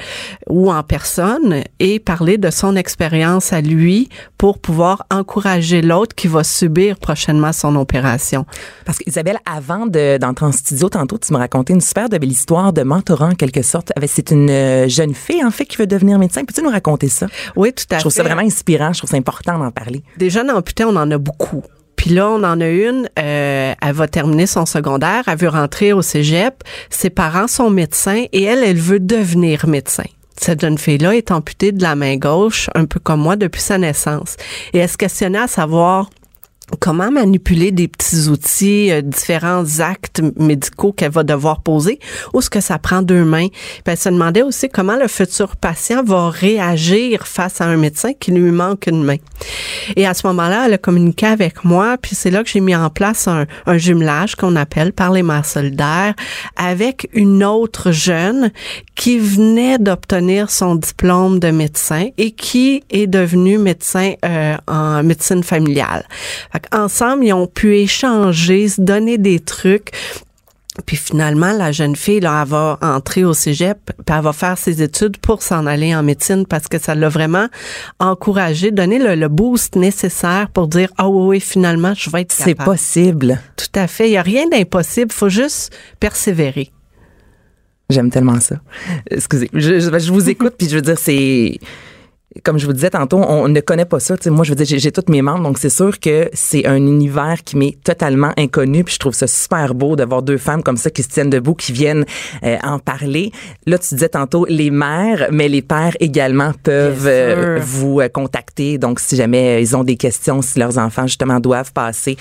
ou 0.47 0.71
en 0.71 0.83
personne 0.83 1.63
et 1.79 1.99
parler 1.99 2.37
de 2.37 2.51
son 2.51 2.75
expérience 2.75 3.51
à 3.51 3.61
lui 3.61 4.09
pour 4.37 4.59
pouvoir 4.59 5.05
encourager 5.11 5.81
l'autre 5.81 6.15
qui 6.15 6.27
va 6.27 6.43
subir 6.43 6.97
prochainement 6.97 7.51
son 7.51 7.75
opération. 7.75 8.45
Parce 8.85 8.99
qu'Isabelle, 8.99 9.39
avant 9.45 9.87
d'entrer 9.87 10.45
en 10.45 10.51
studio, 10.51 10.89
tantôt, 10.89 11.17
tu 11.17 11.33
me 11.33 11.37
racontais 11.39 11.73
une 11.73 11.81
super 11.81 12.09
belle 12.09 12.31
histoire 12.31 12.71
de 12.71 12.83
mentorat 12.83 13.29
en 13.29 13.35
quelque 13.35 13.63
sorte. 13.63 13.91
C'est 14.05 14.31
une 14.31 14.49
euh, 14.49 14.87
jeune 14.87 15.15
fille, 15.15 15.43
en 15.43 15.51
fait, 15.51 15.65
qui 15.65 15.77
veut 15.77 15.87
devenir 15.87 16.19
médecin. 16.19 16.43
Peux-tu 16.45 16.61
nous 16.61 16.69
raconter 16.69 17.09
ça? 17.09 17.27
Oui, 17.55 17.73
tout 17.73 17.85
à 17.89 17.95
fait. 17.95 17.99
Je 17.99 18.01
trouve 18.01 18.13
ça 18.13 18.23
vraiment 18.23 18.41
inspirant. 18.41 18.93
Je 18.93 18.99
trouve 18.99 19.09
ça 19.09 19.17
important 19.17 19.57
d'en 19.57 19.71
parler. 19.71 20.03
Des 20.17 20.29
jeunes 20.29 20.51
amputés, 20.51 20.83
on 20.85 20.95
en 20.95 21.09
a 21.09 21.17
beaucoup. 21.17 21.63
Puis 21.95 22.11
là, 22.11 22.29
on 22.29 22.43
en 22.43 22.59
a 22.59 22.67
une, 22.67 23.09
euh, 23.19 23.73
elle 23.81 23.93
va 23.93 24.07
terminer 24.07 24.45
son 24.45 24.65
secondaire, 24.65 25.23
elle 25.27 25.37
veut 25.37 25.49
rentrer 25.49 25.93
au 25.93 26.01
cégep, 26.01 26.63
ses 26.89 27.09
parents 27.09 27.47
sont 27.47 27.69
médecins 27.69 28.25
et 28.31 28.43
elle, 28.43 28.63
elle 28.63 28.77
veut 28.77 28.99
devenir 28.99 29.67
médecin. 29.67 30.03
Cette 30.35 30.61
jeune 30.61 30.77
fille-là 30.77 31.15
est 31.15 31.31
amputée 31.31 31.71
de 31.71 31.81
la 31.81 31.95
main 31.95 32.17
gauche, 32.17 32.69
un 32.75 32.85
peu 32.85 32.99
comme 32.99 33.21
moi, 33.21 33.35
depuis 33.35 33.61
sa 33.61 33.77
naissance. 33.77 34.35
Et 34.73 34.79
elle 34.79 34.89
se 34.89 34.97
questionnait 34.97 35.39
à 35.39 35.47
savoir 35.47 36.09
comment 36.83 37.11
manipuler 37.11 37.71
des 37.71 37.87
petits 37.87 38.27
outils, 38.27 38.91
euh, 38.91 39.01
différents 39.01 39.79
actes 39.79 40.21
médicaux 40.35 40.91
qu'elle 40.91 41.13
va 41.13 41.23
devoir 41.23 41.61
poser, 41.61 41.97
ou 42.33 42.41
ce 42.41 42.49
que 42.49 42.59
ça 42.59 42.77
prend 42.77 43.01
deux 43.01 43.23
mains. 43.23 43.47
Puis 43.47 43.83
elle 43.85 43.97
se 43.97 44.09
demandait 44.09 44.41
aussi 44.41 44.67
comment 44.67 44.97
le 44.97 45.07
futur 45.07 45.55
patient 45.55 46.03
va 46.03 46.29
réagir 46.29 47.25
face 47.25 47.61
à 47.61 47.67
un 47.67 47.77
médecin 47.77 48.11
qui 48.11 48.31
lui 48.31 48.51
manque 48.51 48.87
une 48.87 49.01
main. 49.01 49.15
Et 49.95 50.05
à 50.05 50.13
ce 50.13 50.27
moment-là, 50.27 50.65
elle 50.65 50.73
a 50.73 50.77
communiqué 50.77 51.25
avec 51.25 51.63
moi, 51.63 51.95
puis 52.01 52.15
c'est 52.15 52.31
là 52.31 52.43
que 52.43 52.49
j'ai 52.49 52.59
mis 52.59 52.75
en 52.75 52.89
place 52.89 53.29
un, 53.29 53.45
un 53.65 53.77
jumelage 53.77 54.35
qu'on 54.35 54.57
appelle 54.57 54.91
par 54.91 55.13
les 55.13 55.23
mères 55.23 55.45
solidaires 55.45 56.13
avec 56.57 57.07
une 57.13 57.45
autre 57.45 57.91
jeune 57.91 58.51
qui 58.95 59.19
venait 59.19 59.77
d'obtenir 59.77 60.49
son 60.49 60.75
diplôme 60.75 61.39
de 61.39 61.49
médecin 61.49 62.09
et 62.17 62.31
qui 62.31 62.83
est 62.89 63.07
devenue 63.07 63.57
médecin 63.57 64.15
euh, 64.25 64.57
en 64.67 65.01
médecine 65.01 65.43
familiale. 65.43 66.05
Ensemble, 66.73 67.25
ils 67.25 67.33
ont 67.33 67.47
pu 67.47 67.77
échanger, 67.77 68.67
se 68.67 68.81
donner 68.81 69.17
des 69.17 69.39
trucs. 69.39 69.91
Puis 70.87 70.97
finalement, 70.97 71.51
la 71.51 71.71
jeune 71.71 71.95
fille, 71.95 72.19
là, 72.19 72.41
elle 72.41 72.49
va 72.49 72.79
entrer 72.81 73.23
au 73.23 73.35
cégep, 73.35 73.77
puis 73.85 74.15
elle 74.15 74.23
va 74.23 74.33
faire 74.33 74.57
ses 74.57 74.81
études 74.81 75.17
pour 75.17 75.43
s'en 75.43 75.67
aller 75.67 75.95
en 75.95 76.01
médecine 76.01 76.47
parce 76.47 76.67
que 76.67 76.79
ça 76.79 76.95
l'a 76.95 77.09
vraiment 77.09 77.47
encouragé, 77.99 78.71
donné 78.71 78.97
le, 78.97 79.27
boost 79.27 79.75
nécessaire 79.75 80.49
pour 80.49 80.67
dire, 80.67 80.89
ah 80.97 81.07
oui, 81.09 81.27
oui, 81.27 81.39
finalement, 81.39 81.93
je 81.93 82.09
vais 82.09 82.21
être 82.21 82.35
capable. 82.35 82.57
C'est 82.59 82.65
possible. 82.65 83.39
Tout 83.55 83.79
à 83.79 83.85
fait. 83.85 84.07
Il 84.07 84.11
n'y 84.11 84.17
a 84.17 84.23
rien 84.23 84.47
d'impossible. 84.49 85.11
Il 85.11 85.15
faut 85.15 85.29
juste 85.29 85.71
persévérer. 85.99 86.71
J'aime 87.91 88.09
tellement 88.09 88.39
ça. 88.39 88.55
Excusez, 89.11 89.51
je, 89.53 89.79
je 89.79 90.11
vous 90.11 90.27
écoute, 90.27 90.55
puis 90.57 90.67
je 90.67 90.75
veux 90.75 90.81
dire, 90.81 90.97
c'est 90.97 91.59
comme 92.41 92.57
je 92.57 92.65
vous 92.65 92.73
disais 92.73 92.89
tantôt, 92.89 93.17
on 93.17 93.47
ne 93.47 93.59
connaît 93.59 93.85
pas 93.85 93.99
ça. 93.99 94.15
moi, 94.27 94.43
je 94.43 94.49
veux 94.49 94.55
dire, 94.55 94.79
j'ai 94.79 94.91
toutes 94.91 95.09
mes 95.09 95.21
membres, 95.21 95.43
donc 95.43 95.59
c'est 95.59 95.69
sûr 95.69 95.99
que 95.99 96.29
c'est 96.33 96.65
un 96.65 96.77
univers 96.77 97.43
qui 97.43 97.57
m'est 97.57 97.77
totalement 97.83 98.31
inconnu. 98.37 98.83
Puis 98.83 98.95
je 98.95 98.99
trouve 98.99 99.13
ça 99.13 99.27
super 99.27 99.75
beau 99.75 99.95
de 99.95 100.03
voir 100.03 100.23
deux 100.23 100.37
femmes 100.37 100.63
comme 100.63 100.77
ça 100.77 100.89
qui 100.89 101.03
se 101.03 101.09
tiennent 101.09 101.29
debout, 101.29 101.53
qui 101.53 101.71
viennent 101.71 102.05
euh, 102.43 102.57
en 102.63 102.79
parler. 102.79 103.31
Là, 103.67 103.77
tu 103.77 103.93
disais 103.93 104.09
tantôt 104.09 104.45
les 104.49 104.71
mères, 104.71 105.27
mais 105.31 105.47
les 105.47 105.61
pères 105.61 105.95
également 105.99 106.51
peuvent 106.63 107.05
euh, 107.05 107.59
vous 107.61 107.99
euh, 107.99 108.09
contacter. 108.09 108.77
Donc, 108.77 108.99
si 108.99 109.15
jamais 109.15 109.61
ils 109.61 109.75
ont 109.75 109.83
des 109.83 109.97
questions, 109.97 110.41
si 110.41 110.57
leurs 110.57 110.77
enfants 110.77 111.07
justement 111.07 111.39
doivent 111.39 111.71
passer 111.73 112.17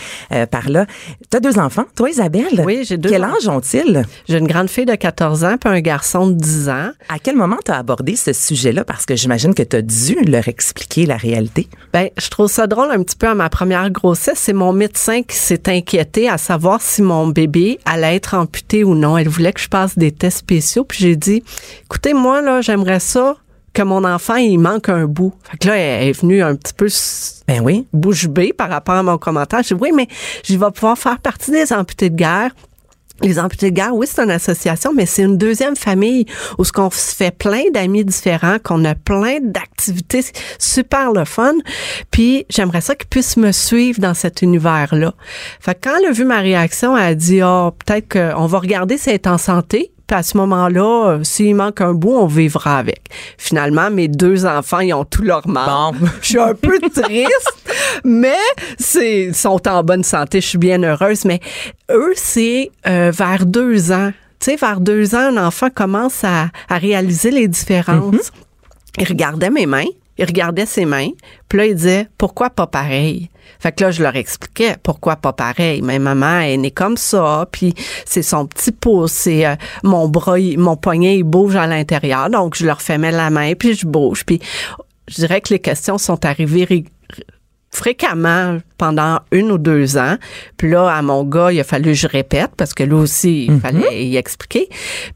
par 0.50 0.68
là. 0.68 0.86
Tu 1.30 1.36
as 1.36 1.40
deux 1.40 1.58
enfants, 1.58 1.84
toi, 1.94 2.10
Isabelle? 2.10 2.62
Oui, 2.64 2.84
j'ai 2.84 2.96
deux. 2.96 3.10
Quel 3.10 3.24
âge 3.24 3.46
ont-ils? 3.48 4.04
J'ai 4.28 4.38
une 4.38 4.46
grande 4.46 4.68
fille 4.68 4.86
de 4.86 4.94
14 4.94 5.44
ans 5.44 5.56
puis 5.58 5.70
un 5.70 5.80
garçon 5.80 6.26
de 6.26 6.34
10 6.34 6.68
ans. 6.68 6.90
À 7.08 7.18
quel 7.22 7.36
moment 7.36 7.56
tu 7.64 7.70
as 7.70 7.76
abordé 7.76 8.16
ce 8.16 8.32
sujet-là? 8.32 8.84
Parce 8.84 9.06
que 9.06 9.16
j'imagine 9.16 9.54
que 9.54 9.62
tu 9.62 9.76
as 9.76 9.82
dû 10.06 10.14
leur 10.24 10.48
expliquer 10.48 11.06
la 11.06 11.16
réalité? 11.16 11.68
Ben, 11.92 12.08
je 12.18 12.28
trouve 12.28 12.50
ça 12.50 12.66
drôle 12.66 12.90
un 12.90 13.02
petit 13.02 13.16
peu 13.16 13.28
à 13.28 13.34
ma 13.34 13.48
première 13.48 13.90
grossesse. 13.90 14.38
C'est 14.38 14.52
mon 14.52 14.72
médecin 14.72 15.22
qui 15.22 15.36
s'est 15.36 15.68
inquiété 15.68 16.28
à 16.28 16.38
savoir 16.38 16.80
si 16.80 17.02
mon 17.02 17.28
bébé 17.28 17.78
allait 17.84 18.16
être 18.16 18.34
amputé 18.34 18.84
ou 18.84 18.94
non. 18.94 19.16
Elle 19.16 19.28
voulait 19.28 19.52
que 19.52 19.60
je 19.60 19.68
passe 19.68 19.98
des 19.98 20.12
tests 20.12 20.38
spéciaux. 20.38 20.84
Puis 20.84 20.98
j'ai 21.00 21.16
dit, 21.16 21.42
écoutez, 21.84 22.14
moi, 22.14 22.42
là, 22.42 22.60
j'aimerais 22.60 23.00
ça 23.00 23.36
que 23.72 23.82
mon 23.82 24.04
enfant, 24.04 24.36
il 24.36 24.58
manque 24.58 24.88
un 24.88 25.06
bout. 25.06 25.32
Fait 25.50 25.56
que 25.56 25.68
là, 25.68 25.76
elle 25.76 26.08
est 26.08 26.20
venue 26.20 26.42
un 26.42 26.54
petit 26.54 26.74
peu 26.74 26.88
ben 27.48 27.60
oui. 27.62 27.86
bouche 27.92 28.28
bée 28.28 28.52
par 28.52 28.68
rapport 28.68 28.96
à 28.96 29.02
mon 29.02 29.18
commentaire. 29.18 29.62
J'ai 29.62 29.74
dit, 29.74 29.80
oui, 29.80 29.92
mais 29.94 30.08
je 30.44 30.56
vais 30.56 30.70
pouvoir 30.70 30.98
faire 30.98 31.18
partie 31.18 31.50
des 31.50 31.72
amputés 31.72 32.10
de 32.10 32.16
guerre 32.16 32.50
les 33.22 33.38
amputés 33.38 33.70
de 33.70 33.76
guerre, 33.76 33.94
oui, 33.94 34.06
c'est 34.08 34.22
une 34.22 34.30
association, 34.30 34.92
mais 34.94 35.06
c'est 35.06 35.22
une 35.22 35.38
deuxième 35.38 35.76
famille 35.76 36.26
où 36.58 36.64
ce 36.64 36.72
qu'on 36.72 36.90
se 36.90 37.14
fait 37.14 37.36
plein 37.36 37.64
d'amis 37.72 38.04
différents, 38.04 38.58
qu'on 38.62 38.84
a 38.84 38.94
plein 38.94 39.38
d'activités 39.40 40.24
super 40.58 41.12
le 41.12 41.24
fun. 41.24 41.54
Puis 42.10 42.46
j'aimerais 42.48 42.80
ça 42.80 42.94
qu'ils 42.94 43.08
puissent 43.08 43.36
me 43.36 43.52
suivre 43.52 44.00
dans 44.00 44.14
cet 44.14 44.42
univers-là. 44.42 45.14
Fait 45.60 45.74
que 45.74 45.88
quand 45.88 45.96
elle 45.98 46.06
a 46.06 46.12
vu 46.12 46.24
ma 46.24 46.40
réaction, 46.40 46.96
elle 46.96 47.04
a 47.04 47.14
dit, 47.14 47.40
oh, 47.42 47.72
peut-être 47.84 48.08
qu'on 48.12 48.46
va 48.46 48.58
regarder 48.58 48.98
si 48.98 49.08
elle 49.10 49.14
est 49.16 49.26
en 49.26 49.38
santé 49.38 49.92
à 50.12 50.22
ce 50.22 50.36
moment-là, 50.36 51.10
euh, 51.10 51.24
s'il 51.24 51.54
manque 51.54 51.80
un 51.80 51.94
bout, 51.94 52.14
on 52.14 52.26
vivra 52.26 52.78
avec. 52.78 53.02
Finalement, 53.38 53.90
mes 53.90 54.08
deux 54.08 54.46
enfants, 54.46 54.80
ils 54.80 54.92
ont 54.92 55.04
tout 55.04 55.22
leur 55.22 55.46
mal. 55.48 55.94
Je 56.20 56.26
suis 56.28 56.38
un 56.38 56.54
peu 56.54 56.78
triste, 56.94 57.54
mais 58.04 58.36
c'est 58.78 59.32
sont 59.32 59.66
en 59.68 59.82
bonne 59.82 60.04
santé. 60.04 60.40
Je 60.40 60.46
suis 60.46 60.58
bien 60.58 60.82
heureuse. 60.82 61.24
Mais 61.24 61.40
eux, 61.90 62.12
c'est 62.16 62.70
euh, 62.86 63.10
vers 63.14 63.46
deux 63.46 63.92
ans. 63.92 64.12
Tu 64.40 64.50
sais, 64.50 64.56
vers 64.56 64.80
deux 64.80 65.14
ans, 65.14 65.36
un 65.36 65.46
enfant 65.46 65.70
commence 65.70 66.24
à, 66.24 66.48
réaliser 66.68 67.30
les 67.30 67.48
différences. 67.48 68.14
Mm-hmm. 68.14 68.98
Il 68.98 69.08
regardait 69.08 69.50
mes 69.50 69.66
mains. 69.66 69.84
Il 70.22 70.26
regardait 70.26 70.66
ses 70.66 70.84
mains, 70.84 71.10
puis 71.48 71.58
là, 71.58 71.66
il 71.66 71.74
disait, 71.74 72.08
pourquoi 72.16 72.50
pas 72.50 72.66
pareil? 72.66 73.28
Fait 73.58 73.72
que 73.72 73.84
là, 73.84 73.90
je 73.90 74.02
leur 74.02 74.16
expliquais 74.16 74.76
pourquoi 74.82 75.16
pas 75.16 75.32
pareil. 75.32 75.82
Mais 75.82 75.98
maman 75.98 76.40
est 76.40 76.56
née 76.56 76.70
comme 76.70 76.96
ça, 76.96 77.46
puis 77.50 77.74
c'est 78.04 78.22
son 78.22 78.46
petit 78.46 78.72
pouce, 78.72 79.12
c'est 79.12 79.46
euh, 79.46 79.54
mon 79.82 80.08
bras, 80.08 80.38
mon 80.56 80.76
poignet, 80.76 81.18
il 81.18 81.24
bouge 81.24 81.56
à 81.56 81.66
l'intérieur, 81.66 82.30
donc 82.30 82.56
je 82.56 82.66
leur 82.66 82.80
fais 82.82 82.98
mettre 82.98 83.16
la 83.16 83.30
main, 83.30 83.54
puis 83.54 83.74
je 83.74 83.86
bouge. 83.86 84.24
Puis 84.24 84.40
je 85.08 85.16
dirais 85.16 85.40
que 85.40 85.52
les 85.52 85.58
questions 85.58 85.98
sont 85.98 86.24
arrivées 86.24 86.64
ré- 86.64 86.84
fréquemment 87.70 88.58
pendant 88.78 89.20
une 89.32 89.50
ou 89.50 89.58
deux 89.58 89.96
ans. 89.96 90.16
Puis 90.56 90.70
là, 90.70 90.88
à 90.88 91.02
mon 91.02 91.24
gars, 91.24 91.52
il 91.52 91.60
a 91.60 91.64
fallu 91.64 91.90
que 91.90 91.94
je 91.94 92.06
répète 92.06 92.50
parce 92.56 92.74
que 92.74 92.82
lui 92.82 92.94
aussi, 92.94 93.46
il 93.46 93.60
fallait 93.60 94.04
y 94.06 94.16
expliquer. 94.16 94.68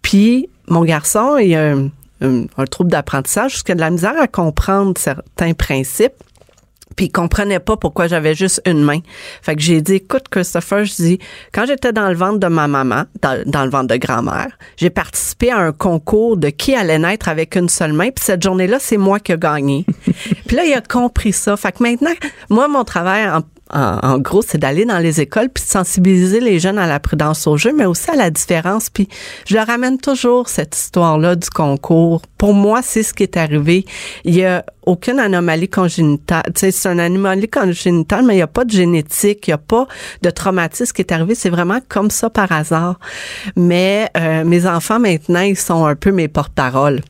Puis 0.03 0.49
mon 0.69 0.85
garçon, 0.85 1.37
il 1.39 1.55
a 1.55 1.75
un, 2.21 2.43
un- 2.43 2.47
un 2.57 2.65
trouble 2.65 2.91
d'apprentissage, 2.91 3.53
jusqu'à 3.53 3.75
de 3.75 3.81
la 3.81 3.91
misère 3.91 4.15
à 4.21 4.27
comprendre 4.27 4.95
certains 4.99 5.53
principes. 5.55 6.15
Puis 6.95 7.07
il 7.07 7.13
comprenait 7.13 7.59
pas 7.61 7.77
pourquoi 7.77 8.07
j'avais 8.07 8.35
juste 8.35 8.63
une 8.65 8.83
main. 8.83 9.01
Fait 9.43 9.55
que 9.55 9.61
j'ai 9.61 9.83
dit, 9.83 9.97
écoute, 9.97 10.29
Christopher, 10.31 10.87
je 10.87 10.95
dis, 10.95 11.19
quand 11.53 11.67
j'étais 11.67 11.93
dans 11.93 12.09
le 12.09 12.15
ventre 12.15 12.39
de 12.39 12.47
ma 12.47 12.69
maman, 12.69 13.03
dans, 13.21 13.43
dans 13.45 13.65
le 13.65 13.71
ventre 13.71 13.89
de 13.89 13.97
grand-mère, 13.97 14.49
j'ai 14.79 14.89
participé 14.89 15.51
à 15.51 15.59
un 15.59 15.73
concours 15.73 16.39
de 16.39 16.49
qui 16.49 16.75
allait 16.75 16.99
naître 16.99 17.29
avec 17.29 17.55
une 17.55 17.69
seule 17.69 17.93
main. 17.93 18.09
Puis 18.11 18.25
cette 18.25 18.43
journée-là, 18.43 18.79
c'est 18.81 18.97
moi 18.97 19.21
qui 19.21 19.33
ai 19.33 19.37
gagné. 19.37 19.85
puis 20.47 20.57
là, 20.57 20.65
il 20.65 20.73
a 20.73 20.81
compris 20.81 21.35
ça. 21.35 21.55
Fait 21.59 21.73
que 21.73 21.83
maintenant, 21.83 22.15
moi, 22.49 22.67
mon 22.67 22.85
travail 22.85 23.29
en 23.29 23.43
en, 23.73 23.99
en 24.03 24.19
gros, 24.19 24.43
c'est 24.43 24.59
d'aller 24.59 24.85
dans 24.85 24.99
les 24.99 25.21
écoles 25.21 25.49
puis 25.49 25.65
sensibiliser 25.65 26.41
les 26.41 26.59
jeunes 26.59 26.79
à 26.79 26.87
la 26.87 27.01
prudence 27.01 27.47
au 27.47 27.57
jeu, 27.57 27.73
mais 27.77 27.85
aussi 27.85 28.11
à 28.11 28.17
la 28.17 28.31
différence. 28.31 28.91
Puis 28.91 29.09
je 29.47 29.55
leur 29.55 29.67
ramène 29.67 29.99
toujours 29.99 30.49
cette 30.49 30.77
histoire-là 30.77 31.35
du 31.37 31.51
concours. 31.51 32.23
Pour 32.39 32.55
moi, 32.55 32.81
c'est 32.83 33.03
ce 33.03 33.13
qui 33.13 33.25
est 33.25 33.37
arrivé. 33.37 33.85
Il 34.25 34.35
y 34.35 34.45
a 34.45 34.65
aucune 34.85 35.19
anomalie 35.19 35.69
congénitale. 35.69 36.45
C'est 36.55 36.87
une 36.87 37.01
anomalie 37.01 37.49
congénitale, 37.49 38.25
mais 38.25 38.35
il 38.35 38.39
n'y 38.39 38.43
a 38.43 38.47
pas 38.47 38.65
de 38.65 38.71
génétique, 38.71 39.49
il 39.49 39.51
n'y 39.51 39.55
a 39.55 39.59
pas 39.59 39.89
de 40.23 40.31
traumatisme 40.31 40.93
qui 40.93 41.03
est 41.03 41.13
arrivé. 41.13 41.35
C'est 41.35 41.51
vraiment 41.51 41.81
comme 41.89 42.11
ça 42.11 42.31
par 42.31 42.53
hasard. 42.53 43.01
Mais 43.57 44.09
euh, 44.17 44.45
mes 44.45 44.67
enfants, 44.67 45.01
maintenant, 45.01 45.41
ils 45.41 45.57
sont 45.57 45.85
un 45.87 45.97
peu 45.97 46.13
mes 46.13 46.29
porte-paroles 46.29 47.01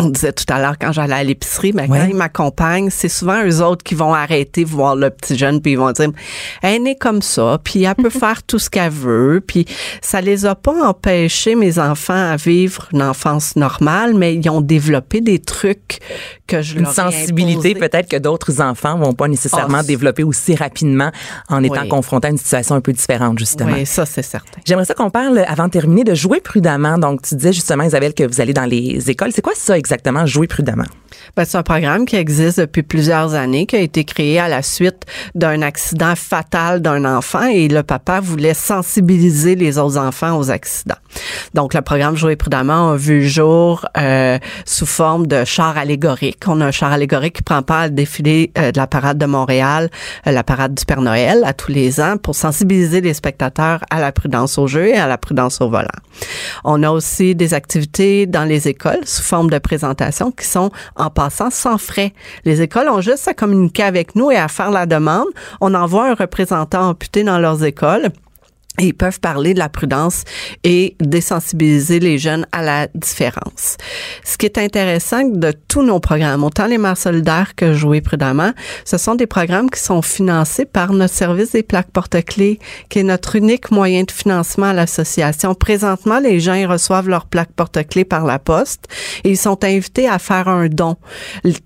on 0.00 0.08
disait 0.08 0.32
tout 0.32 0.44
à 0.48 0.60
l'heure 0.60 0.74
quand 0.80 0.90
j'allais 0.90 1.14
à 1.14 1.22
l'épicerie, 1.22 1.72
mais 1.72 1.82
Ouais. 1.88 1.98
quand 2.00 2.06
ils 2.06 2.16
m'accompagnent, 2.16 2.90
c'est 2.90 3.08
souvent 3.08 3.44
eux 3.44 3.62
autres 3.62 3.84
qui 3.84 3.94
vont 3.94 4.12
arrêter 4.12 4.64
voir 4.64 4.96
le 4.96 5.08
petit 5.10 5.38
jeune 5.38 5.60
puis 5.60 5.72
ils 5.72 5.78
vont 5.78 5.92
dire 5.92 6.10
elle 6.62 6.74
est 6.74 6.78
née 6.80 6.96
comme 6.96 7.22
ça, 7.22 7.58
puis 7.62 7.84
elle 7.84 7.94
peut 7.94 8.10
faire 8.10 8.42
tout 8.42 8.58
ce 8.58 8.68
qu'elle 8.68 8.90
veut, 8.90 9.40
puis 9.46 9.66
ça 10.02 10.20
les 10.20 10.46
a 10.46 10.54
pas 10.56 10.88
empêchés 10.88 11.54
mes 11.54 11.78
enfants 11.78 12.32
à 12.32 12.36
vivre 12.36 12.88
une 12.92 13.02
enfance 13.02 13.54
normale, 13.56 14.14
mais 14.14 14.34
ils 14.34 14.48
ont 14.50 14.60
développé 14.60 15.20
des 15.20 15.38
trucs 15.38 16.00
que 16.46 16.62
je 16.62 16.78
Une 16.78 16.86
sensibilité 16.86 17.74
peut-être 17.74 18.08
que 18.08 18.16
d'autres 18.16 18.60
enfants 18.60 18.98
vont 18.98 19.12
pas 19.12 19.28
nécessairement 19.28 19.78
Ah, 19.80 19.82
développer 19.82 20.22
aussi 20.22 20.54
rapidement 20.54 21.10
en 21.48 21.62
étant 21.62 21.82
Oui. 21.82 21.88
confrontés 21.88 22.28
à 22.28 22.30
une 22.30 22.38
situation 22.38 22.74
un 22.74 22.80
peu 22.80 22.92
différente, 22.92 23.38
justement. 23.38 23.72
Oui, 23.72 23.86
ça 23.86 24.04
c'est 24.06 24.22
certain. 24.22 24.60
J'aimerais 24.64 24.84
ça 24.84 24.94
qu'on 24.94 25.10
parle, 25.10 25.44
avant 25.48 25.66
de 25.66 25.70
terminer, 25.70 26.04
de 26.04 26.14
jouer 26.14 26.40
prudemment. 26.40 26.98
Donc, 26.98 27.22
tu 27.22 27.34
disais 27.34 27.52
justement, 27.52 27.84
Isabelle, 27.84 28.14
que 28.14 28.24
vous 28.24 28.40
allez 28.40 28.52
dans 28.52 28.64
les 28.66 29.10
écoles. 29.10 29.30
C'est 29.34 29.42
quoi 29.42 29.54
ça 29.56 29.76
exactement, 29.78 30.26
jouer 30.26 30.46
prudemment? 30.46 30.84
Ben, 31.36 31.44
c'est 31.44 31.56
un 31.56 31.62
programme 31.62 32.04
qui 32.06 32.16
existe 32.16 32.60
depuis 32.60 32.82
plusieurs 32.82 33.34
années, 33.34 33.66
qui 33.66 33.76
a 33.76 33.80
été 33.80 34.04
créé 34.04 34.38
à 34.38 34.48
la 34.48 34.62
suite 34.62 35.04
d'un 35.34 35.62
accident 35.62 36.14
fatal 36.16 36.82
d'un 36.82 37.04
enfant 37.04 37.46
et 37.46 37.68
le 37.68 37.82
papa 37.82 38.20
voulait 38.20 38.54
sensibiliser 38.54 39.54
les 39.54 39.78
autres 39.78 39.96
enfants 39.98 40.36
aux 40.38 40.50
accidents. 40.50 40.94
Donc, 41.54 41.74
le 41.74 41.80
programme 41.82 42.16
Jouer 42.16 42.36
prudemment 42.36 42.90
a 42.92 42.96
vu 42.96 43.20
le 43.20 43.26
jour 43.26 43.86
euh, 43.96 44.38
sous 44.66 44.86
forme 44.86 45.26
de 45.26 45.44
char 45.44 45.76
allégorique. 45.78 46.33
On 46.46 46.60
a 46.60 46.66
un 46.66 46.70
char 46.70 46.92
allégorique 46.92 47.36
qui 47.36 47.42
prend 47.42 47.62
part 47.62 47.86
au 47.86 47.88
défilé 47.88 48.52
euh, 48.58 48.72
de 48.72 48.78
la 48.78 48.86
parade 48.86 49.18
de 49.18 49.26
Montréal, 49.26 49.90
euh, 50.26 50.30
la 50.32 50.44
parade 50.44 50.74
du 50.74 50.84
Père 50.84 51.00
Noël 51.00 51.42
à 51.44 51.52
tous 51.52 51.72
les 51.72 52.00
ans 52.00 52.16
pour 52.16 52.34
sensibiliser 52.34 53.00
les 53.00 53.14
spectateurs 53.14 53.80
à 53.90 54.00
la 54.00 54.12
prudence 54.12 54.58
au 54.58 54.66
jeu 54.66 54.88
et 54.88 54.96
à 54.96 55.06
la 55.06 55.18
prudence 55.18 55.60
au 55.60 55.68
volant. 55.68 55.88
On 56.64 56.82
a 56.82 56.90
aussi 56.90 57.34
des 57.34 57.54
activités 57.54 58.26
dans 58.26 58.44
les 58.44 58.68
écoles 58.68 59.00
sous 59.04 59.22
forme 59.22 59.50
de 59.50 59.58
présentation 59.58 60.30
qui 60.30 60.46
sont 60.46 60.70
en 60.96 61.10
passant 61.10 61.50
sans 61.50 61.78
frais. 61.78 62.12
Les 62.44 62.62
écoles 62.62 62.88
ont 62.88 63.00
juste 63.00 63.28
à 63.28 63.34
communiquer 63.34 63.82
avec 63.82 64.14
nous 64.14 64.30
et 64.30 64.36
à 64.36 64.48
faire 64.48 64.70
la 64.70 64.86
demande. 64.86 65.28
On 65.60 65.74
envoie 65.74 66.10
un 66.10 66.14
représentant 66.14 66.90
amputé 66.90 67.24
dans 67.24 67.38
leurs 67.38 67.64
écoles. 67.64 68.10
Ils 68.80 68.92
peuvent 68.92 69.20
parler 69.20 69.54
de 69.54 69.60
la 69.60 69.68
prudence 69.68 70.24
et 70.64 70.96
désensibiliser 70.98 72.00
les 72.00 72.18
jeunes 72.18 72.44
à 72.50 72.60
la 72.60 72.88
différence. 72.92 73.76
Ce 74.24 74.36
qui 74.36 74.46
est 74.46 74.58
intéressant 74.58 75.22
de 75.22 75.52
tous 75.68 75.82
nos 75.82 76.00
programmes, 76.00 76.42
autant 76.42 76.66
les 76.66 76.78
mères 76.78 76.96
solidaires 76.96 77.54
que 77.54 77.72
Jouer 77.72 78.00
prudemment, 78.00 78.52
ce 78.84 78.98
sont 78.98 79.14
des 79.14 79.28
programmes 79.28 79.70
qui 79.70 79.80
sont 79.80 80.02
financés 80.02 80.64
par 80.64 80.92
notre 80.92 81.14
service 81.14 81.52
des 81.52 81.62
plaques 81.62 81.92
porte-clés, 81.92 82.58
qui 82.88 82.98
est 82.98 83.04
notre 83.04 83.36
unique 83.36 83.70
moyen 83.70 84.02
de 84.02 84.10
financement 84.10 84.66
à 84.66 84.72
l'association. 84.72 85.54
Présentement, 85.54 86.18
les 86.18 86.40
gens 86.40 86.54
ils 86.54 86.66
reçoivent 86.66 87.08
leurs 87.08 87.26
plaques 87.26 87.52
porte-clés 87.52 88.04
par 88.04 88.24
la 88.24 88.40
poste 88.40 88.88
et 89.22 89.30
ils 89.30 89.38
sont 89.38 89.62
invités 89.62 90.08
à 90.08 90.18
faire 90.18 90.48
un 90.48 90.66
don. 90.68 90.96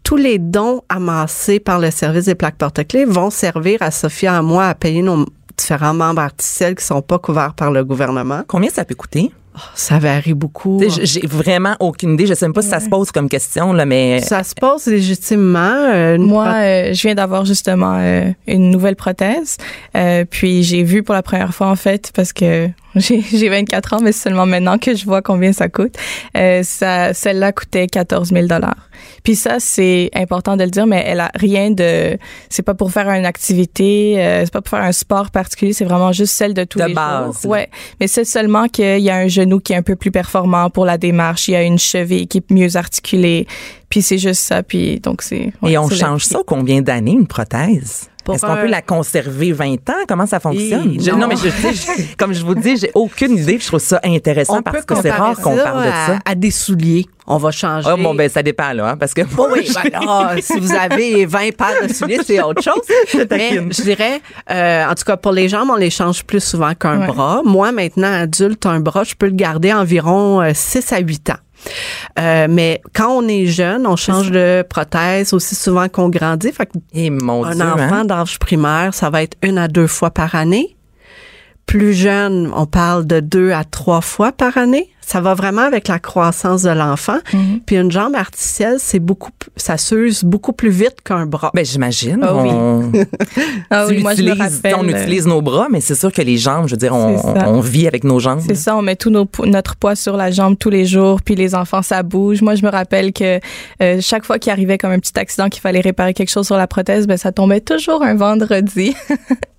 Tous 0.02 0.16
les 0.16 0.38
dons 0.38 0.82
amassés 0.90 1.58
par 1.58 1.78
le 1.78 1.90
service 1.90 2.26
des 2.26 2.34
plaques 2.34 2.58
porte-clés 2.58 3.06
vont 3.06 3.30
servir 3.30 3.80
à 3.80 3.90
Sophia 3.90 4.34
et 4.34 4.36
à 4.36 4.42
moi 4.42 4.66
à 4.66 4.74
payer 4.74 5.00
nos 5.00 5.24
différents 5.58 5.94
membres 5.94 6.22
artificiels 6.22 6.74
qui 6.74 6.84
sont 6.84 7.02
pas 7.02 7.18
couverts 7.18 7.54
par 7.54 7.70
le 7.70 7.84
gouvernement. 7.84 8.42
Combien 8.46 8.70
ça 8.70 8.84
peut 8.84 8.94
coûter? 8.94 9.30
Ça 9.74 9.98
varie 9.98 10.34
beaucoup. 10.34 10.80
J'ai 11.02 11.26
vraiment 11.26 11.74
aucune 11.80 12.12
idée. 12.14 12.26
Je 12.26 12.34
sais 12.34 12.46
même 12.46 12.52
pas 12.52 12.62
si 12.62 12.68
ça 12.68 12.78
se 12.78 12.88
pose 12.88 13.10
comme 13.10 13.28
question, 13.28 13.72
là, 13.72 13.84
mais 13.86 14.20
Ça 14.20 14.44
se 14.44 14.54
passe 14.54 14.86
légitimement. 14.86 15.58
euh, 15.92 16.16
Moi, 16.16 16.46
euh, 16.46 16.92
je 16.94 17.02
viens 17.02 17.16
d'avoir 17.16 17.44
justement 17.44 17.96
euh, 17.98 18.30
une 18.46 18.70
nouvelle 18.70 18.94
prothèse. 18.94 19.56
Euh, 19.96 20.24
puis 20.30 20.62
j'ai 20.62 20.84
vu 20.84 21.02
pour 21.02 21.14
la 21.16 21.22
première 21.24 21.52
fois, 21.52 21.66
en 21.66 21.74
fait, 21.76 22.12
parce 22.14 22.32
que 22.32 22.68
j'ai 23.00 23.22
j'ai 23.22 23.48
24 23.48 23.94
ans, 23.94 24.00
mais 24.02 24.12
c'est 24.12 24.24
seulement 24.24 24.46
maintenant 24.46 24.78
que 24.78 24.94
je 24.94 25.04
vois 25.04 25.22
combien 25.22 25.52
ça 25.52 25.68
coûte. 25.68 25.94
Euh, 26.36 26.62
ça, 26.62 27.14
Celle-là 27.14 27.52
coûtait 27.52 27.86
14 27.86 28.30
000 28.30 28.46
Puis 29.22 29.36
ça, 29.36 29.56
c'est 29.58 30.10
important 30.14 30.56
de 30.56 30.64
le 30.64 30.70
dire, 30.70 30.86
mais 30.86 31.02
elle 31.06 31.20
a 31.20 31.30
rien 31.34 31.70
de... 31.70 32.18
C'est 32.48 32.62
pas 32.62 32.74
pour 32.74 32.90
faire 32.92 33.08
une 33.10 33.26
activité, 33.26 34.14
euh, 34.18 34.44
c'est 34.44 34.52
pas 34.52 34.60
pour 34.60 34.70
faire 34.70 34.86
un 34.86 34.92
sport 34.92 35.30
particulier, 35.30 35.72
c'est 35.72 35.84
vraiment 35.84 36.12
juste 36.12 36.34
celle 36.34 36.54
de 36.54 36.64
tous 36.64 36.78
De 36.78 36.86
les 36.86 36.94
base, 36.94 37.42
jours. 37.42 37.52
Ouais, 37.52 37.68
mais 38.00 38.08
c'est 38.08 38.24
seulement 38.24 38.68
qu'il 38.68 39.00
y 39.00 39.10
a 39.10 39.16
un 39.16 39.28
genou 39.28 39.60
qui 39.60 39.72
est 39.72 39.76
un 39.76 39.82
peu 39.82 39.96
plus 39.96 40.10
performant 40.10 40.70
pour 40.70 40.84
la 40.84 40.98
démarche, 40.98 41.48
il 41.48 41.52
y 41.52 41.56
a 41.56 41.62
une 41.62 41.78
cheville 41.78 42.26
qui 42.26 42.38
est 42.38 42.50
mieux 42.50 42.76
articulée, 42.76 43.46
puis 43.88 44.02
c'est 44.02 44.18
juste 44.18 44.42
ça, 44.42 44.62
puis 44.62 45.00
donc 45.00 45.22
c'est... 45.22 45.52
ouais, 45.62 45.72
et 45.72 45.78
on 45.78 45.88
change 45.88 46.24
ça 46.24 46.40
combien 46.46 46.82
d'années, 46.82 47.12
une 47.12 47.26
prothèse? 47.26 48.08
Pour 48.28 48.34
Est-ce 48.34 48.44
qu'on 48.44 48.52
un- 48.52 48.56
peut 48.60 48.66
la 48.68 48.82
conserver 48.82 49.52
20 49.52 49.88
ans? 49.88 50.04
Comment 50.06 50.26
ça 50.26 50.38
fonctionne? 50.38 50.98
Je- 51.00 51.10
non. 51.12 51.16
non. 51.16 51.28
mais 51.28 51.36
je, 51.36 51.48
je- 51.48 52.14
comme 52.18 52.34
je 52.34 52.44
vous 52.44 52.54
dis, 52.54 52.76
j'ai 52.76 52.90
aucune 52.94 53.38
idée. 53.38 53.58
Je 53.58 53.66
trouve 53.66 53.80
ça 53.80 54.00
intéressant 54.04 54.58
on 54.58 54.62
parce 54.62 54.84
que 54.84 54.94
c'est 55.00 55.10
rare 55.10 55.34
qu'on 55.40 55.56
parle 55.56 55.84
de 55.86 55.90
ça. 55.90 56.18
à 56.26 56.34
des 56.34 56.50
souliers. 56.50 57.06
On 57.26 57.38
va 57.38 57.50
changer. 57.50 57.88
Oh, 57.90 57.96
bon, 58.02 58.14
ben, 58.14 58.28
ça 58.28 58.42
dépend, 58.42 58.72
là, 58.74 58.90
hein, 58.90 58.96
parce 58.98 59.14
que. 59.14 59.22
Oh 59.38 59.48
oui, 59.52 59.66
ben 59.92 60.40
si 60.42 60.58
vous 60.60 60.72
avez 60.74 61.24
20 61.24 61.56
paires 61.56 61.86
de 61.88 61.92
souliers, 61.92 62.20
c'est 62.22 62.40
autre 62.42 62.62
chose. 62.62 62.82
Mais 63.30 63.54
je 63.70 63.82
dirais, 63.82 64.20
euh, 64.50 64.84
en 64.86 64.94
tout 64.94 65.04
cas, 65.04 65.16
pour 65.16 65.32
les 65.32 65.48
jambes, 65.48 65.68
on 65.72 65.76
les 65.76 65.90
change 65.90 66.22
plus 66.24 66.42
souvent 66.44 66.74
qu'un 66.74 67.00
Ouais. 67.00 67.06
bras. 67.06 67.40
Moi, 67.46 67.72
maintenant, 67.72 68.12
adulte, 68.12 68.66
un 68.66 68.80
bras, 68.80 69.04
je 69.04 69.14
peux 69.14 69.26
le 69.26 69.32
garder 69.32 69.72
environ 69.72 70.42
euh, 70.42 70.50
6 70.54 70.92
à 70.92 70.98
8 71.00 71.30
ans. 71.30 71.36
Euh, 72.18 72.46
mais 72.48 72.80
quand 72.94 73.10
on 73.10 73.28
est 73.28 73.46
jeune, 73.46 73.86
on 73.86 73.96
change 73.96 74.30
de 74.30 74.64
prothèse 74.68 75.32
aussi 75.32 75.54
souvent 75.54 75.88
qu'on 75.88 76.08
grandit. 76.08 76.52
Fait 76.52 76.66
que 76.66 76.72
Et 76.94 77.10
mon 77.10 77.44
un 77.44 77.54
Dieu, 77.54 77.64
enfant 77.64 77.94
hein? 77.94 78.04
d'âge 78.04 78.38
primaire, 78.38 78.94
ça 78.94 79.10
va 79.10 79.22
être 79.22 79.36
une 79.42 79.58
à 79.58 79.68
deux 79.68 79.86
fois 79.86 80.10
par 80.10 80.34
année. 80.34 80.76
Plus 81.68 81.92
jeune, 81.92 82.50
on 82.56 82.64
parle 82.64 83.06
de 83.06 83.20
deux 83.20 83.52
à 83.52 83.62
trois 83.62 84.00
fois 84.00 84.32
par 84.32 84.56
année. 84.56 84.88
Ça 85.02 85.20
va 85.20 85.34
vraiment 85.34 85.62
avec 85.62 85.88
la 85.88 85.98
croissance 85.98 86.62
de 86.62 86.70
l'enfant. 86.70 87.18
Mhm. 87.34 87.60
Puis 87.66 87.76
une 87.76 87.92
jambe 87.92 88.14
artificielle, 88.14 88.76
c'est 88.78 88.98
beaucoup, 88.98 89.30
ça 89.54 89.76
s'use 89.76 90.24
beaucoup 90.24 90.54
plus 90.54 90.70
vite 90.70 91.02
qu'un 91.04 91.26
bras. 91.26 91.50
Ben, 91.52 91.66
j'imagine. 91.66 92.20
Ah 92.22 92.34
oui. 92.34 92.48
on, 92.50 92.90
Ah 93.70 93.84
oui, 93.86 94.02
moi, 94.02 94.14
je 94.14 94.22
me 94.22 94.30
rappelle. 94.30 94.76
on 94.78 94.88
euh, 94.88 94.98
utilise 94.98 95.26
nos 95.26 95.42
bras, 95.42 95.66
mais 95.70 95.82
c'est 95.82 95.94
sûr 95.94 96.10
que 96.10 96.22
les 96.22 96.38
jambes, 96.38 96.68
je 96.68 96.70
veux 96.72 96.78
dire, 96.78 96.94
on, 96.94 97.60
vit 97.60 97.86
avec 97.86 98.02
nos 98.02 98.18
jambes. 98.18 98.40
C'est 98.46 98.54
ça, 98.54 98.74
on 98.74 98.80
met 98.80 98.96
tout 98.96 99.10
nos 99.10 99.28
notre 99.44 99.76
poids 99.76 99.94
sur 99.94 100.16
la 100.16 100.30
jambe 100.30 100.56
tous 100.58 100.70
les 100.70 100.86
jours, 100.86 101.20
puis 101.20 101.34
les 101.34 101.54
enfants, 101.54 101.82
ça 101.82 102.02
bouge. 102.02 102.40
Moi, 102.40 102.54
je 102.54 102.64
me 102.64 102.70
rappelle 102.70 103.12
que 103.12 103.40
euh, 103.82 103.98
chaque 104.00 104.24
fois 104.24 104.38
qu'il 104.38 104.52
arrivait 104.52 104.78
comme 104.78 104.92
un 104.92 104.98
petit 105.00 105.18
accident, 105.18 105.50
qu'il 105.50 105.60
fallait 105.60 105.80
réparer 105.80 106.14
quelque 106.14 106.30
chose 106.30 106.46
sur 106.46 106.56
la 106.56 106.66
prothèse, 106.66 107.06
ben 107.06 107.18
ça 107.18 107.30
tombait 107.30 107.60
toujours 107.60 108.02
un 108.02 108.14
vendredi. 108.14 108.94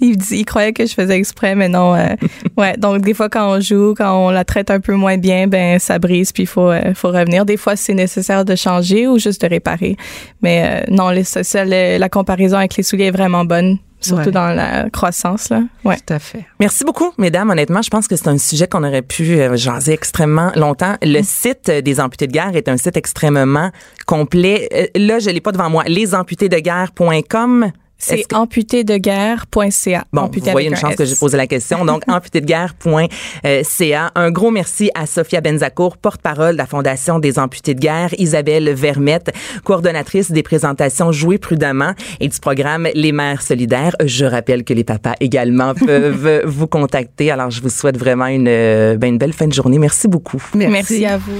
il, 0.00 0.16
dit, 0.16 0.38
il 0.38 0.44
croyait 0.44 0.72
que 0.72 0.86
je 0.86 0.94
faisais 0.94 1.16
exprès, 1.16 1.54
mais 1.54 1.68
non. 1.68 1.94
euh, 1.94 2.06
ouais, 2.56 2.76
donc 2.76 3.02
des 3.02 3.14
fois 3.14 3.28
quand 3.28 3.56
on 3.56 3.60
joue, 3.60 3.94
quand 3.96 4.26
on 4.26 4.30
la 4.30 4.44
traite 4.44 4.70
un 4.70 4.80
peu 4.80 4.94
moins 4.94 5.18
bien, 5.18 5.46
ben 5.46 5.78
ça 5.78 5.98
brise, 5.98 6.32
puis 6.32 6.44
il 6.44 6.46
faut, 6.46 6.70
euh, 6.70 6.94
faut 6.94 7.08
revenir. 7.08 7.44
Des 7.44 7.56
fois, 7.56 7.76
c'est 7.76 7.94
nécessaire 7.94 8.44
de 8.44 8.54
changer 8.56 9.06
ou 9.06 9.18
juste 9.18 9.42
de 9.42 9.48
réparer. 9.48 9.96
Mais 10.42 10.84
euh, 10.88 10.92
non, 10.94 11.10
les, 11.10 11.24
ça, 11.24 11.64
la 11.64 12.08
comparaison 12.08 12.56
avec 12.56 12.76
les 12.76 12.82
souliers 12.82 13.06
est 13.06 13.10
vraiment 13.10 13.44
bonne. 13.44 13.78
surtout 14.00 14.26
Ouais. 14.26 14.32
dans 14.32 14.48
la 14.48 14.90
croissance. 14.90 15.48
Là. 15.50 15.62
Ouais. 15.84 15.96
Tout 16.04 16.14
à 16.14 16.18
fait. 16.18 16.44
Merci 16.58 16.84
beaucoup, 16.84 17.12
mesdames. 17.18 17.48
Honnêtement, 17.50 17.82
je 17.82 17.90
pense 17.90 18.08
que 18.08 18.16
c'est 18.16 18.26
un 18.28 18.36
sujet 18.38 18.66
qu'on 18.66 18.82
aurait 18.82 19.02
pu 19.02 19.38
euh, 19.38 19.54
jaser 19.56 19.92
extrêmement 19.92 20.50
longtemps. 20.56 20.96
Le 21.02 21.20
Mm. 21.20 21.24
site 21.24 21.70
des 21.70 22.00
amputés 22.00 22.26
de 22.26 22.32
guerre 22.32 22.56
est 22.56 22.68
un 22.68 22.76
site 22.76 22.96
extrêmement 22.96 23.70
complet. 24.06 24.68
Euh, 24.74 24.86
là, 24.98 25.20
je 25.20 25.30
l'ai 25.30 25.40
pas 25.40 25.52
devant 25.52 25.70
moi. 25.70 25.84
Lesamputéesdeguerre.com. 25.86 27.70
C'est 28.04 28.24
que- 28.24 28.34
amputédeguerre.ca. 28.34 30.04
Bon, 30.12 30.22
Amputé 30.22 30.46
vous 30.46 30.52
voyez 30.52 30.68
une 30.68 30.76
chance 30.76 30.96
que 30.96 31.04
j'ai 31.04 31.16
posé 31.16 31.36
la 31.36 31.46
question. 31.46 31.84
Donc, 31.84 32.02
amputédeguerre.ca. 32.08 34.10
Un 34.14 34.30
gros 34.30 34.50
merci 34.50 34.90
à 34.94 35.06
Sophia 35.06 35.40
Benzacourt, 35.40 35.96
porte-parole 35.96 36.52
de 36.52 36.58
la 36.58 36.66
Fondation 36.66 37.18
des 37.18 37.38
amputés 37.38 37.74
de 37.74 37.80
guerre, 37.80 38.10
Isabelle 38.18 38.72
Vermette, 38.74 39.32
coordonnatrice 39.64 40.30
des 40.30 40.42
présentations 40.42 41.12
Jouer 41.12 41.38
prudemment 41.38 41.92
et 42.20 42.28
du 42.28 42.38
programme 42.40 42.88
Les 42.94 43.12
mères 43.12 43.42
solidaires. 43.42 43.94
Je 44.04 44.24
rappelle 44.24 44.64
que 44.64 44.74
les 44.74 44.84
papas 44.84 45.14
également 45.20 45.74
peuvent 45.86 46.42
vous 46.44 46.66
contacter. 46.66 47.30
Alors, 47.30 47.50
je 47.50 47.60
vous 47.62 47.70
souhaite 47.70 47.96
vraiment 47.98 48.26
une, 48.26 48.48
euh, 48.48 48.96
ben, 48.96 49.08
une 49.08 49.18
belle 49.18 49.32
fin 49.32 49.46
de 49.46 49.52
journée. 49.52 49.78
Merci 49.78 50.08
beaucoup. 50.08 50.42
Merci 50.54 51.04
à 51.06 51.18
vous. 51.18 51.32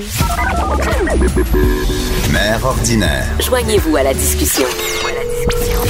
Mère 2.33 2.65
ordinaire. 2.65 3.27
Joignez-vous 3.41 3.97
à 3.97 4.03
la 4.03 4.15
discussion. 4.15 4.67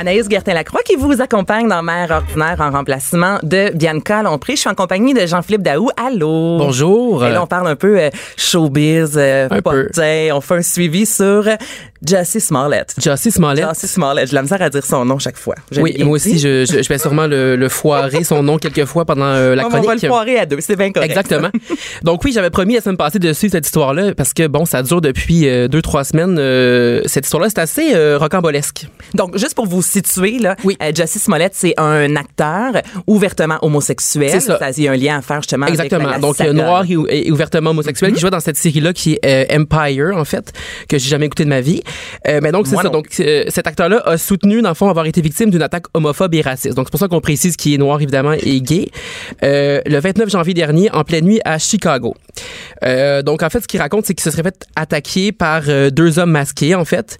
Anaïs 0.00 0.26
Gertin-Lacroix 0.30 0.80
qui 0.82 0.96
vous 0.96 1.20
accompagne 1.20 1.68
dans 1.68 1.82
Mère 1.82 2.10
ordinaire 2.10 2.56
en 2.60 2.70
remplacement 2.70 3.38
de 3.42 3.70
Bianca 3.74 4.22
Lompré. 4.22 4.54
Je 4.56 4.60
suis 4.60 4.70
en 4.70 4.74
compagnie 4.74 5.12
de 5.12 5.26
Jean-Philippe 5.26 5.60
Daou. 5.60 5.90
Allô? 5.94 6.56
Bonjour. 6.56 7.22
Et 7.26 7.30
là, 7.30 7.42
on 7.42 7.46
parle 7.46 7.68
un 7.68 7.76
peu 7.76 7.98
euh, 8.00 8.08
showbiz, 8.38 9.12
euh, 9.18 9.48
Un 9.50 9.60
peu. 9.60 9.90
On 10.32 10.40
fait 10.40 10.54
un 10.54 10.62
suivi 10.62 11.04
sur 11.04 11.44
Jussie 12.08 12.40
Smollett. 12.40 12.94
Jussie 12.96 13.30
Smollett. 13.30 13.68
Jussie 13.68 13.88
Smollett. 13.88 14.28
J'ai 14.30 14.36
la 14.36 14.40
misère 14.42 14.62
à 14.62 14.70
dire 14.70 14.82
son 14.86 15.04
nom 15.04 15.18
chaque 15.18 15.36
fois. 15.36 15.56
Oui, 15.76 15.94
moi 16.02 16.14
aussi, 16.14 16.38
je, 16.38 16.64
je, 16.64 16.82
je 16.82 16.88
vais 16.88 16.96
sûrement 16.96 17.26
le, 17.26 17.56
le 17.56 17.68
foirer 17.68 18.24
son 18.24 18.42
nom 18.42 18.56
quelques 18.56 18.86
fois 18.86 19.04
pendant 19.04 19.26
euh, 19.26 19.54
la 19.54 19.66
On 19.66 19.68
chronique. 19.68 19.86
va 19.86 19.94
le 19.96 20.00
foirer 20.08 20.38
à 20.38 20.46
deux. 20.46 20.60
C'est 20.62 20.76
bien 20.76 20.92
correct. 20.92 21.10
Exactement. 21.10 21.50
Donc 22.02 22.24
oui, 22.24 22.32
j'avais 22.32 22.48
promis 22.48 22.72
la 22.74 22.80
semaine 22.80 22.96
passée 22.96 23.18
de 23.18 23.34
suivre 23.34 23.52
cette 23.52 23.66
histoire-là 23.66 24.14
parce 24.14 24.32
que 24.32 24.46
bon, 24.46 24.64
ça 24.64 24.82
dure 24.82 25.02
depuis 25.02 25.46
euh, 25.46 25.68
deux 25.68 25.82
trois 25.82 26.04
semaines. 26.04 26.38
Euh, 26.38 27.02
cette 27.04 27.26
histoire-là, 27.26 27.50
c'est 27.50 27.60
assez 27.60 28.16
rocambolesque. 28.16 28.86
Donc, 29.12 29.36
juste 29.36 29.54
pour 29.54 29.66
vous 29.66 29.82
situer, 29.90 30.38
là, 30.38 30.56
Oui. 30.64 30.76
euh, 30.82 30.92
Jussie 30.94 31.18
Smollett, 31.18 31.52
c'est 31.54 31.74
un 31.78 32.14
acteur 32.16 32.72
ouvertement 33.06 33.58
homosexuel. 33.62 34.30
C'est 34.30 34.40
ça. 34.40 34.58
Il 34.76 34.84
y 34.84 34.88
a 34.88 34.92
un 34.92 34.96
lien 34.96 35.18
à 35.18 35.22
faire 35.22 35.42
justement 35.42 35.66
Exactement. 35.66 36.00
avec 36.08 36.12
la, 36.12 36.16
la 36.16 36.20
Donc 36.20 36.36
saga, 36.36 36.52
noir 36.52 36.84
et, 36.88 37.26
et 37.26 37.30
ouvertement 37.32 37.70
homosexuel 37.70 38.12
qui 38.12 38.20
jouait 38.20 38.30
dans 38.30 38.40
cette 38.40 38.56
série-là 38.56 38.92
qui 38.92 39.18
est 39.22 39.50
euh, 39.52 39.58
Empire 39.60 40.12
en 40.16 40.24
fait 40.24 40.52
que 40.88 40.98
j'ai 40.98 41.08
jamais 41.08 41.26
écouté 41.26 41.44
de 41.44 41.48
ma 41.48 41.60
vie. 41.60 41.82
Euh, 42.28 42.40
mais 42.42 42.52
donc 42.52 42.66
c'est 42.66 42.76
ça. 42.76 42.82
non 42.84 42.90
Donc 42.90 43.08
euh, 43.20 43.44
cet 43.48 43.66
acteur-là 43.66 44.00
a 44.04 44.16
soutenu 44.18 44.62
dans 44.62 44.68
le 44.70 44.74
fond 44.74 44.88
avoir 44.88 45.06
été 45.06 45.20
victime 45.20 45.50
d'une 45.50 45.62
attaque 45.62 45.84
homophobe 45.94 46.34
et 46.34 46.40
raciste. 46.40 46.74
Donc 46.76 46.86
c'est 46.86 46.90
pour 46.92 47.00
ça 47.00 47.08
qu'on 47.08 47.20
précise 47.20 47.56
qu'il 47.56 47.74
est 47.74 47.78
noir 47.78 48.00
évidemment 48.00 48.32
et 48.32 48.60
gay. 48.60 48.88
Le 49.42 49.98
29 49.98 50.30
janvier 50.30 50.54
dernier 50.54 50.90
en 50.92 51.04
pleine 51.04 51.24
nuit 51.24 51.40
à 51.44 51.58
Chicago. 51.58 52.14
Donc 52.82 53.42
en 53.42 53.50
fait 53.50 53.60
ce 53.60 53.68
qu'il 53.68 53.80
raconte 53.80 54.06
c'est 54.06 54.14
qu'il 54.14 54.24
se 54.24 54.30
serait 54.30 54.42
fait 54.42 54.66
attaquer 54.76 55.32
par 55.32 55.62
deux 55.90 56.18
hommes 56.18 56.30
masqués 56.30 56.74
en 56.74 56.84
fait 56.84 57.18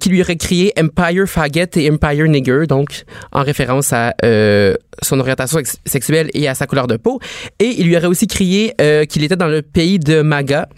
qui 0.00 0.08
lui 0.08 0.20
auraient 0.22 0.36
crié 0.36 0.72
Empire 0.78 1.26
faggot 1.26 1.66
et 1.76 1.90
Empire 1.90 2.01
nigger 2.10 2.66
donc 2.68 3.04
en 3.32 3.42
référence 3.42 3.92
à 3.92 4.14
euh, 4.24 4.74
son 5.02 5.18
orientation 5.20 5.58
sex- 5.58 5.76
sexuelle 5.86 6.28
et 6.34 6.48
à 6.48 6.54
sa 6.54 6.66
couleur 6.66 6.86
de 6.86 6.96
peau 6.96 7.20
et 7.58 7.66
il 7.78 7.86
lui 7.86 7.96
aurait 7.96 8.06
aussi 8.06 8.26
crié 8.26 8.74
euh, 8.80 9.04
qu'il 9.04 9.22
était 9.24 9.36
dans 9.36 9.46
le 9.48 9.62
pays 9.62 9.98
de 9.98 10.20
MAGA 10.22 10.68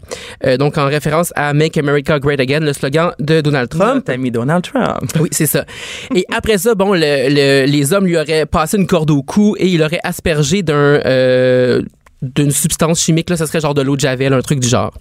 euh, 0.46 0.56
donc 0.56 0.78
en 0.78 0.86
référence 0.86 1.32
à 1.36 1.52
Make 1.54 1.76
America 1.78 2.18
Great 2.18 2.40
Again 2.40 2.60
le 2.60 2.72
slogan 2.72 3.12
de 3.18 3.40
Donald 3.40 3.68
Trump 3.68 3.94
Notre 3.96 4.12
ami 4.12 4.30
Donald 4.30 4.62
Trump. 4.64 5.10
oui, 5.20 5.28
c'est 5.32 5.46
ça. 5.46 5.64
Et 6.14 6.24
après 6.34 6.58
ça, 6.58 6.74
bon, 6.74 6.92
le- 6.92 7.28
le- 7.28 7.64
les 7.66 7.92
hommes 7.92 8.06
lui 8.06 8.16
auraient 8.16 8.46
passé 8.46 8.76
une 8.76 8.86
corde 8.86 9.10
au 9.10 9.22
cou 9.22 9.56
et 9.58 9.68
il 9.68 9.82
aurait 9.82 10.00
aspergé 10.04 10.62
d'un 10.62 11.00
d'une 12.22 12.50
substance 12.52 13.00
chimique 13.02 13.28
là, 13.28 13.36
ça 13.36 13.46
serait 13.46 13.60
genre 13.60 13.74
de 13.74 13.82
l'eau 13.82 13.96
de 13.96 14.00
javel, 14.00 14.32
un 14.32 14.40
truc 14.40 14.58
du 14.60 14.68
genre. 14.68 14.94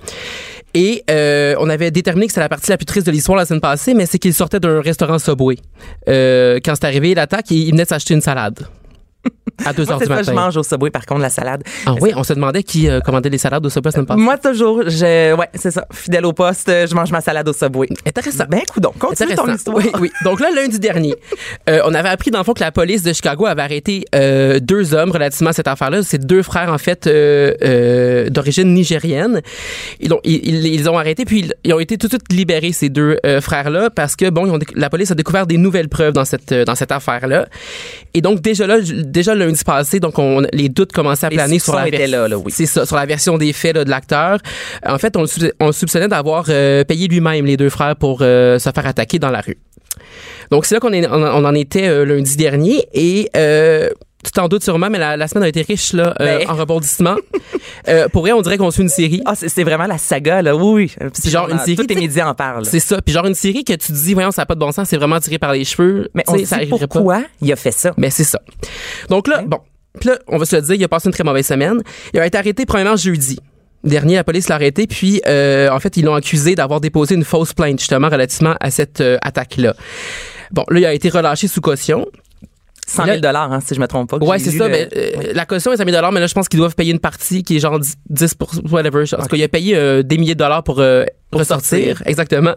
Et 0.73 1.03
euh, 1.09 1.55
on 1.59 1.69
avait 1.69 1.91
déterminé 1.91 2.25
que 2.25 2.31
c'était 2.31 2.41
la 2.41 2.49
partie 2.49 2.71
la 2.71 2.77
plus 2.77 2.85
triste 2.85 3.05
de 3.05 3.11
l'histoire 3.11 3.37
la 3.37 3.45
semaine 3.45 3.61
passée, 3.61 3.93
mais 3.93 4.05
c'est 4.05 4.17
qu'il 4.17 4.33
sortait 4.33 4.59
d'un 4.59 4.81
restaurant 4.81 5.19
Subway. 5.19 5.57
Euh, 6.07 6.59
quand 6.63 6.73
c'est 6.75 6.85
arrivé 6.85 7.13
l'attaque, 7.13 7.51
il 7.51 7.63
il 7.63 7.71
venait 7.71 7.85
s'acheter 7.85 8.13
une 8.13 8.21
salade. 8.21 8.67
À 9.65 9.71
2 9.71 9.83
Moi, 9.83 9.93
heures 9.93 9.99
du 9.99 10.05
ça, 10.05 10.13
je 10.13 10.31
matin. 10.31 10.33
mange 10.33 10.57
au 10.57 10.63
Subway, 10.63 10.89
par 10.89 11.05
contre, 11.05 11.21
la 11.21 11.29
salade. 11.29 11.63
Ah 11.85 11.93
oui, 12.01 12.11
on 12.15 12.23
se 12.23 12.33
demandait 12.33 12.63
qui 12.63 12.89
euh, 12.89 12.99
commandait 13.01 13.29
les 13.29 13.37
salades 13.37 13.65
au 13.65 13.69
Subway 13.69 13.89
la 13.89 13.91
semaine 13.91 14.05
passée. 14.07 14.19
Moi, 14.19 14.37
toujours, 14.37 14.81
je, 14.89 15.33
ouais, 15.35 15.49
c'est 15.53 15.69
ça. 15.71 15.85
Fidèle 15.93 16.25
au 16.25 16.33
poste, 16.33 16.67
euh, 16.69 16.87
je 16.87 16.95
mange 16.95 17.11
ma 17.11 17.21
salade 17.21 17.47
au 17.47 17.53
Subway. 17.53 17.87
Intéressant. 18.05 18.45
Ben, 18.49 18.61
coudon, 18.73 18.91
continue 18.97 19.29
ton 19.35 19.43
Intéressant. 19.43 19.55
histoire. 19.55 19.77
Oui, 19.77 19.91
oui. 20.01 20.11
Donc 20.25 20.39
là, 20.39 20.47
lundi 20.53 20.79
dernier, 20.79 21.13
euh, 21.69 21.81
on 21.85 21.93
avait 21.93 22.09
appris 22.09 22.31
dans 22.31 22.39
le 22.39 22.43
fond 22.43 22.53
que 22.53 22.61
la 22.61 22.71
police 22.71 23.03
de 23.03 23.13
Chicago 23.13 23.45
avait 23.45 23.61
arrêté 23.61 24.05
euh, 24.15 24.59
deux 24.59 24.93
hommes 24.95 25.11
relativement 25.11 25.51
à 25.51 25.53
cette 25.53 25.67
affaire-là. 25.67 26.01
C'est 26.03 26.25
deux 26.25 26.41
frères 26.41 26.71
en 26.73 26.77
fait 26.79 27.07
d'origine 28.29 28.73
nigérienne. 28.73 29.41
Ils 29.99 30.13
ont, 30.13 30.19
ils, 30.23 30.65
ils- 30.65 30.89
ont 30.89 30.97
arrêté 30.97 31.25
puis 31.25 31.39
ils, 31.41 31.53
ils 31.63 31.73
ont 31.73 31.79
été 31.79 31.97
tout 31.97 32.07
de 32.07 32.11
suite 32.13 32.31
libérés 32.31 32.73
ces 32.73 32.89
deux 32.89 33.17
frères-là 33.41 33.89
parce 33.89 34.15
que 34.15 34.29
bon, 34.29 34.45
ils 34.47 34.51
ont 34.51 34.57
déc- 34.57 34.73
la 34.75 34.89
police 34.89 35.11
a 35.11 35.15
découvert 35.15 35.47
des 35.47 35.57
nouvelles 35.57 35.89
preuves 35.89 36.13
dans 36.13 36.25
cette 36.25 36.53
dans 36.53 36.75
cette 36.75 36.91
affaire-là. 36.91 37.45
Et 38.13 38.21
donc 38.21 38.41
déjà 38.41 38.67
là, 38.67 38.77
déjà 39.13 39.33
lundi 39.35 39.63
passé, 39.63 40.01
donc 40.01 40.19
on, 40.19 40.41
les 40.51 40.67
doutes 40.67 40.91
commençaient 40.91 41.27
à 41.27 41.29
Les 41.29 41.37
planer 41.37 41.59
sur 41.59 41.73
la 41.73 41.83
soupçons 41.83 41.95
étaient 41.95 42.07
vers- 42.07 42.21
là, 42.23 42.27
là, 42.27 42.37
oui. 42.37 42.51
C'est 42.51 42.65
ça, 42.65 42.85
sur 42.85 42.97
la 42.97 43.05
version 43.05 43.37
des 43.37 43.53
faits 43.53 43.75
là, 43.77 43.85
de 43.85 43.89
l'acteur. 43.89 44.39
En 44.85 44.97
fait, 44.97 45.15
on, 45.15 45.23
soupçonnait- 45.25 45.53
on 45.61 45.67
le 45.67 45.71
soupçonnait 45.71 46.07
d'avoir 46.09 46.45
euh, 46.49 46.83
payé 46.83 47.07
lui-même 47.07 47.45
les 47.45 47.55
deux 47.55 47.69
frères 47.69 47.95
pour 47.95 48.19
euh, 48.21 48.59
se 48.59 48.69
faire 48.69 48.85
attaquer 48.85 49.19
dans 49.19 49.29
la 49.31 49.39
rue. 49.39 49.57
Donc 50.51 50.65
c'est 50.65 50.75
là 50.75 50.79
qu'on 50.81 50.91
est- 50.91 51.07
on, 51.07 51.13
on 51.23 51.45
en 51.45 51.55
était 51.55 51.87
euh, 51.87 52.03
lundi 52.05 52.35
dernier 52.35 52.85
et 52.93 53.29
tu 54.23 54.31
t'en 54.31 54.47
doutes 54.47 54.63
sûrement, 54.63 54.89
mais 54.89 54.99
la, 54.99 55.17
la 55.17 55.27
semaine 55.27 55.43
a 55.43 55.47
été 55.47 55.61
riche 55.61 55.93
là, 55.93 56.15
euh, 56.19 56.39
Ben. 56.39 56.49
en 56.49 56.55
rebondissements. 56.55 57.17
Euh, 57.89 58.07
pour 58.07 58.21
vrai, 58.21 58.31
on 58.31 58.41
dirait 58.41 58.57
qu'on 58.57 58.71
suit 58.71 58.83
une 58.83 58.89
série. 58.89 59.21
Ah, 59.25 59.35
c'est 59.35 59.49
c'est 59.49 59.63
vraiment 59.63 59.87
la 59.87 59.97
saga, 59.97 60.41
là. 60.41 60.55
Oui, 60.55 60.89
oui. 61.01 61.09
Puis 61.21 61.29
genre 61.29 61.49
une 61.49 61.59
série, 61.59 61.75
Tous 61.75 61.87
les 61.87 61.95
médias 61.95 62.29
en 62.29 62.33
parlent. 62.33 62.65
C'est 62.65 62.79
ça. 62.79 63.01
Puis 63.01 63.13
genre 63.13 63.25
une 63.25 63.35
série 63.35 63.65
que 63.65 63.73
tu 63.73 63.87
te 63.87 63.91
dis, 63.91 64.13
voyons, 64.13 64.31
ça 64.31 64.43
n'a 64.43 64.45
pas 64.45 64.55
de 64.55 64.59
bon 64.59 64.71
sens, 64.71 64.87
c'est 64.87 64.95
vraiment 64.97 65.19
tiré 65.19 65.37
par 65.37 65.51
les 65.51 65.65
cheveux. 65.65 66.09
Mais 66.13 66.23
on 66.27 66.37
sait 66.37 66.45
ça 66.45 66.55
arriverait 66.55 66.87
pas. 66.87 66.87
pourquoi 66.87 67.23
il 67.41 67.51
a 67.51 67.55
fait 67.57 67.71
ça. 67.71 67.91
Mais 67.97 68.09
c'est 68.09 68.23
ça. 68.23 68.39
Donc 69.09 69.27
là, 69.27 69.43
bon. 69.45 69.59
Puis 69.99 70.09
là, 70.09 70.17
on 70.27 70.37
va 70.37 70.45
se 70.45 70.55
le 70.55 70.61
dire, 70.61 70.75
il 70.75 70.83
a 70.83 70.87
passé 70.87 71.07
une 71.07 71.13
très 71.13 71.23
mauvaise 71.25 71.45
semaine. 71.45 71.81
Il 72.13 72.19
a 72.19 72.25
été 72.25 72.37
arrêté 72.37 72.65
premièrement 72.65 72.95
jeudi. 72.95 73.37
Dernier, 73.83 74.15
la 74.15 74.23
police 74.23 74.47
l'a 74.47 74.55
arrêté, 74.55 74.87
puis 74.87 75.21
euh, 75.27 75.69
en 75.69 75.79
fait, 75.79 75.97
ils 75.97 76.05
l'ont 76.05 76.15
accusé 76.15 76.55
d'avoir 76.55 76.79
déposé 76.79 77.15
une 77.15 77.25
fausse 77.25 77.51
plainte 77.53 77.79
justement 77.79 78.07
relativement 78.07 78.55
à 78.61 78.71
cette 78.71 79.01
euh, 79.01 79.17
attaque-là. 79.21 79.75
Bon, 80.51 80.63
là, 80.69 80.79
il 80.79 80.85
a 80.85 80.93
été 80.93 81.09
relâché 81.09 81.47
sous 81.49 81.59
caution. 81.59 82.07
100 82.87 83.05
000 83.05 83.17
hein, 83.23 83.59
si 83.65 83.75
je 83.75 83.79
me 83.79 83.87
trompe 83.87 84.09
pas. 84.09 84.17
Ouais, 84.17 84.39
c'est 84.39 84.51
ça. 84.51 84.65
le- 84.67 84.71
Mais, 84.71 84.89
euh, 84.95 85.33
La 85.33 85.45
caution 85.45 85.71
est 85.71 85.77
100 85.77 85.85
000 85.89 86.11
mais 86.11 86.19
là, 86.19 86.27
je 86.27 86.33
pense 86.33 86.47
qu'ils 86.49 86.59
doivent 86.59 86.75
payer 86.75 86.91
une 86.91 86.99
partie 86.99 87.43
qui 87.43 87.55
est 87.55 87.59
genre 87.59 87.79
10, 87.79 87.95
10 88.09 88.35
whatever. 88.71 89.03
En 89.13 89.21
tout 89.21 89.27
cas, 89.27 89.37
il 89.37 89.43
a 89.43 89.47
payé 89.47 89.75
euh, 89.75 90.03
des 90.03 90.17
milliers 90.17 90.35
de 90.35 90.39
dollars 90.39 90.63
pour, 90.63 90.79
euh, 90.79 91.05
ressortir. 91.31 91.97
sortir. 91.97 92.03
Exactement. 92.05 92.55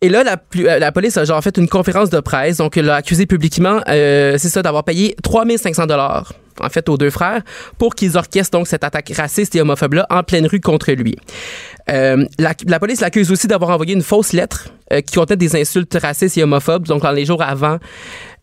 Et 0.00 0.08
là, 0.08 0.22
la, 0.54 0.92
police 0.92 1.16
a 1.16 1.24
genre 1.24 1.42
fait 1.42 1.56
une 1.58 1.68
conférence 1.68 2.10
de 2.10 2.20
presse. 2.20 2.58
Donc, 2.58 2.76
elle 2.76 2.86
l'a 2.86 2.96
accusé 2.96 3.26
publiquement, 3.26 3.80
c'est 3.86 4.38
ça, 4.38 4.62
d'avoir 4.62 4.84
payé 4.84 5.14
3500 5.22 5.86
dollars 5.86 6.32
en 6.62 6.68
fait, 6.68 6.88
aux 6.88 6.98
deux 6.98 7.10
frères, 7.10 7.40
pour 7.78 7.94
qu'ils 7.94 8.16
orchestrent 8.16 8.58
donc 8.58 8.66
cette 8.68 8.84
attaque 8.84 9.10
raciste 9.16 9.54
et 9.56 9.60
homophobe-là 9.60 10.06
en 10.10 10.22
pleine 10.22 10.46
rue 10.46 10.60
contre 10.60 10.92
lui. 10.92 11.16
Euh, 11.88 12.24
la, 12.38 12.52
la 12.66 12.78
police 12.78 13.00
l'accuse 13.00 13.30
aussi 13.32 13.46
d'avoir 13.46 13.70
envoyé 13.70 13.94
une 13.94 14.02
fausse 14.02 14.32
lettre 14.32 14.68
euh, 14.92 15.00
qui 15.00 15.14
contenait 15.14 15.36
des 15.36 15.56
insultes 15.60 15.96
racistes 16.00 16.36
et 16.38 16.42
homophobes, 16.42 16.86
donc 16.86 17.02
dans 17.02 17.10
les 17.12 17.24
jours 17.24 17.42
avant 17.42 17.78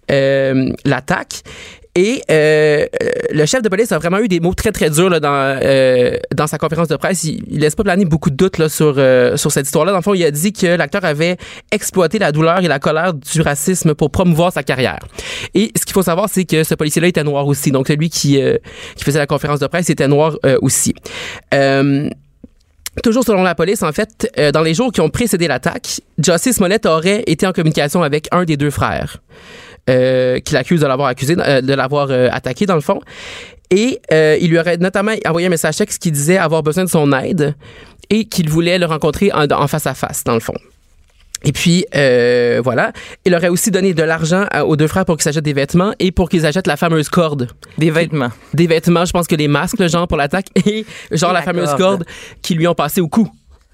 l'attaque. 0.10 1.44
Et 1.98 2.22
euh, 2.30 2.86
euh, 3.02 3.10
le 3.32 3.46
chef 3.48 3.64
de 3.64 3.70
police 3.70 3.92
a 3.92 3.98
vraiment 3.98 4.20
eu 4.20 4.28
des 4.28 4.40
mots 4.40 4.54
très 4.54 4.72
très 4.72 4.92
durs 4.92 5.10
là, 5.10 5.20
dans 5.20 5.60
euh, 5.64 6.16
dans 6.36 6.46
sa 6.46 6.60
conférence 6.60 6.90
de 6.90 6.96
presse. 6.96 7.24
Il, 7.24 7.44
il 7.48 7.60
laisse 7.60 7.74
pas 7.74 7.84
planer 7.84 8.06
beaucoup 8.06 8.30
de 8.30 8.36
doutes 8.36 8.60
là, 8.60 8.70
sur 8.70 8.94
euh, 9.00 9.36
sur 9.36 9.52
cette 9.52 9.66
histoire-là. 9.66 9.94
Dans 9.94 9.98
le 9.98 10.04
fond, 10.04 10.14
il 10.14 10.24
a 10.24 10.30
dit 10.30 10.54
que 10.54 10.68
l'acteur 10.68 11.04
avait 11.06 11.38
exploité 11.72 12.20
la 12.20 12.32
douleur 12.32 12.60
et 12.60 12.68
la 12.68 12.78
colère 12.78 13.16
du 13.16 13.42
racisme 13.42 13.96
pour 13.96 14.12
promouvoir 14.12 14.54
sa 14.54 14.62
carrière. 14.62 15.00
Et 15.56 15.72
ce 15.76 15.86
qu'il 15.86 15.94
faut 15.94 16.04
savoir, 16.04 16.30
c'est 16.30 16.46
que 16.46 16.64
ce 16.64 16.76
policier-là 16.76 17.08
était 17.08 17.24
noir 17.24 17.48
aussi. 17.48 17.72
Donc 17.72 17.88
celui 17.88 18.12
qui 18.12 18.40
euh, 18.40 18.60
qui 18.96 19.04
faisait 19.04 19.18
la 19.18 19.26
conférence 19.26 19.60
de 19.60 19.66
presse 19.66 19.90
était 19.90 20.08
noir 20.08 20.38
euh, 20.46 20.60
aussi. 20.62 20.94
Euh, 21.56 22.10
Toujours 23.04 23.24
selon 23.24 23.44
la 23.44 23.54
police, 23.54 23.84
en 23.84 23.92
fait, 23.92 24.28
euh, 24.40 24.52
dans 24.52 24.64
les 24.64 24.74
jours 24.74 24.92
qui 24.92 25.02
ont 25.02 25.10
précédé 25.10 25.48
l'attaque, 25.48 26.02
Jussie 26.18 26.52
Smollett 26.52 26.84
aurait 26.88 27.24
été 27.28 27.46
en 27.46 27.52
communication 27.54 28.02
avec 28.02 28.28
un 28.32 28.44
des 28.44 28.58
deux 28.58 28.72
frères, 28.72 29.18
euh, 29.90 30.40
qui 30.40 30.54
l'accuse 30.54 30.82
de 30.82 30.88
l'avoir 30.88 31.08
accusé, 31.10 31.36
euh, 31.38 31.62
de 31.62 31.74
l'avoir 31.74 32.08
euh, 32.12 32.30
attaqué 32.32 32.66
dans 32.66 32.76
le 32.76 32.82
fond. 32.82 33.00
Et 33.70 34.00
il 34.42 34.50
lui 34.50 34.58
aurait 34.60 34.78
notamment 34.78 35.12
envoyé 35.26 35.48
un 35.48 35.50
message 35.50 35.76
texte 35.76 36.02
qui 36.02 36.12
disait 36.12 36.38
avoir 36.38 36.64
besoin 36.64 36.86
de 36.86 36.90
son 36.90 37.12
aide 37.12 37.54
et 38.10 38.26
qu'il 38.26 38.50
voulait 38.50 38.78
le 38.78 38.86
rencontrer 38.86 39.32
en, 39.34 39.46
en 39.52 39.68
face 39.68 39.88
à 39.88 39.94
face, 39.94 40.24
dans 40.24 40.36
le 40.36 40.40
fond. 40.40 40.54
Et 41.44 41.52
puis, 41.52 41.86
euh, 41.96 42.62
voilà. 42.64 42.94
Il 43.26 43.36
aurait 43.36 43.50
aussi 43.50 43.70
donné 43.70 43.94
de 43.94 44.02
l'argent 44.04 44.46
aux 44.66 44.76
deux 44.76 44.88
frères 44.88 45.06
pour 45.06 45.18
qu'ils 45.18 45.24
s'achètent 45.24 45.44
des 45.44 45.54
vêtements 45.54 45.94
et 46.00 46.12
pour 46.12 46.30
qu'ils 46.30 46.46
achètent 46.46 46.66
la 46.68 46.78
fameuse 46.78 47.10
corde. 47.10 47.50
Des 47.78 47.92
vêtements. 47.92 48.32
Des 48.54 48.68
vêtements, 48.68 49.06
je 49.06 49.12
pense 49.12 49.28
que 49.28 49.36
les 49.36 49.48
masques, 49.48 49.80
le 49.80 49.88
genre 49.88 50.08
pour 50.08 50.18
l'attaque, 50.18 50.48
et 50.66 50.86
genre 51.12 51.32
Et 51.32 51.34
la, 51.34 51.40
la 51.40 51.46
fameuse 51.46 51.70
corde. 51.70 51.80
corde 51.80 52.06
qu'ils 52.42 52.58
lui 52.58 52.68
ont 52.68 52.74
passée 52.74 53.02
au 53.02 53.08
cou. 53.08 53.30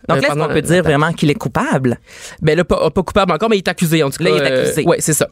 Donc 0.10 0.18
Euh, 0.18 0.22
là, 0.22 0.28
est-ce 0.28 0.28
pendant 0.28 0.48
qu'on 0.48 0.54
peut 0.54 0.62
dire 0.62 0.84
vraiment 0.84 1.14
qu'il 1.14 1.30
est 1.30 1.36
coupable? 1.36 1.98
Ben 2.42 2.58
là, 2.58 2.64
pas, 2.64 2.90
pas 2.90 3.04
coupable 3.04 3.32
encore, 3.32 3.50
mais 3.50 3.56
il 3.58 3.60
est 3.60 3.68
accusé 3.68 4.04
en 4.04 4.10
tout 4.10 4.24
cas. 4.24 4.30
Là, 4.30 4.38
il 4.38 4.42
est 4.44 4.60
accusé. 4.62 4.84
oui, 4.86 4.98
c'est 5.00 5.14
ça. 5.14 5.28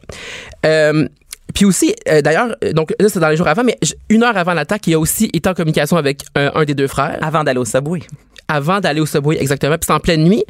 Euh, 0.65 1.07
puis 1.53 1.65
aussi, 1.65 1.93
euh, 2.07 2.21
d'ailleurs, 2.21 2.55
euh, 2.63 2.71
donc 2.71 2.93
là, 2.97 3.09
c'est 3.09 3.19
dans 3.19 3.27
les 3.27 3.35
jours 3.35 3.47
avant, 3.49 3.63
mais 3.65 3.77
une 4.09 4.23
heure 4.23 4.37
avant 4.37 4.53
l'attaque, 4.53 4.87
il 4.87 4.93
a 4.93 4.99
aussi 4.99 5.29
été 5.33 5.49
en 5.49 5.53
communication 5.53 5.97
avec 5.97 6.21
euh, 6.37 6.49
un 6.55 6.63
des 6.63 6.73
deux 6.75 6.87
frères. 6.87 7.17
Avant 7.21 7.43
d'aller 7.43 7.59
au 7.59 7.65
Subway. 7.65 7.99
avant 8.47 8.79
d'aller 8.79 9.01
au 9.01 9.05
Subway, 9.05 9.37
exactement. 9.39 9.75
Puis 9.77 9.85
c'est 9.87 9.93
en 9.93 9.99
pleine 9.99 10.23
nuit. 10.23 10.45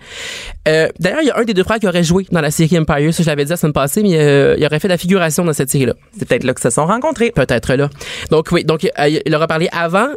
Euh, 0.67 0.89
D'ailleurs, 0.99 1.22
il 1.24 1.28
y 1.28 1.32
a 1.32 1.38
un 1.38 1.43
des 1.43 1.53
deux 1.55 1.63
frères 1.63 1.80
qui 1.80 1.88
aurait 1.88 2.03
joué 2.03 2.28
dans 2.32 2.41
la 2.41 2.51
série 2.51 2.78
Empire. 2.78 3.13
Ça, 3.13 3.24
je 3.24 3.28
l'avais 3.28 3.45
dit 3.45 3.49
la 3.51 3.57
semaine 3.57 3.74
passée, 3.74 4.03
mais 4.03 4.15
euh, 4.15 4.55
il 4.59 4.65
aurait 4.65 4.80
fait 4.80 4.88
la 4.88 4.97
figuration 4.97 5.43
dans 5.43 5.53
cette 5.53 5.72
série-là. 5.72 5.93
C'est 6.17 6.28
peut-être 6.28 6.43
là 6.43 6.53
que 6.53 6.61
se 6.61 6.69
sont 6.69 6.86
rencontrés. 6.86 7.32
Peut-être 7.32 7.74
là. 7.74 7.89
Donc 8.30 8.49
oui, 8.51 8.63
donc 8.63 8.86
euh, 8.86 9.07
il 9.07 9.32
leur 9.32 9.41
a 9.41 9.47
parlé 9.47 9.69
avant. 9.72 10.07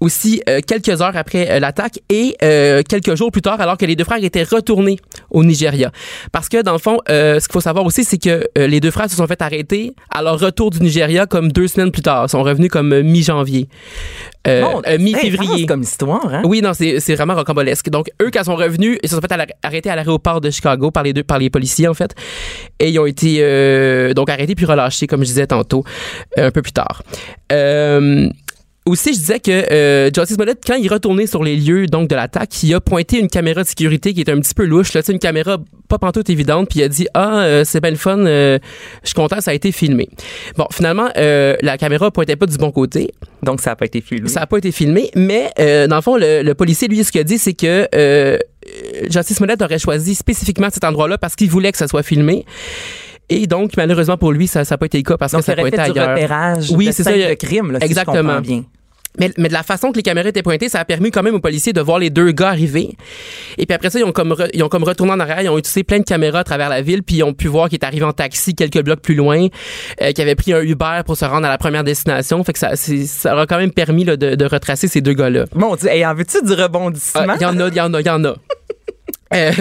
Aussi 0.00 0.42
euh, 0.48 0.60
quelques 0.66 1.00
heures 1.02 1.16
après 1.16 1.50
euh, 1.50 1.60
l'attaque 1.60 2.00
et 2.08 2.36
euh, 2.42 2.82
quelques 2.88 3.14
jours 3.14 3.30
plus 3.30 3.42
tard 3.42 3.60
alors 3.60 3.76
que 3.76 3.84
les 3.84 3.96
deux 3.96 4.04
frères 4.04 4.22
étaient 4.22 4.42
retournés 4.42 4.98
au 5.30 5.44
Nigeria 5.44 5.92
parce 6.32 6.48
que 6.48 6.62
dans 6.62 6.72
le 6.72 6.78
fond 6.78 6.98
ce 7.08 7.38
qu'il 7.38 7.52
faut 7.52 7.60
savoir 7.60 7.84
aussi 7.84 8.04
c'est 8.04 8.18
que 8.18 8.46
les 8.56 8.80
deux 8.80 8.90
frères 8.90 9.10
se 9.10 9.16
sont 9.16 9.26
fait 9.26 9.42
arrêter 9.42 9.94
à 10.10 10.22
leur 10.22 10.38
retour 10.38 10.70
du 10.70 10.80
Nigeria 10.80 11.26
comme 11.26 11.52
deux 11.52 11.68
semaines 11.68 11.90
plus 11.90 12.02
tard 12.02 12.24
Ils 12.26 12.30
sont 12.30 12.42
revenus 12.42 12.70
comme 12.70 13.02
mi-janvier 13.02 13.68
Bon, 14.46 14.80
mi-février 14.98 15.66
comme 15.66 15.82
histoire, 15.82 16.26
hein? 16.32 16.42
oui, 16.46 16.62
non, 16.62 16.72
c'est 16.72 17.14
vraiment 17.14 17.34
rocambolesque. 17.34 17.90
Donc, 17.90 18.10
eux, 18.22 18.30
quand 18.32 18.40
ils 18.40 18.44
sont 18.46 18.56
revenus, 18.56 18.98
ils 19.02 19.08
se 19.10 19.14
sont 19.14 19.20
fait 19.20 19.30
arrêter 19.62 19.90
à 19.90 19.96
l'aéroport 19.96 20.40
de 20.40 20.48
Chicago 20.48 20.90
par 20.90 21.02
les 21.02 21.12
deux, 21.12 21.22
par 21.22 21.38
les 21.38 21.50
policiers, 21.50 21.88
en 21.88 21.92
fait. 21.92 22.14
Et 22.78 22.88
ils 22.88 22.98
ont 22.98 23.04
été, 23.04 24.14
donc, 24.14 24.30
arrêtés 24.30 24.54
puis 24.54 24.64
relâchés, 24.64 25.06
comme 25.06 25.20
je 25.20 25.26
disais 25.26 25.46
tantôt, 25.46 25.84
un 26.38 26.50
peu 26.50 26.62
plus 26.62 26.72
tard. 26.72 27.02
Euh, 27.52 28.30
aussi, 28.90 29.14
je 29.14 29.18
disais 29.18 29.40
que 29.40 29.50
euh, 29.50 30.10
Justice 30.14 30.36
Smollett, 30.36 30.58
quand 30.66 30.74
il 30.74 30.88
retourné 30.92 31.26
sur 31.26 31.42
les 31.42 31.56
lieux 31.56 31.86
donc 31.86 32.08
de 32.08 32.14
l'attaque, 32.14 32.62
il 32.62 32.74
a 32.74 32.80
pointé 32.80 33.18
une 33.18 33.28
caméra 33.28 33.62
de 33.62 33.68
sécurité 33.68 34.12
qui 34.14 34.20
est 34.20 34.28
un 34.30 34.38
petit 34.40 34.54
peu 34.54 34.64
louche, 34.64 34.92
là, 34.92 35.00
une 35.08 35.18
caméra 35.18 35.58
pas 35.88 35.98
pantoute 35.98 36.30
évidente, 36.30 36.68
puis 36.68 36.80
il 36.80 36.82
a 36.84 36.88
dit 36.88 37.06
ah 37.14 37.40
euh, 37.42 37.64
c'est 37.64 37.80
bien 37.80 37.90
le 37.90 37.96
fun, 37.96 38.18
euh, 38.18 38.58
je 39.02 39.08
suis 39.08 39.14
content, 39.14 39.40
ça 39.40 39.50
a 39.50 39.54
été 39.54 39.72
filmé. 39.72 40.08
Bon, 40.56 40.66
finalement, 40.72 41.08
euh, 41.16 41.56
la 41.62 41.78
caméra 41.78 42.10
pointait 42.10 42.36
pas 42.36 42.46
du 42.46 42.56
bon 42.58 42.70
côté, 42.70 43.10
Donc, 43.42 43.60
ça 43.60 43.70
n'a 43.70 43.76
pas 43.76 43.86
été 43.86 44.00
filmé. 44.00 44.28
ça 44.28 44.40
n'a 44.40 44.46
pas 44.46 44.58
été 44.58 44.70
filmé, 44.72 45.10
mais 45.16 45.50
dans 45.88 45.96
le 45.96 46.02
fond, 46.02 46.16
le, 46.16 46.42
le 46.42 46.54
policier, 46.54 46.86
lui, 46.88 47.02
ce 47.02 47.10
qu'il 47.10 47.20
a 47.20 47.24
dit, 47.24 47.38
c'est 47.38 47.54
que 47.54 47.88
Justice 49.10 49.36
Smollett 49.38 49.60
aurait 49.62 49.78
choisi 49.78 50.14
spécifiquement 50.14 50.68
cet 50.72 50.84
endroit-là 50.84 51.18
parce 51.18 51.34
qu'il 51.34 51.50
voulait 51.50 51.72
que 51.72 51.78
ça 51.78 51.88
soit 51.88 52.02
filmé. 52.02 52.44
Et 53.32 53.46
donc, 53.46 53.76
malheureusement 53.76 54.16
pour 54.18 54.32
lui, 54.32 54.46
ça 54.48 54.64
n'a 54.68 54.78
pas 54.78 54.86
été 54.86 54.98
le 54.98 55.04
cas 55.04 55.16
parce 55.16 55.32
Donc, 55.32 55.42
que 55.42 55.46
ça 55.46 55.54
n'a 55.54 55.62
pas 55.62 55.68
été 55.68 55.76
du 55.76 55.82
ailleurs. 55.82 56.10
repérage 56.10 56.70
Oui, 56.72 56.90
c'est 56.92 57.04
ça, 57.04 57.10
a- 57.10 57.28
de 57.30 57.34
crime, 57.34 57.70
là, 57.72 57.78
si 57.80 57.86
je 57.86 57.90
Exactement. 57.90 58.40
bien. 58.40 58.64
Mais, 59.18 59.30
mais 59.38 59.48
de 59.48 59.52
la 59.52 59.64
façon 59.64 59.90
que 59.90 59.96
les 59.96 60.02
caméras 60.02 60.28
étaient 60.28 60.42
pointées, 60.42 60.68
ça 60.68 60.78
a 60.78 60.84
permis 60.84 61.10
quand 61.10 61.22
même 61.24 61.34
aux 61.34 61.40
policiers 61.40 61.72
de 61.72 61.80
voir 61.80 61.98
les 61.98 62.10
deux 62.10 62.30
gars 62.30 62.50
arriver. 62.50 62.96
Et 63.58 63.66
puis 63.66 63.74
après 63.74 63.90
ça, 63.90 63.98
ils 63.98 64.04
ont 64.04 64.12
comme, 64.12 64.32
re- 64.32 64.48
ils 64.54 64.62
ont 64.62 64.68
comme 64.68 64.84
retourné 64.84 65.12
en 65.12 65.18
arrière, 65.20 65.42
ils 65.42 65.48
ont 65.48 65.58
utilisé 65.58 65.82
plein 65.82 65.98
de 65.98 66.04
caméras 66.04 66.38
à 66.40 66.44
travers 66.44 66.68
la 66.68 66.80
ville, 66.80 67.02
puis 67.02 67.16
ils 67.16 67.22
ont 67.24 67.34
pu 67.34 67.48
voir 67.48 67.68
qu'il 67.68 67.78
est 67.78 67.84
arrivé 67.84 68.04
en 68.04 68.12
taxi 68.12 68.54
quelques 68.54 68.80
blocs 68.82 69.00
plus 69.00 69.16
loin, 69.16 69.48
euh, 70.00 70.12
qu'il 70.12 70.22
avait 70.22 70.36
pris 70.36 70.52
un 70.52 70.60
Uber 70.62 71.00
pour 71.04 71.16
se 71.16 71.24
rendre 71.24 71.46
à 71.46 71.50
la 71.50 71.58
première 71.58 71.82
destination. 71.82 72.42
Fait 72.44 72.52
que 72.52 72.58
ça, 72.60 72.76
ça 72.76 73.34
aura 73.34 73.46
quand 73.46 73.58
même 73.58 73.72
permis 73.72 74.04
là, 74.04 74.16
de, 74.16 74.36
de 74.36 74.44
retracer 74.44 74.86
ces 74.86 75.00
deux 75.00 75.14
gars-là. 75.14 75.46
Mon 75.54 75.74
Dieu, 75.74 75.88
hey, 75.90 76.06
en 76.06 76.14
veux-tu 76.14 76.44
du 76.44 76.52
rebondissement? 76.52 77.24
Ah, 77.28 77.34
Il 77.38 77.42
y 77.42 77.46
en 77.46 77.58
a, 77.58 77.68
il 77.68 77.74
y 77.74 77.80
en 77.80 77.92
a, 77.92 78.00
il 78.00 78.06
y 78.06 78.10
en 78.10 78.24
a. 78.24 78.34
Euh, 79.32 79.52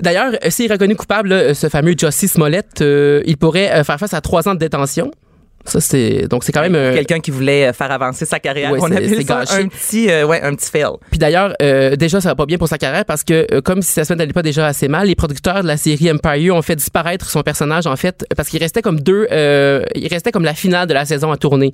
D'ailleurs, 0.00 0.32
euh, 0.44 0.50
s'il 0.50 0.68
est 0.68 0.72
reconnu 0.74 0.96
coupable, 0.96 1.28
là, 1.28 1.54
ce 1.54 1.68
fameux 1.68 1.94
Jussie 1.96 2.26
Smollett, 2.26 2.80
euh, 2.80 3.22
il 3.26 3.36
pourrait 3.36 3.70
euh, 3.70 3.84
faire 3.84 3.96
face 4.00 4.12
à 4.12 4.20
trois 4.20 4.48
ans 4.48 4.54
de 4.54 4.58
détention. 4.58 5.12
Ça, 5.66 5.80
c'est 5.80 6.28
donc 6.28 6.44
c'est 6.44 6.52
quand 6.52 6.60
même. 6.60 6.74
euh, 6.74 6.92
Quelqu'un 6.94 7.20
qui 7.20 7.30
voulait 7.30 7.68
euh, 7.68 7.72
faire 7.72 7.90
avancer 7.90 8.26
sa 8.26 8.38
carrière. 8.38 8.70
Ouais, 8.70 8.78
On 8.82 8.86
c'est- 8.88 8.96
appelle 8.96 9.16
ça 9.26 9.40
gâché. 9.40 9.54
un 9.62 9.68
petit, 9.68 10.10
euh, 10.10 10.26
ouais, 10.26 10.42
un 10.42 10.54
petit 10.54 10.70
fail. 10.70 10.84
Puis 11.10 11.18
d'ailleurs, 11.18 11.54
euh, 11.62 11.96
déjà, 11.96 12.20
ça 12.20 12.28
va 12.30 12.34
pas 12.34 12.44
bien 12.46 12.58
pour 12.58 12.68
sa 12.68 12.76
carrière 12.78 13.04
parce 13.06 13.24
que 13.24 13.60
comme 13.60 13.80
si 13.80 13.92
sa 13.92 14.04
semaine 14.04 14.18
n'allait 14.18 14.32
pas 14.34 14.42
déjà 14.42 14.66
assez 14.66 14.88
mal, 14.88 15.06
les 15.06 15.14
producteurs 15.14 15.62
de 15.62 15.66
la 15.66 15.76
série 15.76 16.10
Empire 16.12 16.54
ont 16.54 16.62
fait 16.62 16.76
disparaître 16.76 17.30
son 17.30 17.42
personnage 17.42 17.86
en 17.86 17.96
fait 17.96 18.26
parce 18.36 18.48
qu'il 18.48 18.60
restait 18.60 18.82
comme 18.82 19.00
deux, 19.00 19.26
il 19.30 20.08
restait 20.10 20.32
comme 20.32 20.44
la 20.44 20.54
finale 20.54 20.86
de 20.86 20.94
la 20.94 21.04
saison 21.06 21.32
à 21.32 21.36
tourner, 21.38 21.72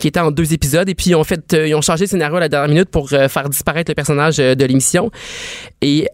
qui 0.00 0.08
était 0.08 0.20
en 0.20 0.30
deux 0.32 0.52
épisodes 0.52 0.88
et 0.88 0.94
puis 0.94 1.10
ils 1.10 1.14
ont 1.14 1.24
fait, 1.24 1.52
ils 1.52 1.74
ont 1.74 1.80
changé 1.80 2.04
le 2.06 2.08
scénario 2.10 2.36
à 2.36 2.40
la 2.40 2.48
dernière 2.48 2.68
minute 2.68 2.88
pour 2.90 3.08
faire 3.08 3.48
disparaître 3.48 3.90
le 3.90 3.94
personnage 3.94 4.38
de 4.38 4.64
l'émission 4.64 5.10
et 5.80 6.08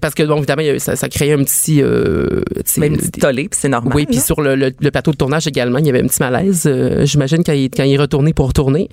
parce 0.00 0.14
que 0.14 0.22
bon 0.22 0.36
évidemment 0.38 0.62
ça, 0.78 0.96
ça 0.96 1.08
créait 1.08 1.32
un 1.32 1.42
petit, 1.44 1.82
Même 1.82 2.92
une 2.92 2.96
petite 2.98 3.14
des- 3.14 3.20
tollée, 3.20 3.48
puis 3.48 3.58
c'est 3.60 3.68
normal. 3.68 3.92
oui, 3.94 4.06
puis 4.06 4.20
sur 4.20 4.40
le, 4.40 4.54
le- 4.54 4.72
le 4.78 4.90
plateau 4.90 5.12
de 5.12 5.16
tournage 5.16 5.46
également, 5.46 5.77
il 5.78 5.86
y 5.86 5.90
avait 5.90 6.02
un 6.02 6.06
petit 6.06 6.22
malaise, 6.22 6.64
euh, 6.66 7.04
j'imagine, 7.04 7.42
quand 7.44 7.52
il, 7.52 7.70
quand 7.70 7.84
est 7.84 7.96
retourné 7.96 8.32
pour 8.32 8.48
retourner. 8.48 8.88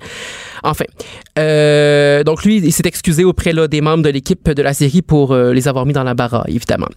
Enfin, 0.62 0.84
euh, 1.38 2.24
donc 2.24 2.44
lui, 2.44 2.58
il 2.58 2.72
s'est 2.72 2.86
excusé 2.86 3.24
auprès 3.24 3.52
là, 3.52 3.68
des 3.68 3.80
membres 3.80 4.02
de 4.02 4.10
l'équipe 4.10 4.50
de 4.50 4.62
la 4.62 4.74
série 4.74 5.02
pour 5.02 5.32
euh, 5.32 5.52
les 5.52 5.68
avoir 5.68 5.86
mis 5.86 5.92
dans 5.92 6.04
la 6.04 6.14
baraille, 6.14 6.54
évidemment. 6.56 6.88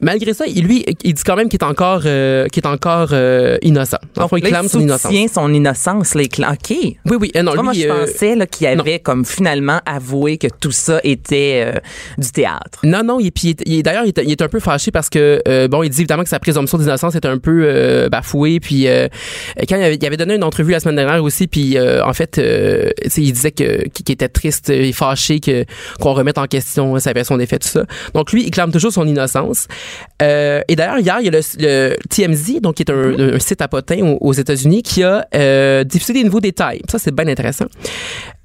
Malgré 0.00 0.32
ça, 0.34 0.44
il, 0.46 0.64
lui, 0.64 0.84
il 1.04 1.14
dit 1.14 1.22
quand 1.24 1.36
même 1.36 1.48
qu'il 1.48 1.58
est 1.60 1.64
encore, 1.64 2.02
euh, 2.06 2.46
qu'il 2.48 2.62
est 2.62 2.66
encore 2.66 3.08
euh, 3.12 3.58
innocent. 3.62 3.98
Fond, 4.16 4.28
il 4.36 4.42
clame 4.42 4.68
son 4.68 4.80
innocence. 4.80 5.10
soutient 5.12 5.26
son 5.28 5.52
innocence. 5.52 6.12
Il 6.14 6.22
cla- 6.28 6.52
OK. 6.52 6.70
Oui, 7.06 7.16
oui. 7.20 7.30
euh, 7.36 7.42
non, 7.42 7.54
Moi, 7.54 7.62
moi, 7.64 7.72
lui, 7.74 7.82
je 7.82 7.88
euh, 7.88 8.06
pensais 8.06 8.34
là, 8.34 8.46
qu'il 8.46 8.68
non. 8.74 8.80
avait 8.80 8.98
comme 8.98 9.24
finalement 9.24 9.80
avoué 9.86 10.38
que 10.38 10.46
tout 10.60 10.70
ça 10.72 11.00
était 11.04 11.64
euh, 11.74 11.78
du 12.18 12.30
théâtre. 12.30 12.80
Non, 12.84 13.02
non, 13.04 13.20
et 13.20 13.30
puis 13.30 13.56
il 13.66 13.72
il 13.78 13.82
d'ailleurs, 13.82 14.04
il, 14.04 14.08
est- 14.10 14.24
il 14.24 14.30
est 14.30 14.42
un 14.42 14.48
peu 14.48 14.60
fâché 14.60 14.90
parce 14.90 15.08
que, 15.10 15.40
euh, 15.46 15.68
bon, 15.68 15.82
il 15.82 15.90
dit 15.90 16.00
évidemment 16.00 16.22
que 16.22 16.28
sa 16.28 16.38
présomption 16.38 16.78
d'innocence 16.78 17.14
est 17.14 17.26
un 17.26 17.38
peu 17.38 17.62
euh, 17.64 18.08
bafouée, 18.08 18.58
puis 18.60 18.88
euh, 18.88 19.08
quand 19.68 19.76
il 19.76 19.82
avait, 19.82 19.96
il 19.96 20.06
avait 20.06 20.16
donné 20.16 20.34
une 20.34 20.44
entrevue 20.44 20.72
la 20.72 20.80
semaine 20.80 20.96
dernière 20.96 21.22
aussi, 21.22 21.46
puis 21.46 21.76
euh, 21.76 22.04
en 22.04 22.12
fait, 22.12 22.38
euh, 22.38 22.90
il 23.16 23.32
disait 23.32 23.50
que 23.52 23.86
qu'il 23.88 24.10
était 24.12 24.28
triste 24.28 24.70
et 24.70 24.92
fâché 24.92 25.40
que 25.40 25.64
qu'on 26.00 26.12
remette 26.14 26.38
en 26.38 26.46
question 26.46 26.98
sa 26.98 27.12
version 27.12 27.36
des 27.36 27.46
faits, 27.46 27.62
tout 27.62 27.68
ça. 27.68 27.84
Donc 28.14 28.32
lui, 28.32 28.44
il 28.44 28.50
clame 28.50 28.72
toujours 28.72 28.92
son 28.92 29.06
innocence. 29.06 29.66
Euh, 30.22 30.62
et 30.68 30.76
d'ailleurs, 30.76 30.98
hier, 30.98 31.16
il 31.20 31.26
y 31.26 31.28
a 31.28 31.32
le, 31.32 31.40
le 31.58 31.96
TMZ, 32.08 32.60
donc 32.60 32.76
qui 32.76 32.82
est 32.82 32.90
un, 32.90 33.34
un 33.34 33.38
site 33.38 33.62
à 33.62 33.68
potins 33.68 34.00
aux, 34.02 34.18
aux 34.20 34.32
États-Unis, 34.32 34.82
qui 34.82 35.02
a 35.02 35.26
euh, 35.34 35.84
diffusé 35.84 36.12
des 36.12 36.24
nouveaux 36.24 36.40
détails. 36.40 36.82
Ça, 36.90 36.98
c'est 36.98 37.14
bien 37.14 37.26
intéressant. 37.28 37.66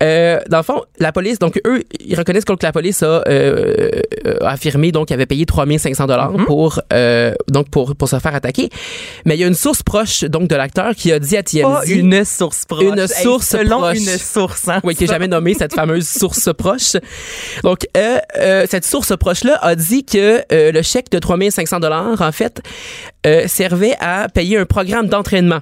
Euh, 0.03 0.41
dans 0.49 0.57
le 0.57 0.63
fond, 0.63 0.81
la 0.99 1.13
police, 1.13 1.39
donc 1.39 1.59
eux, 1.65 1.81
ils 2.01 2.17
reconnaissent 2.17 2.43
que 2.43 2.53
la 2.61 2.73
police 2.73 3.01
a 3.01 3.23
euh, 3.27 3.89
euh, 4.25 4.37
affirmé 4.41 4.91
donc 4.91 5.07
qu'il 5.07 5.13
avait 5.13 5.25
payé 5.25 5.45
3500 5.45 6.05
dollars 6.07 6.33
pour 6.45 6.81
euh, 6.91 7.33
donc 7.47 7.69
pour 7.69 7.95
pour 7.95 8.09
se 8.09 8.19
faire 8.19 8.35
attaquer. 8.35 8.69
Mais 9.25 9.35
il 9.37 9.39
y 9.39 9.43
a 9.45 9.47
une 9.47 9.53
source 9.53 9.83
proche 9.83 10.25
donc 10.25 10.49
de 10.49 10.55
l'acteur 10.55 10.95
qui 10.95 11.13
a 11.13 11.19
dit 11.19 11.37
à 11.37 11.43
TMZ 11.43 11.61
Pas 11.61 11.85
une 11.85 12.25
source 12.25 12.65
proche. 12.65 12.83
Une 12.83 12.99
Hey, 12.99 13.07
source 13.07 13.47
selon 13.47 13.77
proche. 13.79 13.97
une 13.97 14.17
source. 14.17 14.67
hein, 14.67 14.81
oui, 14.83 14.95
qui 14.95 15.05
est 15.05 15.07
jamais 15.07 15.29
nommée 15.29 15.53
cette 15.53 15.73
fameuse 15.73 16.07
source 16.19 16.49
proche. 16.53 16.97
Donc, 17.63 17.87
euh, 17.95 18.17
euh, 18.37 18.65
cette 18.69 18.85
source 18.85 19.15
proche-là 19.15 19.57
a 19.61 19.75
dit 19.75 20.03
que 20.03 20.41
euh, 20.51 20.71
le 20.73 20.81
chèque 20.81 21.09
de 21.09 21.19
3500 21.19 21.79
dollars, 21.79 22.21
en 22.21 22.31
fait, 22.33 22.61
euh, 23.25 23.47
servait 23.47 23.95
à 24.01 24.27
payer 24.27 24.57
un 24.57 24.65
programme 24.65 25.07
d'entraînement 25.07 25.61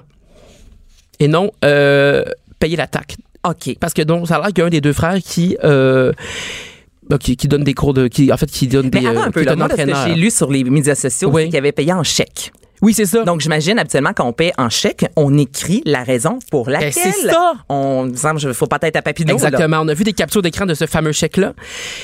et 1.20 1.28
non 1.28 1.52
euh, 1.64 2.24
payer 2.58 2.76
l'attaque. 2.76 3.16
OK. 3.44 3.76
Parce 3.78 3.94
que 3.94 4.02
donc, 4.02 4.28
ça 4.28 4.36
a 4.36 4.40
l'air 4.40 4.48
qu'il 4.48 4.58
y 4.58 4.62
a 4.62 4.66
un 4.66 4.70
des 4.70 4.80
deux 4.80 4.92
frères 4.92 5.18
qui 5.22 5.56
euh, 5.64 6.12
bah, 7.08 7.18
qui, 7.18 7.36
qui 7.36 7.48
donne 7.48 7.64
des 7.64 7.74
cours 7.74 7.94
de 7.94 8.08
qui 8.08 8.32
en 8.32 8.36
fait 8.36 8.50
qui 8.50 8.66
donne 8.66 8.90
des 8.90 9.00
Mais 9.00 9.06
attends 9.06 9.20
euh, 9.20 9.24
un 9.24 9.30
peu, 9.30 9.40
qui 9.42 9.46
est 9.46 9.50
là, 9.50 9.56
moi, 9.56 9.68
que 9.68 9.76
j'ai 9.76 10.14
lu 10.14 10.30
sur 10.30 10.50
les 10.50 10.64
médias 10.64 10.94
sociaux, 10.94 11.30
Oui. 11.32 11.46
qu'il 11.48 11.56
avait 11.56 11.72
payé 11.72 11.92
en 11.92 12.02
chèque? 12.02 12.52
Oui, 12.84 12.92
c'est 12.92 13.06
ça. 13.06 13.24
Donc, 13.24 13.40
j'imagine, 13.40 13.78
habituellement, 13.78 14.12
quand 14.14 14.26
on 14.26 14.32
paye 14.34 14.52
en 14.58 14.68
chèque, 14.68 15.06
on 15.16 15.38
écrit 15.38 15.82
la 15.86 16.02
raison 16.04 16.38
pour 16.50 16.68
laquelle. 16.68 16.92
Ben, 16.94 17.12
c'est 17.14 17.28
ça. 17.30 17.52
On, 17.70 18.08
il 18.10 18.18
semble, 18.18 18.38
je- 18.38 18.52
faut 18.52 18.66
pas 18.66 18.78
être 18.82 18.96
à 18.96 19.02
Papineau. 19.02 19.28
là. 19.28 19.34
Exactement. 19.34 19.78
On 19.80 19.88
a 19.88 19.94
vu 19.94 20.04
des 20.04 20.12
captures 20.12 20.42
d'écran 20.42 20.66
de 20.66 20.74
ce 20.74 20.86
fameux 20.86 21.12
chèque-là. 21.12 21.54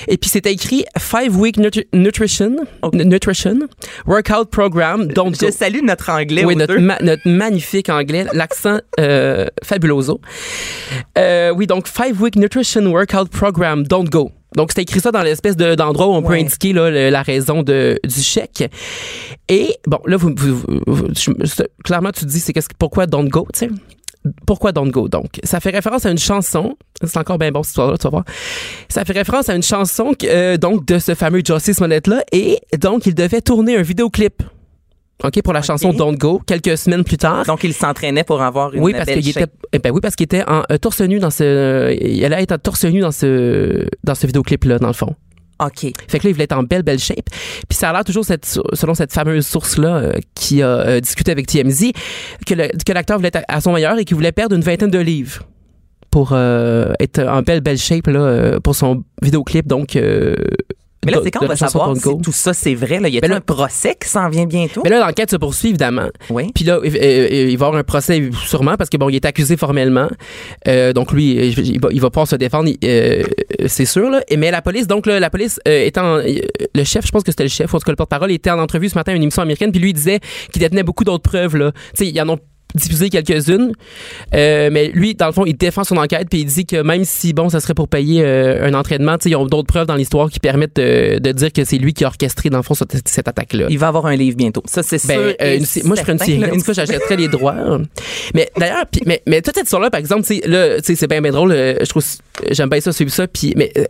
Et 0.09 0.17
puis, 0.17 0.31
c'était 0.31 0.53
écrit 0.53 0.85
Five 0.99 1.37
Week 1.39 1.59
Nutri- 1.59 1.87
Nutrition, 1.93 2.57
Nutrition 2.95 3.59
Workout 4.07 4.51
Program. 4.51 5.07
Don't 5.09 5.35
Je 5.39 5.47
go. 5.47 5.53
salue 5.53 5.81
notre 5.85 6.09
anglais 6.11 6.45
Oui, 6.47 6.57
notre, 6.57 6.77
ma- 6.79 6.99
notre 7.01 7.29
magnifique 7.29 7.91
anglais, 7.91 8.25
l'accent 8.33 8.79
euh, 8.99 9.47
fabuloso. 9.63 10.21
Euh, 11.19 11.53
oui, 11.55 11.67
donc 11.67 11.89
Five 11.89 12.21
Week 12.23 12.37
Nutrition 12.37 12.87
Workout 12.87 13.29
Program, 13.29 13.87
don't 13.87 14.09
go. 14.09 14.31
Donc, 14.57 14.71
c'était 14.71 14.83
écrit 14.83 15.01
ça 15.01 15.13
dans 15.13 15.23
l'espèce 15.23 15.57
de- 15.57 15.75
d'endroit 15.75 16.07
où 16.09 16.13
on 16.13 16.23
peut 16.23 16.35
indiquer 16.35 16.73
là, 16.73 16.91
le- 16.91 17.11
la 17.11 17.23
raison 17.23 17.63
de, 17.63 17.99
du 18.05 18.21
chèque. 18.21 18.71
Et, 19.49 19.75
bon, 19.87 19.99
là, 20.07 20.17
vous, 20.17 20.33
vous- 20.37 20.63
vous- 20.87 21.07
je- 21.15 21.63
clairement, 21.85 22.11
tu 22.13 22.21
te 22.21 22.31
dis, 22.31 22.41
c'est 22.41 22.53
qu'est-ce 22.53 22.69
que- 22.69 22.75
pourquoi 22.79 23.07
don't 23.07 23.29
go, 23.29 23.47
tu 23.53 23.61
sais? 23.61 23.71
Pourquoi 24.47 24.73
Don't 24.73 24.91
Go? 24.91 25.09
Donc, 25.09 25.41
ça 25.45 25.61
fait 25.61 25.71
référence 25.71 26.05
à 26.05 26.11
une 26.11 26.19
chanson. 26.19 26.77
C'est 27.03 27.17
encore 27.17 27.39
bien 27.39 27.51
bon, 27.53 27.63
cette 27.63 27.71
histoire-là, 27.71 27.97
tu 27.97 28.03
vas 28.05 28.11
voir. 28.11 28.25
Ça 28.87 29.03
fait 29.07 29.15
référence 29.15 29.49
à 29.49 29.55
une 29.55 29.63
chanson, 29.63 30.13
euh, 30.25 30.59
donc, 30.59 30.85
de 30.85 30.99
ce 30.99 31.15
fameux 31.15 31.41
Jussie 31.43 31.73
Smollett-là. 31.73 32.23
Et, 32.31 32.59
donc, 32.79 33.07
il 33.07 33.15
devait 33.15 33.41
tourner 33.41 33.79
un 33.79 33.83
vidéoclip. 33.83 34.43
OK, 35.23 35.43
pour 35.43 35.53
la 35.53 35.63
chanson 35.63 35.93
Don't 35.93 36.17
Go, 36.17 36.41
quelques 36.47 36.79
semaines 36.79 37.05
plus 37.05 37.17
tard. 37.19 37.45
Donc, 37.45 37.63
il 37.65 37.75
s'entraînait 37.75 38.25
pour 38.25 38.41
avoir 38.43 38.73
une 38.73 38.83
Oui, 38.83 38.93
parce 38.93 39.07
belle 39.07 39.21
qu'il 39.21 39.29
était, 39.31 39.47
eh 39.73 39.79
ben 39.79 39.91
oui, 39.93 40.01
parce 40.01 40.17
qu'il 40.17 40.25
était 40.25 40.43
en 40.49 40.63
euh, 40.71 40.79
torse 40.79 41.01
nu 41.03 41.19
dans 41.19 41.31
ce, 41.31 41.95
il 42.01 42.25
allait 42.25 42.43
être 42.43 42.53
en 42.53 42.59
torse 42.59 42.85
nu 42.85 43.01
dans 43.01 43.11
ce, 43.13 43.87
dans 44.03 44.15
ce 44.15 44.27
vidéoclip-là, 44.27 44.79
dans 44.79 44.87
le 44.87 44.93
fond. 44.95 45.15
OK. 45.63 45.93
Fait 46.09 46.19
que 46.19 46.25
là, 46.25 46.31
il 46.31 46.33
voulait 46.33 46.45
être 46.45 46.57
en 46.57 46.63
belle, 46.63 46.83
belle 46.83 46.99
shape. 46.99 47.29
Puis 47.69 47.77
ça 47.77 47.91
a 47.91 47.93
l'air 47.93 48.03
toujours, 48.05 48.25
cette, 48.25 48.47
selon 48.73 48.95
cette 48.95 49.13
fameuse 49.13 49.47
source-là 49.47 49.97
euh, 49.97 50.13
qui 50.35 50.63
a 50.63 50.69
euh, 50.69 51.01
discuté 51.01 51.31
avec 51.33 51.47
TMZ, 51.47 51.91
que 52.47 52.55
le- 52.55 52.69
que 52.87 52.93
l'acteur 52.93 53.19
voulait 53.19 53.29
être 53.33 53.45
à 53.47 53.61
son 53.61 53.75
meilleur 53.75 53.99
et 53.99 54.07
qu'il 54.07 54.15
voulait 54.15 54.33
perdre 54.33 54.57
une 54.57 54.63
vingtaine 54.63 54.91
de 54.91 54.99
livres 54.99 55.43
pour 56.11 56.31
euh, 56.33 56.93
être 56.99 57.19
en 57.21 57.43
belle, 57.43 57.61
belle 57.61 57.77
shape 57.77 58.07
là, 58.07 58.59
pour 58.65 58.75
son 58.75 59.05
vidéoclip. 59.23 59.67
Donc, 59.67 59.97
euh, 59.97 60.35
Mais 61.07 61.13
là, 61.13 61.21
c'est 61.25 61.31
quand 61.31 61.45
on 61.45 61.49
va 61.49 61.57
savoir 61.57 61.97
si 61.97 62.03
tout 62.23 62.33
ça, 62.33 62.53
c'est 62.53 62.75
vrai. 62.75 63.01
Là? 63.01 63.09
Y 63.09 63.17
a 63.17 63.21
Ben 63.21 63.31
là- 63.31 63.37
un 63.37 63.41
procès 63.41 63.97
qui 64.01 64.09
s'en 64.09 64.29
vient 64.29 64.45
bientôt? 64.45 64.83
Mais 64.85 64.91
là, 64.91 65.01
l'enquête 65.01 65.31
se 65.31 65.37
poursuit, 65.37 65.69
évidemment. 65.71 66.09
oui. 66.29 66.51
Puis 66.55 66.65
là, 66.65 66.75
euh, 66.85 67.29
il 67.31 67.57
va 67.57 67.65
y 67.67 67.69
avoir 67.69 67.75
un 67.77 67.83
procès 67.85 68.29
sûrement 68.47 68.77
parce 68.77 68.91
que 68.91 68.97
bon, 68.99 69.09
il 69.09 69.17
est 69.17 69.25
accusé 69.25 69.57
formellement. 69.57 70.09
Euh, 70.69 70.93
donc 70.93 71.13
lui, 71.13 71.37
il 71.37 71.81
va, 71.81 71.89
il 71.91 72.01
va 72.01 72.11
pouvoir 72.11 72.29
se 72.29 72.37
défendre, 72.37 72.71
euh, 72.85 73.23
c'est 73.67 73.87
sûr. 73.87 74.11
Là. 74.11 74.21
Mais 74.37 74.51
la 74.51 74.61
police, 74.63 74.87
donc 74.87 75.07
là, 75.07 75.19
la 75.21 75.31
police 75.31 75.59
euh, 75.67 75.87
étant 75.87 76.17
euh, 76.17 76.23
le 76.75 76.85
chef, 76.85 77.07
je 77.07 77.11
pense 77.13 77.23
que 77.23 77.31
c'était 77.33 77.45
le 77.45 77.49
chef, 77.49 77.73
ou 77.73 77.77
en 77.77 77.79
tout 77.79 77.85
cas 77.87 77.93
le 77.93 77.97
porte-parole, 77.97 78.31
était 78.31 78.51
en 78.51 78.59
entrevue 78.59 78.89
ce 78.91 78.95
matin 78.95 79.13
à 79.13 79.15
une 79.15 79.23
émission 79.23 79.43
américaine, 79.43 79.73
puis 79.73 79.81
lui 79.81 79.91
il 79.91 79.95
disait 79.95 80.21
qu'il 80.53 80.61
détenait 80.61 80.83
beaucoup 80.83 81.05
d'autres 81.05 81.23
preuves. 81.29 81.57
Là, 81.57 81.73
tu 81.97 82.05
sais, 82.05 82.11
ils 82.11 82.21
en 82.21 82.29
ont 82.29 82.39
diffusé 82.75 83.11
quelques-unes, 83.11 83.73
Euh, 84.35 84.69
mais 84.73 84.89
lui, 84.95 85.15
dans 85.15 85.27
le 85.27 85.33
fond, 85.33 85.45
il 85.47 85.57
défend 85.57 85.85
son 85.85 85.97
enquête 85.97 86.29
puis 86.31 86.41
il 86.41 86.45
dit 86.47 86.67
que 86.67 86.83
même 86.83 87.05
si 87.05 87.33
bon, 87.33 87.49
ça 87.49 87.61
serait 87.61 87.75
pour 87.75 87.89
payer 87.89 88.23
euh, 88.25 88.67
un 88.67 88.75
entraînement, 88.75 89.17
tu 89.19 89.25
sais, 89.25 89.31
ils 89.31 89.37
ont 89.37 89.47
d'autres 89.47 89.67
preuves 89.67 89.87
dans 89.87 89.97
l'histoire 89.97 90.31
qui 90.31 90.41
permettent 90.41 90.77
de, 90.77 91.19
de 91.19 91.33
dire 91.33 91.53
que 91.53 91.65
c'est 91.65 91.79
lui 91.79 91.93
qui 91.95 92.05
a 92.05 92.09
orchestré 92.09 92.51
dans 92.51 92.59
le 92.59 92.63
fond 92.63 92.75
cette, 92.75 93.07
cette 93.09 93.29
attaque-là. 93.29 93.67
Il 93.69 93.79
va 93.79 93.89
avoir 93.89 94.07
un 94.07 94.17
livre 94.17 94.37
bientôt. 94.37 94.63
Ça, 94.67 94.83
c'est 94.83 95.05
Ben, 95.07 95.15
sûr. 95.19 95.35
euh, 95.41 95.59
une 95.59 95.87
moi, 95.89 95.97
je 95.97 96.01
ferais 96.03 96.13
une 96.13 96.19
série. 96.19 96.39
là. 96.39 96.49
Tout 96.49 96.61
cas, 96.63 96.73
j'achèterais 96.73 97.17
les 97.17 97.29
droits. 97.29 97.57
Mais 98.35 98.51
d'ailleurs, 98.57 98.85
mais, 99.07 99.23
mais 99.27 99.43
toute 99.43 99.55
cette 99.55 99.65
histoire-là, 99.65 99.91
par 99.91 100.01
exemple, 100.01 100.23
tu 100.27 100.37
sais, 100.41 100.47
là, 100.49 100.77
c'est 100.83 101.09
bien, 101.09 101.21
bien 101.21 101.33
drôle. 101.33 101.53
euh, 101.53 101.75
Je 101.81 101.87
trouve, 101.89 102.05
j'aime 102.51 102.69
bien 102.69 102.81
ça, 102.81 102.93
suivre 102.93 103.11
ça. 103.11 103.27
Puis, 103.27 103.53
mais 103.57 103.73
euh, 103.77 103.85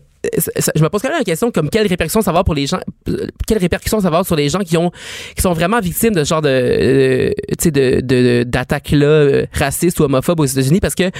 je 0.76 0.82
me 0.82 0.88
pose 0.88 1.00
quand 1.02 1.08
même 1.08 1.18
la 1.18 1.24
question 1.24 1.50
comme 1.50 1.70
quelles 1.70 1.86
répercussions 1.86 2.20
ça 2.20 2.26
va 2.30 2.36
avoir 2.40 2.44
pour 2.44 2.54
les 2.54 2.66
gens, 2.66 2.78
euh, 3.08 3.26
quelles 3.46 3.58
répercussions 3.58 3.98
ça 4.00 4.04
va 4.10 4.16
avoir 4.18 4.26
sur 4.26 4.36
les 4.36 4.48
gens 4.48 4.58
qui 4.60 4.76
ont, 4.76 4.90
qui 5.34 5.42
sont 5.42 5.52
vraiment 5.52 5.80
victimes 5.80 6.14
de 6.14 6.24
ce 6.24 6.28
genre 6.28 6.42
de, 6.42 6.48
euh, 6.50 7.30
tu 7.58 7.64
sais, 7.64 7.70
de, 7.70 8.42
d'attaques 8.42 8.90
là, 8.90 9.06
euh, 9.06 9.46
racistes 9.52 9.98
ou 10.00 10.04
homophobes 10.04 10.40
aux 10.40 10.44
États-Unis, 10.44 10.80
parce 10.80 10.94
que 10.94 11.10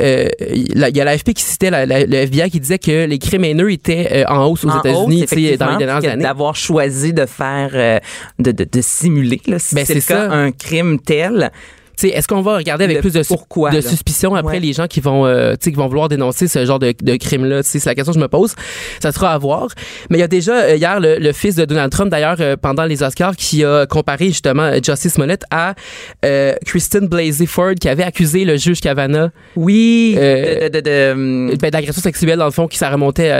euh, 0.00 0.28
il 0.54 0.78
y 0.78 1.00
a 1.00 1.04
l'AFP 1.04 1.32
qui 1.32 1.42
citait 1.42 1.70
la- 1.70 1.86
la- 1.86 2.04
le 2.04 2.14
FBI 2.16 2.50
qui 2.50 2.60
disait 2.60 2.78
que 2.78 3.06
les 3.06 3.18
crimes 3.18 3.44
haineux 3.44 3.72
étaient 3.72 4.08
euh, 4.12 4.32
en 4.32 4.44
hausse 4.46 4.64
aux 4.64 4.78
États-Unis, 4.78 5.22
hausse, 5.22 5.30
tu 5.30 5.46
sais, 5.46 5.56
dans 5.56 5.70
les 5.76 5.84
dernières 5.86 6.10
années. 6.12 6.22
D'avoir 6.24 6.54
choisi 6.56 7.12
de 7.12 7.26
faire, 7.26 7.70
euh, 7.74 7.98
de, 8.38 8.52
de, 8.52 8.64
de 8.70 8.80
simuler, 8.82 9.40
là, 9.46 9.58
si 9.58 9.74
Ben, 9.74 9.84
c'est 9.86 9.94
cas, 10.06 10.28
ça. 10.28 10.32
un 10.32 10.52
crime 10.52 10.98
tel. 11.00 11.50
Est-ce 12.02 12.28
qu'on 12.28 12.42
va 12.42 12.56
regarder 12.56 12.84
avec 12.84 12.96
Le 12.96 13.00
plus 13.02 13.12
de, 13.12 13.22
pourquoi, 13.26 13.70
de 13.70 13.80
suspicion 13.80 14.34
après 14.34 14.54
Ouais. 14.54 14.60
les 14.60 14.72
gens 14.72 14.86
qui 14.86 15.00
vont, 15.00 15.26
euh, 15.26 15.52
tu 15.52 15.58
sais, 15.64 15.70
qui 15.70 15.76
vont 15.76 15.86
vouloir 15.86 16.08
dénoncer 16.08 16.48
ce 16.48 16.64
genre 16.66 16.78
de, 16.78 16.92
de 17.00 17.16
crime-là? 17.16 17.62
C'est 17.62 17.84
la 17.86 17.94
question 17.94 18.12
que 18.12 18.18
je 18.18 18.22
me 18.22 18.28
pose. 18.28 18.54
Ça 19.02 19.12
sera 19.12 19.32
à 19.32 19.38
voir. 19.38 19.68
Mais 20.10 20.18
il 20.18 20.20
y 20.20 20.24
a 20.24 20.28
déjà 20.28 20.54
euh, 20.64 20.76
hier 20.76 21.00
le, 21.00 21.16
le 21.18 21.32
fils 21.32 21.54
de 21.56 21.64
Donald 21.64 21.90
Trump, 21.90 22.10
d'ailleurs, 22.10 22.36
euh, 22.40 22.56
pendant 22.60 22.84
les 22.84 23.02
Oscars, 23.02 23.36
qui 23.36 23.64
a 23.64 23.86
comparé 23.86 24.26
justement 24.28 24.62
euh, 24.64 24.78
Justice 24.84 25.14
Smollett 25.14 25.42
à 25.50 25.74
Kristen 26.66 27.06
Blasey 27.08 27.46
Ford, 27.46 27.74
qui 27.80 27.88
avait 27.88 28.02
accusé 28.02 28.44
le 28.44 28.56
juge 28.56 28.80
Kavanaugh 28.80 29.30
Oui. 29.56 30.16
Ben, 30.16 31.70
d'agression 31.70 32.02
sexuelle 32.02 32.38
dans 32.38 32.44
le 32.44 32.50
fond 32.50 32.66
qui 32.68 32.78
ça 32.78 32.90
remontait 32.90 33.30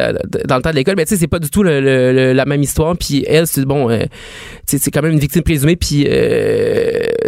dans 0.46 0.56
le 0.56 0.62
temps 0.62 0.70
de 0.70 0.74
l'école 0.76 0.94
mais 0.96 1.04
tu 1.04 1.14
sais 1.14 1.20
c'est 1.20 1.26
pas 1.28 1.38
du 1.38 1.50
tout 1.50 1.62
le- 1.62 1.80
le- 1.80 2.32
la 2.32 2.44
même 2.44 2.62
histoire 2.62 2.96
puis 2.96 3.24
elle 3.28 3.46
c'est 3.46 3.64
bon 3.64 3.88
c'est 4.66 4.90
quand 4.90 5.02
même 5.02 5.12
une 5.12 5.18
victime 5.18 5.42
présumée 5.42 5.76
puis 5.76 6.04
tu 6.04 6.10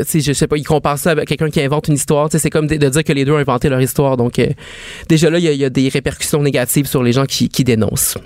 sais 0.04 0.20
je 0.20 0.32
sais 0.32 0.46
pas 0.46 0.56
il 0.56 0.64
compare 0.64 0.98
ça 0.98 1.14
quelqu'un 1.24 1.50
qui 1.50 1.60
invente 1.60 1.88
une 1.88 1.94
histoire 1.94 2.28
c'est 2.30 2.50
comme 2.50 2.66
de, 2.66 2.76
de 2.76 2.88
dire 2.88 3.04
que 3.04 3.12
les 3.12 3.24
deux 3.24 3.32
ont 3.32 3.36
inventé 3.38 3.68
leur 3.68 3.80
histoire 3.80 4.16
donc 4.16 4.38
euh, 4.38 4.46
déjà 5.08 5.30
là 5.30 5.38
il 5.38 5.44
y, 5.44 5.48
a- 5.48 5.52
il 5.52 5.58
y 5.58 5.64
a 5.64 5.70
des 5.70 5.88
répercussions 5.88 6.42
négatives 6.42 6.86
sur 6.86 7.02
les 7.02 7.12
gens 7.12 7.24
qui, 7.26 7.48
qui 7.48 7.64
dénoncent 7.64 8.18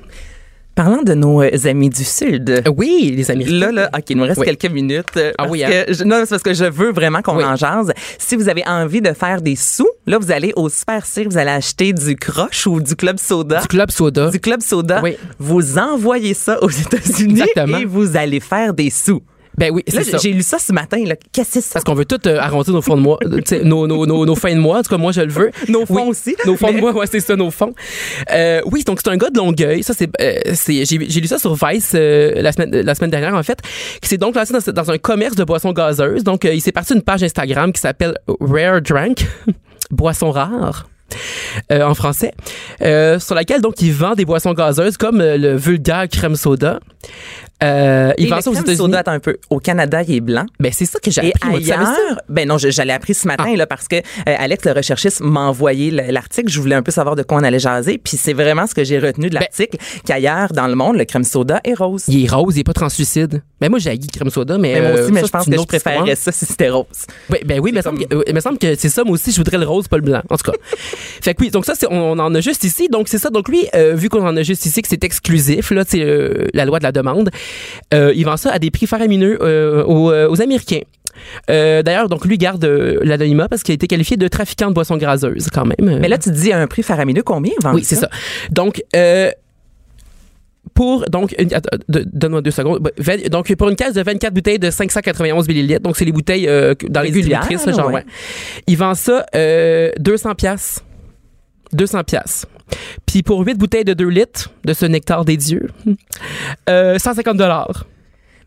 Parlant 0.76 1.02
de 1.02 1.14
nos 1.14 1.42
euh, 1.42 1.50
amis 1.64 1.90
du 1.90 2.04
Sud. 2.04 2.62
Oui 2.76 3.12
les 3.14 3.30
Américains 3.30 3.56
Là, 3.58 3.72
là, 3.72 3.90
OK, 3.92 4.04
il 4.08 4.16
nous 4.16 4.22
reste 4.22 4.38
Oui. 4.40 4.46
quelques 4.46 4.72
minutes. 4.72 5.04
euh, 5.16 5.32
Ah 5.36 5.46
oui, 5.48 5.64
hein? 5.64 5.68
que 5.86 5.92
je- 5.92 6.04
non, 6.04 6.20
c'est 6.20 6.30
parce 6.30 6.42
que 6.44 6.54
je 6.54 6.64
veux 6.64 6.92
vraiment 6.92 7.22
qu'on 7.22 7.36
Oui. 7.36 7.44
en 7.44 7.56
jase. 7.56 7.92
Si 8.18 8.36
vous 8.36 8.48
avez 8.48 8.62
envie 8.66 9.02
de 9.02 9.12
faire 9.12 9.42
des 9.42 9.56
sous, 9.56 9.88
là, 10.06 10.16
vous 10.18 10.30
allez 10.30 10.52
au 10.54 10.68
Super 10.68 11.04
Cire, 11.04 11.26
vous 11.28 11.36
allez 11.38 11.50
acheter 11.50 11.92
du 11.92 12.14
croche 12.14 12.66
ou 12.68 12.80
du 12.80 12.94
Club 12.94 13.18
Soda. 13.18 13.60
du 13.60 13.66
club 13.66 13.90
soda 13.90 14.30
Du 14.30 14.38
Club 14.38 14.60
Soda. 14.62 15.00
Oui. 15.02 15.16
Vous 15.40 15.76
envoyez 15.76 16.34
ça 16.34 16.62
aux 16.62 16.70
États-Unis 16.84 17.42
et 17.80 17.84
vous 17.84 18.16
allez 18.16 18.40
faire 18.40 18.72
des 18.72 18.90
sous. 18.90 19.20
Ben 19.60 19.70
oui 19.72 19.82
Là, 19.86 20.02
c'est 20.02 20.10
ça 20.10 20.18
j'ai 20.18 20.32
lu 20.32 20.42
ça 20.42 20.58
ce 20.58 20.72
matin. 20.72 21.04
là. 21.06 21.14
Qu'est-ce 21.32 21.46
que 21.48 21.52
c'est 21.54 21.60
ça? 21.60 21.70
parce 21.74 21.84
qu'on 21.84 21.94
veut 21.94 22.04
tout 22.04 22.18
euh, 22.26 22.38
arrondir 22.40 22.74
nos 22.74 22.82
fonds 22.82 22.96
de 22.96 23.02
mois, 23.02 23.18
euh, 23.22 23.62
nos, 23.62 23.86
nos, 23.86 24.06
nos, 24.06 24.26
nos 24.26 24.34
fins 24.34 24.54
de 24.54 24.58
mois. 24.58 24.78
En 24.78 24.82
tout 24.82 24.88
cas, 24.90 24.96
moi, 24.96 25.12
je 25.12 25.20
le 25.20 25.30
veux. 25.30 25.50
Nos 25.68 25.86
fonds 25.86 25.94
Oui, 26.04 26.08
aussi, 26.08 26.30
là, 26.30 26.44
Nos 26.46 26.56
fonds 26.56 26.68
mais- 26.68 26.74
de 26.76 26.80
mois, 26.80 26.92
ouais, 26.92 27.06
c'est 27.06 27.20
ça, 27.20 27.36
nos 27.36 27.50
fonds. 27.52 27.74
Euh, 28.32 28.60
oui, 28.66 28.82
donc 28.84 28.98
c'est 29.04 29.10
un 29.10 29.16
gars 29.16 29.30
de 29.30 29.38
Longueuil. 29.38 29.82
Ça, 29.82 29.94
c'est, 29.96 30.08
euh, 30.20 30.40
j'ai, 30.64 30.96
lu 30.98 31.26
ça 31.28 31.38
sur 31.38 31.54
Vice 31.54 31.92
la 31.94 32.52
semaine, 32.52 32.70
la 32.80 32.94
semaine 32.94 33.10
dernière, 33.10 33.34
en 33.34 33.42
fait, 33.42 33.60
qui 34.02 34.08
s'est 34.08 34.18
donc 34.18 34.34
lancé 34.34 34.52
dans, 34.52 34.72
dans 34.72 34.90
un 34.90 34.98
commerce 34.98 35.36
de 35.36 35.44
boissons 35.44 35.72
gazeuses. 35.72 36.24
Donc, 36.24 36.44
il 36.44 36.60
s'est 36.60 36.72
parti 36.72 36.94
d'une 36.94 37.02
page 37.02 37.22
Instagram 37.22 37.72
qui 37.72 37.80
s'appelle 37.80 38.16
Rare 38.40 38.80
Drank, 38.80 39.18
boisson 39.90 40.30
rare. 40.30 40.88
euh, 41.72 41.82
en 41.82 41.94
français, 41.94 42.32
euh, 42.82 43.18
sur 43.18 43.34
laquelle 43.34 43.60
donc 43.60 43.82
il 43.82 43.92
vend 43.92 44.14
des 44.14 44.24
boissons 44.24 44.52
gazeuses 44.54 44.96
comme 44.96 45.20
euh, 45.20 45.36
le 45.36 45.56
vulgaire 45.56 46.06
crème 46.08 46.36
soda. 46.36 46.78
Euh, 47.62 48.12
il 48.18 48.26
Et 48.26 48.30
vend 48.30 48.40
ça 48.40 48.50
aux 48.50 48.52
crème 48.52 48.64
États-Unis. 48.64 48.82
un 49.10 49.18
peu. 49.20 49.36
Au 49.50 49.58
Canada, 49.58 50.02
il 50.02 50.14
est 50.14 50.20
blanc. 50.20 50.46
Ben 50.58 50.72
c'est 50.74 50.86
ça 50.86 50.98
que 50.98 51.10
j'ai 51.10 51.26
Et 51.26 51.32
appris. 51.34 51.50
moi, 51.50 51.60
ça? 51.60 51.74
ailleurs, 51.78 52.20
ben 52.28 52.48
non, 52.48 52.58
l'ai 52.82 52.92
appris 52.92 53.14
ce 53.14 53.26
matin 53.26 53.44
Ah. 53.52 53.56
là 53.56 53.66
parce 53.66 53.86
que 53.88 53.96
euh, 53.96 54.00
Alex 54.26 54.64
le 54.64 54.72
recherchiste 54.72 55.20
m'a 55.20 55.40
envoyé 55.40 55.90
le- 55.90 56.10
l'article. 56.10 56.48
Je 56.50 56.60
voulais 56.60 56.74
un 56.76 56.82
peu 56.82 56.90
savoir 56.90 57.16
de 57.16 57.22
quoi 57.22 57.38
on 57.38 57.42
allait 57.44 57.58
jaser, 57.58 57.98
puis 57.98 58.16
c'est 58.16 58.32
vraiment 58.32 58.66
ce 58.66 58.74
que 58.74 58.84
j'ai 58.84 58.98
retenu 58.98 59.28
de 59.28 59.34
l'article 59.34 59.76
qu'ailleurs 60.06 60.52
dans 60.52 60.66
le 60.68 60.74
monde, 60.74 60.96
le 60.96 61.04
crème 61.04 61.24
soda 61.24 61.60
est 61.64 61.74
rose. 61.74 62.04
Il 62.08 62.24
est 62.24 62.30
rose, 62.30 62.56
il 62.56 62.60
est 62.60 62.64
pas 62.64 62.72
translucide. 62.72 63.42
Ben 63.60 63.68
moi 63.68 63.78
j'ai 63.78 63.92
le 63.92 63.98
crème 64.10 64.30
soda, 64.30 64.56
mais, 64.56 64.72
Mais 64.74 64.80
moi 64.80 64.90
euh, 64.90 65.02
aussi, 65.04 65.12
mais 65.12 65.20
ça, 65.20 65.26
je 65.26 65.32
pense 65.32 65.44
que 65.46 65.52
je 65.58 65.64
préférerais 65.66 66.14
ça 66.16 66.32
si 66.32 66.46
c'était 66.46 66.70
rose. 66.70 66.86
Ben, 67.28 67.40
ben 67.44 67.60
oui, 67.60 67.72
mais 67.74 67.80
il 67.80 67.82
me 67.82 67.82
semble 67.82 68.06
que- 68.06 68.14
euh, 68.16 68.22
il 68.26 68.34
me 68.34 68.40
semble 68.40 68.58
que 68.58 68.74
c'est 68.76 68.88
ça. 68.88 69.04
Moi 69.04 69.14
aussi, 69.14 69.32
je 69.32 69.36
voudrais 69.36 69.58
le 69.58 69.66
rose, 69.66 69.86
pas 69.86 69.96
le 69.96 70.02
blanc. 70.02 70.22
En 70.30 70.36
tout 70.36 70.50
cas. 70.50 70.56
fait 71.22 71.34
que 71.34 71.42
oui, 71.42 71.50
donc 71.50 71.66
ça, 71.66 71.74
on, 71.90 71.94
on 71.96 72.18
en 72.18 72.34
a 72.34 72.40
juste 72.40 72.64
ici. 72.64 72.88
Donc 72.88 73.08
c'est 73.08 73.18
ça. 73.18 73.28
Donc 73.28 73.48
lui, 73.48 73.66
euh, 73.74 73.94
vu 73.94 74.08
qu'on 74.08 74.26
en 74.26 74.36
a 74.36 74.42
juste 74.42 74.64
ici, 74.64 74.80
que 74.80 74.88
c'est 74.88 75.04
exclusif, 75.04 75.70
là, 75.72 75.84
c'est 75.86 76.00
euh, 76.02 76.46
la 76.54 76.64
loi 76.64 76.78
de 76.78 76.84
la 76.84 76.92
demande. 76.92 77.30
Euh, 77.94 78.12
il 78.14 78.24
vend 78.24 78.36
ça 78.36 78.50
à 78.52 78.58
des 78.58 78.70
prix 78.70 78.86
faramineux 78.86 79.38
euh, 79.42 79.84
aux, 79.84 80.10
euh, 80.10 80.28
aux 80.28 80.40
Américains. 80.42 80.82
Euh, 81.50 81.82
D'ailleurs, 81.82 82.08
donc 82.08 82.24
lui 82.24 82.38
garde 82.38 82.64
l'anonymat 83.02 83.48
parce 83.48 83.62
qu'il 83.62 83.72
a 83.72 83.74
été 83.74 83.86
qualifié 83.86 84.16
de 84.16 84.28
trafiquant 84.28 84.68
de 84.68 84.74
boissons 84.74 84.96
graseuses 84.96 85.48
quand 85.52 85.66
même. 85.66 85.98
Mais 86.00 86.08
là, 86.08 86.18
tu 86.18 86.30
dis 86.30 86.52
un 86.52 86.66
prix 86.66 86.82
faramineux, 86.82 87.22
combien 87.22 87.52
vend 87.62 87.74
Oui, 87.74 87.84
c'est 87.84 87.96
ça? 87.96 88.08
Donc, 88.50 88.82
pour 90.74 91.04
donc 91.10 91.34
une- 91.38 91.52
attends, 91.52 91.76
de- 91.88 92.04
donne-moi 92.12 92.42
deux 92.42 92.50
secondes. 92.52 92.90
Vingt- 92.98 93.28
Donc 93.28 93.54
pour 93.56 93.68
une 93.68 93.76
caisse 93.76 93.94
de 93.94 94.02
24 94.02 94.32
bouteilles 94.32 94.58
de 94.58 94.70
591 94.70 95.48
millilitres, 95.48 95.80
donc 95.82 95.96
c'est 95.96 96.04
les 96.04 96.12
bouteilles 96.12 96.46
euh, 96.48 96.74
dans 96.88 97.00
les 97.00 97.10
distributrices, 97.10 97.64
genre 97.76 97.90
ouais. 97.94 98.04
Il 98.66 98.76
vend 98.76 98.94
ça 98.94 99.26
euh, 99.34 99.90
200 99.98 100.34
pièces. 100.36 100.82
200 101.72 102.04
pièces. 102.04 102.46
Puis 103.06 103.22
pour 103.22 103.40
8 103.44 103.54
bouteilles 103.58 103.84
de 103.84 103.94
2 103.94 104.08
litres 104.08 104.50
de 104.64 104.72
ce 104.72 104.86
nectar 104.86 105.24
des 105.24 105.36
dieux, 105.36 105.68
euh, 106.68 106.98
150 106.98 107.36
dollars. 107.36 107.84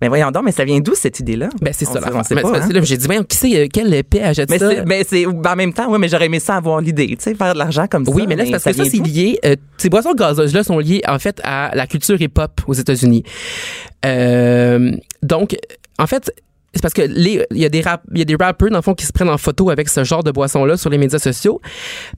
Mais 0.02 0.10
voyons 0.10 0.32
donc, 0.32 0.44
mais 0.44 0.52
ça 0.52 0.66
vient 0.66 0.82
d'où 0.82 0.96
cette 0.96 1.22
idée-là? 1.22 1.48
Ben 1.62 1.72
c'est 1.74 1.86
ça 1.86 1.94
sait- 2.02 2.10
on 2.14 2.24
sait 2.24 2.36
Ben, 2.36 2.42
pas, 2.42 2.60
hein? 2.60 2.70
J'ai 2.84 2.98
dit, 2.98 3.06
voyons, 3.06 3.24
qui 3.24 3.38
c'est, 3.38 3.58
euh, 3.58 3.68
quel 3.72 3.94
épée 3.94 4.22
achète 4.22 4.50
Mais 4.50 4.60
ça? 4.60 4.84
mais 4.86 5.06
c'est 5.08 5.26
en 5.26 5.56
même 5.56 5.72
temps, 5.72 5.90
oui, 5.90 5.98
mais 5.98 6.10
j'aurais 6.10 6.26
aimé 6.26 6.42
ça 6.42 6.58
avoir 6.58 6.82
l'idée, 6.82 7.08
tu 7.08 7.16
sais, 7.20 7.36
faire 7.36 7.54
de 7.54 7.60
l'argent 7.60 7.86
comme 7.90 8.04
ça. 8.06 8.12
Oui, 8.12 8.26
mais 8.28 8.36
là, 8.36 8.44
c'est 8.44 8.52
parce 8.52 8.64
que 8.66 8.74
ça, 8.74 8.84
c'est 8.84 8.98
lié. 8.98 9.40
euh, 9.46 9.56
ces 9.78 9.88
boissons 9.90 10.14
gazeuses-là 10.14 10.64
sont 10.64 10.80
liées, 10.80 11.02
en 11.08 11.20
fait, 11.20 11.40
à 11.46 11.72
la 11.74 11.88
culture 11.88 12.22
hip-hop 12.22 12.60
aux 12.68 12.74
États-Unis. 12.74 13.24
Euh, 14.06 14.92
donc, 15.22 15.56
en 15.98 16.08
fait, 16.08 16.34
c'est 16.74 16.82
parce 16.82 16.94
que 16.94 17.04
les, 17.04 17.46
il 17.52 17.58
y 17.58 17.66
a 17.66 17.70
des 17.70 17.82
rap, 17.82 18.02
il 18.12 18.18
y 18.18 18.22
a 18.22 18.26
des 18.26 18.36
rappeurs 18.36 18.70
dans 18.70 18.78
le 18.78 18.82
fond 18.82 18.96
qui 18.96 19.06
se 19.06 19.14
prennent 19.14 19.30
en 19.30 19.38
photo 19.38 19.70
avec 19.70 19.90
ce 19.90 20.04
genre 20.04 20.24
de 20.24 20.32
boissons 20.32 20.66
là 20.66 20.76
sur 20.76 20.90
les 20.90 20.98
médias 20.98 21.20
sociaux 21.20 21.62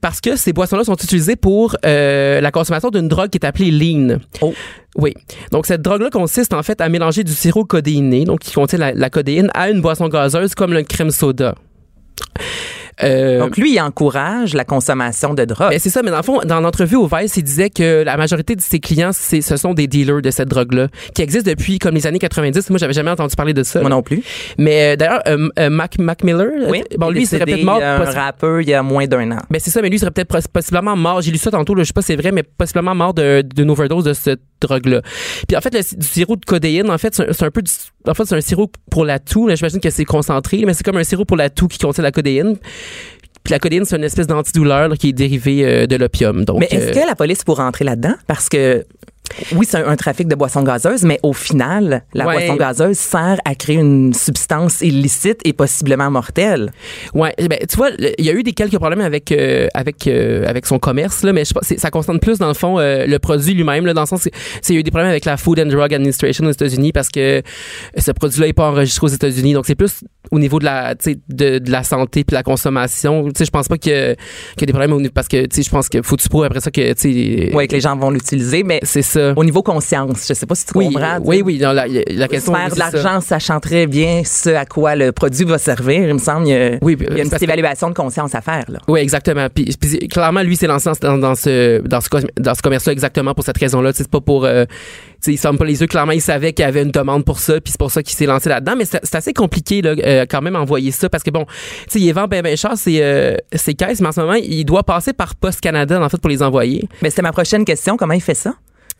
parce 0.00 0.20
que 0.20 0.36
ces 0.36 0.52
boissons 0.52 0.76
là 0.76 0.84
sont 0.84 0.96
utilisées 0.96 1.36
pour 1.36 1.76
euh, 1.84 2.40
la 2.40 2.50
consommation 2.50 2.90
d'une 2.90 3.08
drogue 3.08 3.28
qui 3.28 3.38
est 3.38 3.44
appelée 3.44 3.70
lean. 3.70 4.18
Oh. 4.40 4.54
Oui. 4.96 5.12
Donc 5.52 5.66
cette 5.66 5.82
drogue 5.82 6.00
là 6.00 6.10
consiste 6.10 6.54
en 6.54 6.62
fait 6.62 6.80
à 6.80 6.88
mélanger 6.88 7.22
du 7.22 7.32
sirop 7.32 7.64
codéiné 7.64 8.24
donc 8.24 8.40
qui 8.40 8.52
contient 8.52 8.78
la, 8.78 8.92
la 8.92 9.10
codéine 9.10 9.50
à 9.52 9.68
une 9.68 9.82
boisson 9.82 10.08
gazeuse 10.08 10.54
comme 10.54 10.72
le 10.72 10.82
crème 10.82 11.10
soda. 11.10 11.54
Euh, 13.02 13.40
Donc, 13.40 13.56
lui, 13.56 13.74
il 13.74 13.80
encourage 13.80 14.54
la 14.54 14.64
consommation 14.64 15.34
de 15.34 15.44
drogue. 15.44 15.70
ben, 15.70 15.78
c'est 15.78 15.90
ça, 15.90 16.02
mais 16.02 16.10
dans 16.10 16.16
le 16.16 16.22
fond, 16.22 16.40
dans 16.44 16.60
l'entrevue 16.60 16.96
au 16.96 17.06
Vice, 17.06 17.36
il 17.36 17.42
disait 17.42 17.68
que 17.70 18.02
la 18.04 18.16
majorité 18.16 18.56
de 18.56 18.60
ses 18.62 18.80
clients, 18.80 19.10
c'est, 19.12 19.42
ce 19.42 19.56
sont 19.56 19.74
des 19.74 19.86
dealers 19.86 20.22
de 20.22 20.30
cette 20.30 20.48
drogue-là, 20.48 20.88
qui 21.14 21.22
existent 21.22 21.50
depuis 21.50 21.78
comme 21.78 21.94
les 21.94 22.06
années 22.06 22.18
90. 22.18 22.70
Moi, 22.70 22.78
j'avais 22.78 22.92
jamais 22.94 23.10
entendu 23.10 23.36
parler 23.36 23.52
de 23.54 23.62
ça. 23.62 23.80
Moi 23.80 23.90
non 23.90 24.02
plus. 24.02 24.22
Mais 24.58 24.94
euh, 24.94 24.96
d'ailleurs, 24.96 25.22
euh, 25.28 25.70
Mac, 25.70 25.98
Mac 25.98 26.24
Miller, 26.24 26.50
Oui. 26.68 26.82
bon, 26.96 27.10
lui, 27.10 27.22
il 27.22 27.26
serait 27.26 27.44
peut-être 27.44 27.64
mort. 27.64 27.80
Un 27.82 27.98
rappeur 28.04 28.60
il 28.60 28.68
y 28.68 28.74
a 28.74 28.82
moins 28.82 29.06
d'un 29.06 29.30
an. 29.32 29.38
ben, 29.50 29.60
c'est 29.60 29.70
ça, 29.70 29.82
mais 29.82 29.88
lui, 29.88 29.96
il 29.96 30.00
serait 30.00 30.10
peut-être 30.10 30.28
pos- 30.28 30.48
possiblement 30.52 30.96
mort. 30.96 31.20
J'ai 31.20 31.30
lu 31.32 31.38
ça 31.38 31.50
tantôt, 31.50 31.74
là, 31.74 31.82
je 31.82 31.88
sais 31.88 31.92
pas 31.92 32.00
si 32.02 32.06
c'est 32.08 32.16
vrai, 32.16 32.32
mais 32.32 32.42
possiblement 32.42 32.94
mort 32.94 33.12
d'une 33.14 33.70
overdose 33.70 34.04
de 34.04 34.12
cette 34.14 34.40
drogue-là. 34.60 35.02
Puis 35.46 35.56
en 35.56 35.60
fait, 35.60 35.74
le, 35.74 35.80
du 35.98 36.06
sirop 36.06 36.36
de 36.36 36.44
codéine, 36.46 36.90
en 36.90 36.96
fait, 36.98 37.14
c'est 37.14 37.28
un, 37.28 37.32
c'est 37.32 37.44
un 37.44 37.50
peu 37.50 37.60
du, 37.62 37.70
en 38.06 38.14
fait, 38.14 38.24
c'est 38.24 38.34
un 38.34 38.40
sirop 38.40 38.70
pour 38.90 39.04
la 39.04 39.18
toux. 39.18 39.48
J'imagine 39.54 39.80
que 39.80 39.90
c'est 39.90 40.04
concentré, 40.04 40.62
mais 40.66 40.74
c'est 40.74 40.84
comme 40.84 40.96
un 40.96 41.04
sirop 41.04 41.24
pour 41.24 41.36
la 41.36 41.50
toux 41.50 41.68
qui 41.68 41.78
contient 41.78 42.02
la 42.02 42.12
codéine. 42.12 42.56
Puis 43.42 43.52
la 43.52 43.58
codéine, 43.58 43.84
c'est 43.84 43.96
une 43.96 44.04
espèce 44.04 44.26
d'antidouleur 44.26 44.92
qui 44.94 45.10
est 45.10 45.12
dérivée 45.12 45.64
euh, 45.64 45.86
de 45.86 45.94
l'opium. 45.96 46.44
Donc, 46.44 46.60
Mais 46.60 46.68
est-ce 46.70 46.88
euh, 46.98 47.02
que 47.02 47.06
la 47.06 47.14
police 47.14 47.44
pourrait 47.44 47.62
entrer 47.62 47.84
là-dedans? 47.84 48.14
Parce 48.26 48.48
que 48.48 48.84
oui, 49.54 49.66
c'est 49.68 49.78
un, 49.78 49.88
un 49.88 49.96
trafic 49.96 50.28
de 50.28 50.34
boissons 50.34 50.62
gazeuses, 50.62 51.02
mais 51.02 51.18
au 51.22 51.32
final, 51.32 52.02
la 52.14 52.26
Ouais. 52.26 52.34
boisson 52.34 52.56
gazeuse 52.56 52.96
sert 52.98 53.38
à 53.44 53.54
créer 53.54 53.76
une 53.76 54.12
substance 54.14 54.80
illicite 54.80 55.40
et 55.44 55.52
possiblement 55.52 56.10
mortelle. 56.10 56.72
Ouais, 57.14 57.34
ben 57.38 57.58
tu 57.68 57.76
vois, 57.76 57.90
il 58.18 58.24
y 58.24 58.30
a 58.30 58.32
eu 58.32 58.42
des 58.42 58.52
quelques 58.52 58.76
problèmes 58.78 59.00
avec 59.00 59.30
euh, 59.32 59.68
avec 59.74 60.06
euh, 60.06 60.44
avec 60.46 60.66
son 60.66 60.78
commerce 60.78 61.22
là, 61.22 61.32
mais 61.32 61.44
je 61.44 61.52
ça 61.76 61.90
concerne 61.90 62.18
plus 62.20 62.38
dans 62.38 62.48
le 62.48 62.54
fond 62.54 62.78
euh, 62.78 63.06
le 63.06 63.18
produit 63.18 63.54
lui-même 63.54 63.86
là, 63.86 63.94
dans 63.94 64.02
le 64.02 64.06
sens 64.06 64.28
il 64.68 64.74
y 64.74 64.76
a 64.76 64.80
eu 64.80 64.82
des 64.82 64.90
problèmes 64.90 65.10
avec 65.10 65.24
la 65.24 65.36
Food 65.36 65.60
and 65.60 65.66
Drug 65.66 65.92
Administration 65.94 66.46
aux 66.46 66.50
États-Unis 66.50 66.92
parce 66.92 67.08
que 67.08 67.42
ce 67.96 68.10
produit-là 68.12 68.48
est 68.48 68.52
pas 68.52 68.68
enregistré 68.70 69.04
aux 69.06 69.10
États-Unis, 69.10 69.52
donc 69.54 69.66
c'est 69.66 69.74
plus 69.74 70.02
au 70.30 70.38
niveau 70.38 70.58
de 70.58 70.64
la 70.64 70.94
de, 70.94 71.58
de 71.58 71.70
la 71.70 71.82
santé 71.84 72.24
puis 72.24 72.32
de 72.32 72.36
la 72.36 72.42
consommation. 72.42 73.24
Tu 73.26 73.32
sais, 73.36 73.44
je 73.44 73.50
pense 73.50 73.68
pas 73.68 73.78
que 73.78 74.14
qu'il 74.14 74.60
y 74.60 74.64
a 74.64 74.66
des 74.66 74.72
problèmes 74.72 74.92
au 74.92 75.00
niveau 75.00 75.12
parce 75.14 75.28
que 75.28 75.46
tu 75.46 75.56
sais, 75.56 75.62
je 75.62 75.70
pense 75.70 75.88
que 75.88 76.02
faut 76.02 76.16
tu 76.16 76.28
prouves 76.28 76.44
après 76.44 76.60
ça 76.60 76.70
que 76.70 76.92
tu 76.94 77.00
sais 77.00 77.50
Oui, 77.54 77.68
que 77.68 77.74
les 77.74 77.80
gens 77.80 77.96
vont 77.96 78.10
l'utiliser, 78.10 78.62
mais 78.62 78.80
c'est 78.82 79.02
ça. 79.20 79.32
au 79.36 79.44
niveau 79.44 79.62
conscience, 79.62 80.26
je 80.28 80.34
sais 80.34 80.46
pas 80.46 80.54
si 80.54 80.66
tu 80.66 80.72
Oui, 80.76 80.92
comprends. 80.92 81.18
oui, 81.24 81.42
oui, 81.44 81.58
non, 81.58 81.72
la, 81.72 81.86
la 81.86 82.28
question 82.28 82.54
Faire 82.54 82.70
de 82.70 82.78
l'argent, 82.78 83.20
sachant 83.20 83.60
très 83.60 83.86
bien 83.86 84.22
ce 84.24 84.50
à 84.50 84.64
quoi 84.66 84.94
le 84.96 85.12
produit 85.12 85.44
va 85.44 85.58
servir, 85.58 86.06
il 86.08 86.14
me 86.14 86.18
semble, 86.18 86.46
il 86.46 86.50
y 86.50 86.54
a, 86.54 86.78
Oui, 86.82 86.96
il 87.00 87.16
y 87.16 87.20
a 87.20 87.24
une 87.24 87.30
petite 87.30 87.42
évaluation 87.42 87.88
de 87.88 87.94
conscience 87.94 88.34
à 88.34 88.40
faire. 88.40 88.64
Là. 88.68 88.78
Oui, 88.88 89.00
exactement. 89.00 89.48
Puis, 89.52 89.74
puis 89.80 90.08
clairement, 90.08 90.42
lui, 90.42 90.56
s'est 90.56 90.66
lancé 90.66 90.90
dans, 91.00 91.18
dans 91.18 91.34
ce 91.34 91.80
dans 91.86 92.00
ce, 92.00 92.08
dans 92.40 92.54
ce 92.54 92.62
commerce-là 92.62 92.92
exactement 92.92 93.34
pour 93.34 93.44
cette 93.44 93.58
raison-là. 93.58 93.92
C'est 93.94 94.08
pas 94.10 94.20
pour. 94.20 94.44
Euh, 94.44 94.64
il 95.26 95.38
ferme 95.38 95.58
pas 95.58 95.64
les 95.64 95.80
yeux. 95.80 95.86
Clairement, 95.88 96.12
il 96.12 96.20
savait 96.20 96.52
qu'il 96.52 96.64
y 96.64 96.68
avait 96.68 96.82
une 96.82 96.90
demande 96.92 97.24
pour 97.24 97.40
ça, 97.40 97.54
puis 97.54 97.72
c'est 97.72 97.78
pour 97.78 97.90
ça 97.90 98.02
qu'il 98.02 98.14
s'est 98.14 98.26
lancé 98.26 98.48
là-dedans. 98.48 98.74
Mais 98.76 98.84
c'est 98.84 99.14
assez 99.14 99.32
compliqué 99.32 99.82
là, 99.82 99.94
euh, 99.98 100.24
quand 100.28 100.40
même 100.40 100.54
envoyer 100.56 100.92
ça 100.92 101.08
parce 101.08 101.24
que 101.24 101.30
bon, 101.30 101.44
tu 101.44 101.54
sais, 101.88 102.00
il 102.00 102.12
vend 102.12 102.26
ben 102.28 102.44
cher 102.56 102.76
ses, 102.76 103.00
euh, 103.02 103.34
ses 103.54 103.74
caisses, 103.74 104.00
mais 104.00 104.08
en 104.08 104.12
ce 104.12 104.20
moment, 104.20 104.34
il 104.34 104.64
doit 104.64 104.84
passer 104.84 105.12
par 105.12 105.34
Post 105.34 105.60
Canada 105.60 106.00
en 106.00 106.08
fait 106.08 106.18
pour 106.20 106.30
les 106.30 106.42
envoyer. 106.42 106.88
Mais 107.02 107.10
c'était 107.10 107.22
ma 107.22 107.32
prochaine 107.32 107.64
question. 107.64 107.96
Comment 107.96 108.14
il 108.14 108.20
fait 108.22 108.34
ça? 108.34 108.54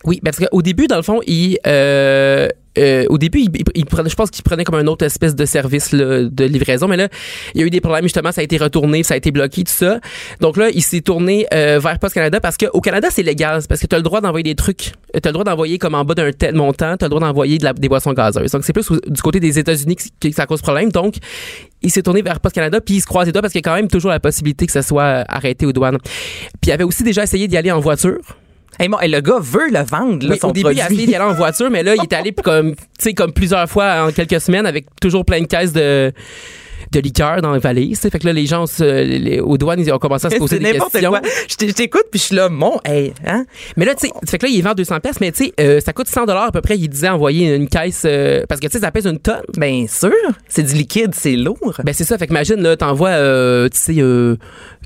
Oui, 0.06 0.20
parce 0.24 0.38
qu'au 0.38 0.62
début, 0.62 0.86
dans 0.86 0.96
le 0.96 1.02
fond, 1.02 1.20
il, 1.26 1.58
euh, 1.66 2.48
euh, 2.78 3.06
au 3.08 3.18
début, 3.18 3.46
il, 3.74 3.86
prenait, 3.86 4.08
je 4.08 4.14
pense 4.14 4.30
qu'il 4.30 4.44
prenait 4.44 4.64
comme 4.64 4.76
un 4.76 4.86
autre 4.86 5.04
espèce 5.04 5.34
de 5.34 5.44
service 5.44 5.92
de 5.92 6.44
livraison, 6.44 6.88
mais 6.88 6.96
là, 6.96 7.08
il 7.54 7.60
y 7.60 7.64
a 7.64 7.66
eu 7.66 7.70
des 7.70 7.80
problèmes 7.80 8.04
justement, 8.04 8.32
ça 8.32 8.40
a 8.40 8.44
été 8.44 8.56
retourné, 8.56 9.02
ça 9.02 9.14
a 9.14 9.16
été 9.16 9.30
bloqué, 9.30 9.64
tout 9.64 9.72
ça. 9.72 9.98
Donc 10.40 10.56
là, 10.56 10.68
il 10.72 10.82
s'est 10.82 11.00
tourné 11.00 11.46
euh, 11.52 11.80
vers 11.82 11.98
Post 11.98 12.14
Canada 12.14 12.40
parce 12.40 12.56
qu'au 12.56 12.80
Canada, 12.80 13.08
c'est 13.10 13.22
légal, 13.22 13.62
parce 13.68 13.80
que 13.80 13.86
tu 13.86 13.94
as 13.94 13.98
le 13.98 14.04
droit 14.04 14.20
d'envoyer 14.20 14.44
des 14.44 14.54
trucs, 14.54 14.92
tu 15.12 15.20
as 15.22 15.28
le 15.28 15.32
droit 15.32 15.44
d'envoyer 15.44 15.78
comme 15.78 15.94
en 15.94 16.04
bas 16.04 16.14
d'un 16.14 16.30
tel 16.32 16.54
montant, 16.54 16.96
tu 16.96 17.04
as 17.04 17.08
le 17.08 17.10
droit 17.10 17.20
d'envoyer 17.20 17.58
des 17.58 17.88
boissons 17.88 18.12
gazeuses. 18.12 18.52
Donc 18.52 18.62
c'est 18.64 18.72
plus 18.72 18.88
du 19.06 19.22
côté 19.22 19.40
des 19.40 19.58
États-Unis 19.58 19.96
que, 19.96 20.30
ça 20.32 20.46
cause 20.46 20.60
problème. 20.60 20.92
Donc 20.92 21.16
il 21.82 21.90
s'est 21.90 22.02
tourné 22.02 22.22
vers 22.22 22.40
Post 22.40 22.54
Canada, 22.54 22.80
puis 22.80 22.96
il 22.96 23.00
se 23.00 23.06
croise 23.06 23.26
les 23.26 23.32
doigts 23.32 23.42
parce 23.42 23.52
qu'il 23.52 23.60
y 23.60 23.66
a 23.66 23.70
quand 23.70 23.76
même 23.76 23.88
toujours 23.88 24.10
la 24.10 24.20
possibilité 24.20 24.66
que 24.66 24.72
ça 24.72 24.82
soit 24.82 25.24
arrêté 25.28 25.66
aux 25.66 25.72
douanes. 25.72 25.98
Puis 26.60 26.68
il 26.68 26.72
avait 26.72 26.84
aussi 26.84 27.02
déjà 27.02 27.22
essayé 27.22 27.48
d'y 27.48 27.56
aller 27.56 27.72
en 27.72 27.80
voiture. 27.80 28.20
Hey, 28.78 28.88
bon, 28.88 28.98
et 29.00 29.08
le 29.08 29.20
gars 29.20 29.38
veut 29.40 29.68
le 29.70 29.82
vendre, 29.84 30.26
là, 30.26 30.32
Oui, 30.34 30.38
son 30.40 30.48
au 30.48 30.52
début, 30.52 30.64
produit. 30.64 30.78
il 30.78 30.82
a 30.82 30.86
essayé 30.90 31.06
d'y 31.06 31.14
aller 31.14 31.24
en 31.24 31.34
voiture, 31.34 31.70
mais 31.70 31.82
là, 31.82 31.94
il 31.94 32.02
est 32.02 32.12
allé 32.12 32.32
comme, 32.44 32.74
comme 33.16 33.32
plusieurs 33.32 33.68
fois 33.68 34.06
en 34.06 34.12
quelques 34.12 34.40
semaines 34.40 34.66
avec 34.66 34.86
toujours 35.00 35.24
plein 35.24 35.40
de 35.40 35.46
caisses 35.46 35.72
de 35.72 36.12
de 36.92 37.00
liqueur 37.00 37.42
dans 37.42 37.52
les 37.52 37.58
valises. 37.58 37.98
Fait 37.98 38.16
que 38.16 38.24
là, 38.24 38.32
les 38.32 38.46
gens 38.46 38.64
les- 38.78 39.40
aux 39.40 39.58
douanes, 39.58 39.80
ils 39.80 39.92
ont 39.92 39.98
commencé 39.98 40.26
à 40.28 40.30
se 40.30 40.36
poser 40.36 40.60
des 40.60 40.70
questions. 40.70 41.10
quoi. 41.10 41.20
Je 41.48 41.72
t'écoute, 41.72 42.04
puis 42.12 42.20
je 42.20 42.26
suis 42.26 42.36
là, 42.36 42.48
mon, 42.48 42.78
hey, 42.84 43.12
hein? 43.26 43.44
Mais 43.76 43.84
là, 43.84 43.96
tu 43.96 44.06
sais, 44.06 44.12
fait 44.24 44.38
que 44.38 44.46
là, 44.46 44.52
il 44.54 44.62
vend 44.62 44.72
200 44.72 45.00
pièces, 45.00 45.20
mais 45.20 45.32
tu 45.32 45.46
sais, 45.46 45.52
euh, 45.58 45.80
ça 45.80 45.92
coûte 45.92 46.06
100 46.06 46.26
dollars 46.26 46.44
à 46.44 46.52
peu 46.52 46.60
près. 46.60 46.78
Il 46.78 46.88
disait 46.88 47.08
envoyer 47.08 47.52
une 47.56 47.68
caisse 47.68 48.04
euh, 48.06 48.44
parce 48.48 48.60
que 48.60 48.68
tu 48.68 48.74
sais, 48.74 48.78
ça 48.84 48.92
pèse 48.92 49.06
une 49.06 49.18
tonne. 49.18 49.42
Bien 49.58 49.86
sûr, 49.88 50.12
c'est 50.48 50.62
du 50.62 50.74
liquide, 50.74 51.12
c'est 51.12 51.34
lourd. 51.34 51.74
Ben 51.82 51.92
c'est 51.92 52.04
ça. 52.04 52.16
Fait 52.18 52.28
que 52.28 52.32
imagine 52.32 52.62
là, 52.62 52.76
t'envoies, 52.76 53.08
euh, 53.08 53.68
tu 53.68 53.78
sais, 53.78 53.94
euh, 53.98 54.36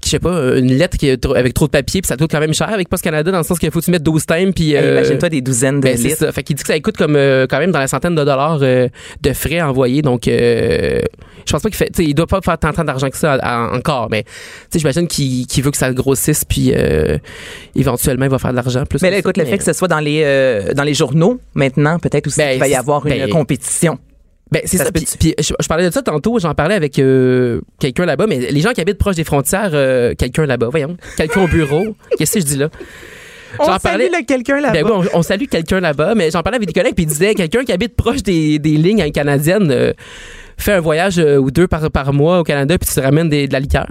je 0.05 0.11
sais 0.11 0.19
pas, 0.19 0.57
une 0.57 0.73
lettre 0.73 0.97
qui 0.97 1.09
est 1.09 1.25
avec 1.27 1.55
trop 1.55 1.67
de 1.67 1.71
papier, 1.71 2.01
puis 2.01 2.09
ça 2.09 2.17
coûte 2.17 2.31
quand 2.31 2.41
même 2.41 2.55
cher 2.55 2.69
avec 2.73 2.89
Post 2.89 3.05
Canada 3.05 3.31
dans 3.31 3.39
le 3.39 3.45
sens 3.45 3.59
qu'il 3.59 3.71
faut 3.71 3.81
que 3.81 3.85
tu 3.85 3.91
mettes 3.91 4.03
12 4.03 4.27
times, 4.27 4.53
puis. 4.53 4.77
Euh, 4.77 4.93
Imagine-toi 4.99 5.29
des 5.29 5.41
douzaines 5.41 5.81
de 5.81 5.85
Ben, 5.85 5.97
litres. 5.97 6.17
ça. 6.19 6.33
Fait 6.33 6.43
qu'il 6.43 6.57
dit 6.57 6.63
que 6.63 6.69
ça 6.73 6.79
coûte 6.81 6.97
comme 6.97 7.17
euh, 7.17 7.47
quand 7.49 7.59
même 7.59 7.71
dans 7.73 7.79
la 7.79 7.89
centaine 7.89 8.15
de 8.15 8.25
dollars 8.25 8.59
euh, 8.63 8.89
de 9.23 9.33
frais 9.33 9.61
envoyés. 9.61 10.03
Donc, 10.03 10.27
euh, 10.29 11.01
je 11.47 11.53
pense 11.53 11.63
pas 11.63 11.69
qu'il 11.69 11.77
fait. 11.77 11.91
Il 11.99 12.15
doit 12.15 12.27
pas 12.27 12.41
faire 12.43 12.59
tant, 12.59 12.73
tant 12.73 12.85
d'argent 12.85 13.09
que 13.11 13.17
ça 13.17 13.35
à- 13.35 13.37
à- 13.67 13.77
encore. 13.77 14.09
Mais 14.11 14.23
tu 14.25 14.31
sais, 14.71 14.79
j'imagine 14.81 15.07
qu'il 15.07 15.47
veut 15.63 15.71
que 15.71 15.77
ça 15.77 15.93
grossisse, 15.93 16.45
puis 16.45 16.73
euh, 16.75 17.19
éventuellement 17.75 18.25
il 18.27 18.31
va 18.31 18.39
faire 18.39 18.51
de 18.51 18.57
l'argent 18.57 18.85
plus. 18.85 19.01
Mais 19.03 19.11
là, 19.11 19.17
ça. 19.17 19.21
écoute, 19.21 19.37
le 19.37 19.45
Mais- 19.45 19.51
fait 19.51 19.59
que 19.59 19.65
ce 19.65 19.73
soit 19.73 19.89
dans 19.89 20.01
les, 20.01 20.23
euh, 20.25 20.73
dans 20.75 20.85
les 20.85 20.95
journaux, 20.95 21.41
maintenant, 21.55 21.99
peut-être 21.99 22.27
aussi 22.27 22.39
Ben, 22.39 22.51
qu'il 22.53 22.61
va 22.61 22.69
y 22.69 22.75
avoir 22.75 23.07
une 23.07 23.13
ben, 23.19 23.31
compétition. 23.31 23.99
Ben, 24.53 24.63
c'est 24.65 24.79
Ça 24.79 24.85
ça. 24.87 24.93
Puis, 24.93 25.07
je, 25.39 25.53
je 25.61 25.69
parlais 25.69 25.87
de 25.87 25.93
ça 25.93 26.03
tantôt, 26.03 26.39
j'en 26.39 26.55
parlais 26.55 26.75
avec 26.75 26.99
euh, 26.99 27.61
quelqu'un 27.79 28.05
là-bas, 28.05 28.27
mais 28.27 28.51
les 28.51 28.61
gens 28.61 28.73
qui 28.73 28.81
habitent 28.81 28.99
proche 28.99 29.17
des 29.17 29.25
frontières, 29.25 29.71
euh, 29.75 30.15
quelqu'un 30.17 30.45
là-bas, 30.47 30.69
voyons, 30.71 30.97
quelqu'un 31.17 31.43
au 31.43 31.47
bureau, 31.49 31.95
qu'est-ce 32.19 32.35
que 32.35 32.41
je 32.41 32.45
dis 32.47 32.57
là? 32.57 32.69
On 33.59 33.65
J'en 33.67 33.79
salue 33.79 34.05
quelqu'un 34.27 34.61
là-bas. 34.61 34.73
Ben 34.73 34.85
oui, 34.85 35.09
on, 35.13 35.19
on 35.19 35.23
salue 35.23 35.45
quelqu'un 35.51 35.81
là-bas, 35.81 36.15
mais 36.15 36.31
j'en 36.31 36.43
parlais 36.43 36.57
avec 36.57 36.69
des 36.69 36.73
collègues 36.73 36.95
puis 36.95 37.03
ils 37.05 37.09
disaient 37.09 37.35
quelqu'un 37.35 37.65
qui 37.65 37.73
habite 37.73 37.97
proche 37.97 38.23
des, 38.23 38.59
des 38.61 38.77
lignes 38.77 39.03
hein, 39.03 39.11
canadiennes 39.11 39.71
euh, 39.73 39.93
fait 40.57 40.73
un 40.73 40.81
voyage 40.81 41.19
euh, 41.19 41.37
ou 41.37 41.51
deux 41.51 41.67
par, 41.67 41.91
par 41.91 42.13
mois 42.13 42.39
au 42.41 42.45
Canada 42.45 42.79
puis 42.79 42.89
tu 42.89 42.95
te 42.95 43.01
ramènes 43.01 43.29
des- 43.29 43.49
de 43.49 43.53
la 43.53 43.59
liqueur. 43.61 43.87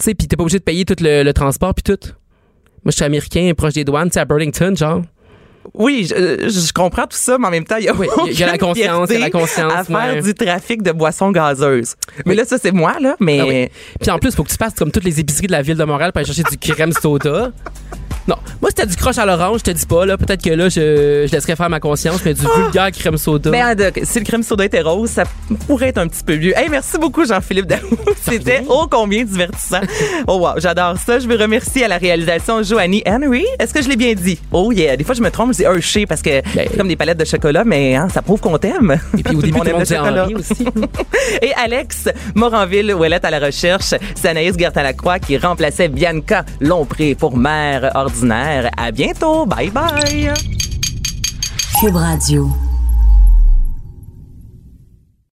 Tu 0.00 0.06
sais, 0.06 0.14
puis 0.14 0.26
t'es 0.26 0.34
pas 0.36 0.42
obligé 0.42 0.58
de 0.58 0.64
payer 0.64 0.84
tout 0.84 0.96
le, 1.00 1.22
le 1.22 1.32
transport 1.32 1.72
puis 1.72 1.84
tout. 1.84 2.08
Moi, 2.84 2.90
je 2.90 2.96
suis 2.96 3.04
américain, 3.04 3.50
proche 3.56 3.74
des 3.74 3.84
douanes, 3.84 4.08
tu 4.08 4.14
sais, 4.14 4.20
à 4.20 4.24
Burlington, 4.24 4.74
genre. 4.76 5.02
Oui, 5.72 6.06
je, 6.08 6.48
je 6.48 6.72
comprends 6.72 7.04
tout 7.06 7.16
ça, 7.16 7.38
mais 7.38 7.46
en 7.46 7.50
même 7.50 7.64
temps, 7.64 7.76
il 7.78 7.84
y 7.84 7.88
a, 7.88 7.94
Oui, 7.94 8.06
il 8.26 8.38
y 8.38 8.42
a 8.42 8.46
la 8.46 8.58
conscience, 8.58 9.08
il 9.10 9.14
y 9.14 9.16
a 9.16 9.20
la 9.20 9.30
conscience, 9.30 9.72
à 9.72 9.84
faire 9.84 10.14
ouais. 10.14 10.22
du 10.22 10.34
trafic 10.34 10.82
de 10.82 10.92
boissons 10.92 11.30
gazeuses. 11.30 11.94
Mais 12.26 12.32
Oui. 12.32 12.36
là, 12.36 12.44
ça, 12.44 12.58
c'est 12.58 12.72
moi, 12.72 12.96
là, 13.00 13.16
mais... 13.20 13.40
Ah 13.40 13.46
oui. 13.46 13.68
Puis 14.00 14.10
en 14.10 14.18
plus, 14.18 14.34
faut 14.34 14.44
que 14.44 14.50
tu 14.50 14.56
passes 14.56 14.74
comme 14.74 14.90
toutes 14.90 15.04
les 15.04 15.20
épiceries 15.20 15.46
de 15.46 15.52
la 15.52 15.62
ville 15.62 15.76
de 15.76 15.84
Montréal 15.84 16.12
pour 16.12 16.18
aller 16.18 16.26
chercher 16.26 16.44
du 16.50 16.58
crème 16.58 16.92
soda. 16.92 17.52
Non, 18.26 18.36
moi 18.62 18.70
c'était 18.70 18.86
du 18.86 18.96
croche 18.96 19.18
à 19.18 19.26
l'orange, 19.26 19.58
je 19.60 19.64
te 19.64 19.70
dis 19.70 19.84
pas 19.86 20.06
là, 20.06 20.16
peut-être 20.16 20.42
que 20.42 20.50
là 20.50 20.68
je, 20.70 21.26
je 21.26 21.32
laisserais 21.32 21.56
faire 21.56 21.68
ma 21.68 21.80
conscience, 21.80 22.24
mais 22.24 22.32
du 22.34 22.40
vulgaire 22.56 22.90
crème 22.92 23.18
soda. 23.18 23.50
Ben, 23.50 23.74
de- 23.74 23.92
si 24.02 24.18
le 24.18 24.24
crème 24.24 24.42
soda 24.42 24.64
était 24.64 24.80
rose, 24.80 25.10
ça 25.10 25.24
pourrait 25.66 25.88
être 25.88 25.98
un 25.98 26.08
petit 26.08 26.24
peu 26.24 26.36
mieux. 26.36 26.56
Hey, 26.56 26.68
merci 26.70 26.96
beaucoup, 26.98 27.26
Jean-Philippe 27.26 27.66
Daou. 27.66 27.78
C'était 28.22 28.62
ô 28.68 28.86
combien 28.90 29.24
divertissant. 29.24 29.80
Oh 30.26 30.38
wow, 30.38 30.58
j'adore 30.58 30.96
ça. 30.98 31.18
Je 31.18 31.28
veux 31.28 31.36
remercier 31.36 31.84
à 31.84 31.88
la 31.88 31.98
réalisation 31.98 32.62
Joanie 32.62 33.02
Henry. 33.06 33.44
Est-ce 33.58 33.74
que 33.74 33.82
je 33.82 33.88
l'ai 33.88 33.96
bien 33.96 34.14
dit? 34.14 34.38
Oh 34.52 34.72
yeah. 34.72 34.96
Des 34.96 35.04
fois, 35.04 35.14
je 35.14 35.20
me 35.22 35.30
trompe, 35.30 35.52
je 35.52 35.58
dis 35.58 35.62
Hershey 35.64 36.06
parce 36.06 36.22
que 36.22 36.40
Ben- 36.54 36.66
c'est 36.70 36.76
comme 36.78 36.88
des 36.88 36.96
palettes 36.96 37.18
de 37.18 37.24
chocolat, 37.26 37.64
mais 37.64 37.94
hein, 37.94 38.08
ça 38.08 38.22
prouve 38.22 38.40
qu'on 38.40 38.56
t'aime. 38.58 38.98
Et 39.18 39.22
puis 39.22 39.36
au 39.36 39.42
début, 39.42 39.58
tout 39.58 39.64
le 39.64 39.72
monde 39.72 39.82
disait. 39.82 39.98
Henri 39.98 40.34
aussi. 40.34 40.64
Et 41.42 41.52
Alex 41.54 42.08
Moranville, 42.34 42.94
où 42.94 43.04
elle 43.04 43.12
est 43.12 43.24
à 43.24 43.30
la 43.30 43.38
recherche, 43.38 43.94
c'est 44.14 44.28
Anaïs 44.28 44.56
Gertin-Lacroix 44.58 45.18
qui 45.18 45.36
remplaçait 45.36 45.88
Bianca 45.88 46.44
Lompré 46.60 47.14
pour 47.14 47.36
mère 47.36 47.90
ordinaire. 48.14 48.70
À 48.76 48.90
bientôt. 48.90 49.46
Bye 49.46 49.70
bye. 49.70 50.32
Cube 51.80 51.96
Radio. 51.96 52.48